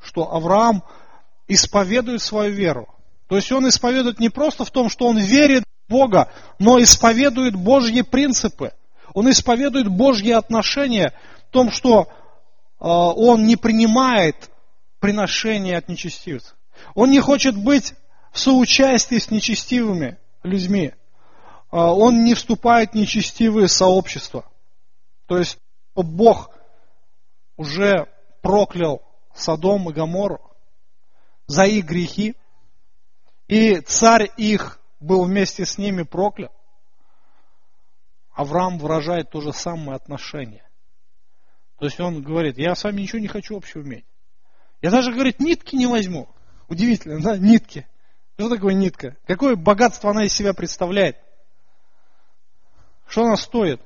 что 0.00 0.32
Авраам 0.32 0.82
исповедует 1.46 2.22
свою 2.22 2.52
веру. 2.52 2.88
То 3.28 3.36
есть 3.36 3.50
он 3.52 3.68
исповедует 3.68 4.18
не 4.18 4.30
просто 4.30 4.64
в 4.64 4.70
том, 4.70 4.88
что 4.88 5.06
он 5.06 5.18
верит 5.18 5.64
в 5.86 5.90
Бога, 5.90 6.30
но 6.58 6.80
исповедует 6.82 7.54
Божьи 7.54 8.02
принципы. 8.02 8.72
Он 9.12 9.30
исповедует 9.30 9.88
Божьи 9.88 10.30
отношения 10.30 11.12
в 11.48 11.52
том, 11.52 11.70
что 11.70 12.02
э, 12.02 12.23
он 12.86 13.46
не 13.46 13.56
принимает 13.56 14.50
приношения 15.00 15.78
от 15.78 15.88
нечестивцев. 15.88 16.56
Он 16.94 17.10
не 17.10 17.20
хочет 17.20 17.56
быть 17.56 17.94
в 18.32 18.38
соучастии 18.38 19.18
с 19.18 19.30
нечестивыми 19.30 20.18
людьми. 20.42 20.92
Э, 21.72 21.76
он 21.76 22.24
не 22.24 22.34
вступает 22.34 22.92
в 22.92 22.94
нечестивые 22.94 23.68
сообщества. 23.68 24.44
То 25.26 25.38
есть 25.38 25.58
Бог 25.94 26.50
уже 27.56 28.06
проклял 28.42 29.02
Содом 29.34 29.88
и 29.88 29.92
Гоморру 29.92 30.40
за 31.46 31.64
их 31.64 31.86
грехи, 31.86 32.36
и 33.48 33.80
царь 33.80 34.30
их 34.36 34.80
был 35.00 35.24
вместе 35.24 35.64
с 35.64 35.78
ними 35.78 36.02
проклят. 36.02 36.52
Авраам 38.32 38.78
выражает 38.78 39.30
то 39.30 39.40
же 39.40 39.52
самое 39.52 39.96
отношение. 39.96 40.68
То 41.84 41.88
есть 41.88 42.00
он 42.00 42.22
говорит, 42.22 42.56
я 42.56 42.74
с 42.74 42.82
вами 42.82 43.02
ничего 43.02 43.18
не 43.18 43.28
хочу 43.28 43.54
общего 43.54 43.82
иметь. 43.82 44.06
Я 44.80 44.90
даже, 44.90 45.12
говорит, 45.12 45.38
нитки 45.38 45.76
не 45.76 45.84
возьму. 45.84 46.30
Удивительно, 46.66 47.20
да, 47.20 47.36
нитки. 47.36 47.86
Что 48.38 48.48
такое 48.48 48.72
нитка? 48.72 49.18
Какое 49.26 49.54
богатство 49.54 50.10
она 50.10 50.24
из 50.24 50.32
себя 50.32 50.54
представляет? 50.54 51.18
Что 53.06 53.24
она 53.24 53.36
стоит? 53.36 53.82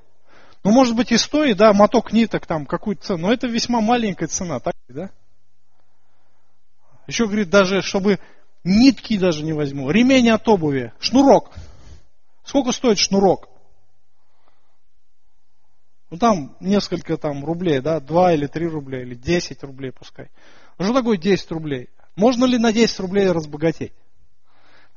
Ну, 0.63 0.71
может 0.71 0.95
быть, 0.95 1.11
и 1.11 1.19
стоит, 1.19 1.57
да, 1.57 1.73
моток 1.73 2.13
ниток 2.13 2.47
там, 2.47 2.67
какую-то 2.67 3.05
цену, 3.05 3.27
но 3.27 3.33
это 3.33 3.49
весьма 3.49 3.81
маленькая 3.81 4.29
цена, 4.29 4.61
так, 4.61 4.75
да? 4.87 5.11
Еще, 7.09 7.27
говорит, 7.27 7.51
даже, 7.51 7.83
чтобы 7.83 8.21
нитки 8.63 9.19
даже 9.19 9.43
не 9.43 9.55
возьму, 9.55 9.91
ремень 9.91 10.31
от 10.31 10.47
обуви, 10.47 10.93
шнурок. 11.01 11.51
Сколько 12.45 12.71
стоит 12.71 13.01
шнурок? 13.01 13.48
Ну, 16.11 16.17
там 16.17 16.57
несколько 16.61 17.17
там 17.19 17.45
рублей, 17.45 17.81
да, 17.81 18.01
2 18.01 18.35
или 18.35 18.47
3 18.47 18.67
рубля, 18.67 19.03
или 19.03 19.15
10 19.15 19.63
рублей 19.63 19.93
пускай. 19.93 20.31
Ну, 20.79 20.85
что 20.85 20.95
такое 20.95 21.19
10 21.19 21.51
рублей? 21.51 21.91
Можно 22.17 22.47
ли 22.47 22.59
на 22.59 22.73
10 22.73 22.99
рублей 23.01 23.31
разбогатеть? 23.31 23.93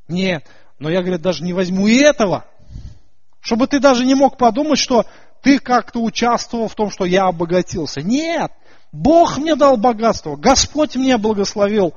Нет, 0.08 0.48
но 0.80 0.90
я, 0.90 1.02
говорит, 1.02 1.22
даже 1.22 1.44
не 1.44 1.54
возьму 1.54 1.88
и 1.88 1.98
этого. 1.98 2.46
Чтобы 3.42 3.68
ты 3.68 3.80
даже 3.80 4.06
не 4.06 4.16
мог 4.16 4.38
подумать, 4.38 4.80
что 4.80 5.06
ты 5.42 5.60
как-то 5.60 6.00
участвовал 6.02 6.68
в 6.68 6.76
том, 6.76 6.90
что 6.90 7.06
я 7.06 7.26
обогатился. 7.26 8.02
Нет, 8.02 8.52
Бог 8.92 9.38
мне 9.38 9.56
дал 9.56 9.78
богатство, 9.78 10.36
Господь 10.36 10.96
мне 10.96 11.18
благословил, 11.18 11.94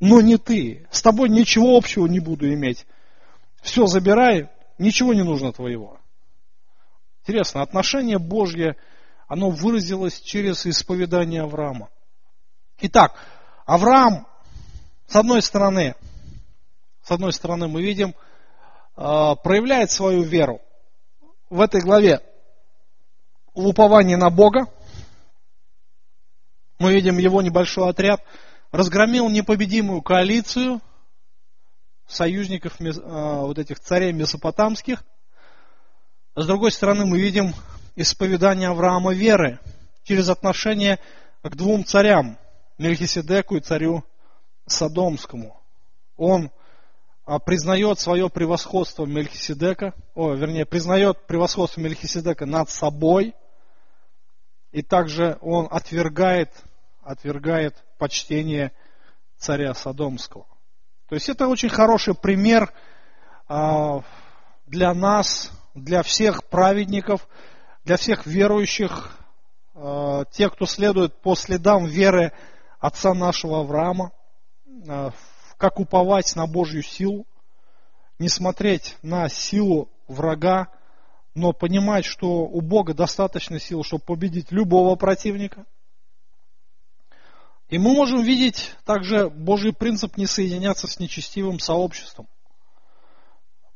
но 0.00 0.20
не 0.20 0.36
ты. 0.36 0.86
С 0.90 1.02
тобой 1.02 1.28
ничего 1.28 1.76
общего 1.76 2.06
не 2.06 2.20
буду 2.20 2.52
иметь. 2.52 2.86
Все 3.62 3.86
забирай, 3.86 4.48
ничего 4.78 5.14
не 5.14 5.22
нужно 5.22 5.52
твоего. 5.52 5.98
Интересно, 7.22 7.62
отношение 7.62 8.18
Божье, 8.18 8.76
оно 9.28 9.50
выразилось 9.50 10.20
через 10.20 10.66
исповедание 10.66 11.42
Авраама. 11.42 11.88
Итак, 12.80 13.14
Авраам, 13.64 14.26
с 15.06 15.14
одной 15.14 15.40
стороны, 15.40 15.94
с 17.02 17.10
одной 17.12 17.32
стороны 17.32 17.68
мы 17.68 17.82
видим, 17.82 18.14
а, 18.96 19.36
проявляет 19.36 19.90
свою 19.90 20.22
веру. 20.22 20.60
В 21.48 21.60
этой 21.60 21.80
главе 21.80 22.20
в 23.54 23.66
уповании 23.66 24.14
на 24.16 24.30
Бога. 24.30 24.66
Мы 26.78 26.94
видим 26.94 27.18
его 27.18 27.42
небольшой 27.42 27.88
отряд. 27.88 28.20
Разгромил 28.72 29.28
непобедимую 29.28 30.02
коалицию 30.02 30.80
союзников 32.06 32.76
а, 32.80 33.42
вот 33.42 33.58
этих 33.58 33.78
царей 33.78 34.12
месопотамских. 34.12 35.04
С 36.34 36.46
другой 36.46 36.72
стороны, 36.72 37.04
мы 37.04 37.20
видим 37.20 37.54
исповедание 37.94 38.70
Авраама 38.70 39.12
веры 39.12 39.58
через 40.02 40.30
отношение 40.30 40.98
к 41.42 41.54
двум 41.54 41.84
царям, 41.84 42.38
Мельхиседеку 42.78 43.56
и 43.56 43.60
царю 43.60 44.02
Содомскому. 44.66 45.60
Он 46.16 46.50
а, 47.26 47.38
признает 47.38 47.98
свое 48.00 48.30
превосходство 48.30 49.04
Мельхиседека, 49.04 49.92
о, 50.14 50.32
вернее, 50.32 50.64
признает 50.64 51.26
превосходство 51.26 51.82
Мельхиседека 51.82 52.46
над 52.46 52.70
собой, 52.70 53.34
и 54.70 54.80
также 54.80 55.36
он 55.42 55.68
отвергает, 55.70 56.50
отвергает 57.02 57.76
почтение 57.98 58.72
царя 59.36 59.74
Содомского. 59.74 60.46
То 61.10 61.14
есть 61.14 61.28
это 61.28 61.46
очень 61.46 61.68
хороший 61.68 62.14
пример 62.14 62.72
а, 63.48 64.02
для 64.64 64.94
нас, 64.94 65.52
для 65.74 66.02
всех 66.02 66.44
праведников, 66.48 67.28
для 67.84 67.96
всех 67.96 68.26
верующих, 68.26 69.18
а, 69.74 70.24
тех, 70.26 70.52
кто 70.52 70.66
следует 70.66 71.20
по 71.20 71.34
следам 71.34 71.86
веры 71.86 72.32
отца 72.78 73.14
нашего 73.14 73.60
Авраама, 73.60 74.12
как 75.56 75.78
уповать 75.78 76.34
на 76.34 76.46
Божью 76.46 76.82
силу, 76.82 77.26
не 78.18 78.28
смотреть 78.28 78.96
на 79.02 79.28
силу 79.28 79.88
врага, 80.08 80.68
но 81.34 81.52
понимать, 81.52 82.04
что 82.04 82.42
у 82.42 82.60
Бога 82.60 82.94
достаточно 82.94 83.58
сил, 83.58 83.84
чтобы 83.84 84.04
победить 84.04 84.50
любого 84.50 84.96
противника. 84.96 85.64
И 87.68 87.78
мы 87.78 87.94
можем 87.94 88.22
видеть 88.22 88.74
также 88.84 89.30
Божий 89.30 89.72
принцип 89.72 90.18
не 90.18 90.26
соединяться 90.26 90.86
с 90.86 90.98
нечестивым 90.98 91.58
сообществом. 91.58 92.28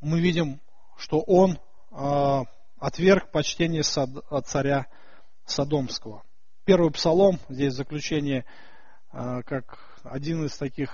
Мы 0.01 0.21
видим, 0.21 0.61
что 0.99 1.21
он 1.21 1.53
э, 1.53 1.59
отверг 2.79 3.31
почтение 3.31 3.83
царя 3.83 4.87
Содомского. 5.45 6.23
Первый 6.65 6.91
псалом, 6.91 7.39
здесь 7.49 7.75
заключение, 7.75 8.45
э, 9.13 9.43
как 9.45 9.79
один 10.03 10.45
из 10.45 10.57
таких 10.57 10.91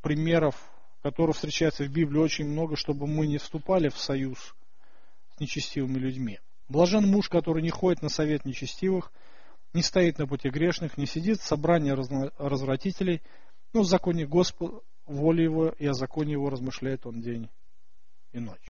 примеров, 0.00 0.54
которые 1.02 1.34
встречаются 1.34 1.84
в 1.84 1.88
Библии 1.88 2.20
очень 2.20 2.46
много, 2.46 2.76
чтобы 2.76 3.06
мы 3.06 3.26
не 3.26 3.38
вступали 3.38 3.88
в 3.88 3.98
союз 3.98 4.54
с 5.34 5.40
нечестивыми 5.40 5.98
людьми. 5.98 6.38
Блажен 6.68 7.06
муж, 7.06 7.28
который 7.28 7.62
не 7.62 7.70
ходит 7.70 8.02
на 8.02 8.08
совет 8.08 8.44
нечестивых, 8.44 9.12
не 9.74 9.82
стоит 9.82 10.18
на 10.18 10.26
пути 10.26 10.48
грешных, 10.48 10.96
не 10.96 11.06
сидит 11.06 11.40
в 11.40 11.44
собрании 11.44 11.90
развратителей, 12.38 13.22
но 13.72 13.82
в 13.82 13.86
законе 13.86 14.26
Господа, 14.26 14.80
воле 15.06 15.44
его 15.44 15.68
и 15.68 15.86
о 15.86 15.92
законе 15.92 16.32
его 16.32 16.50
размышляет 16.50 17.04
он 17.04 17.20
день 17.20 17.50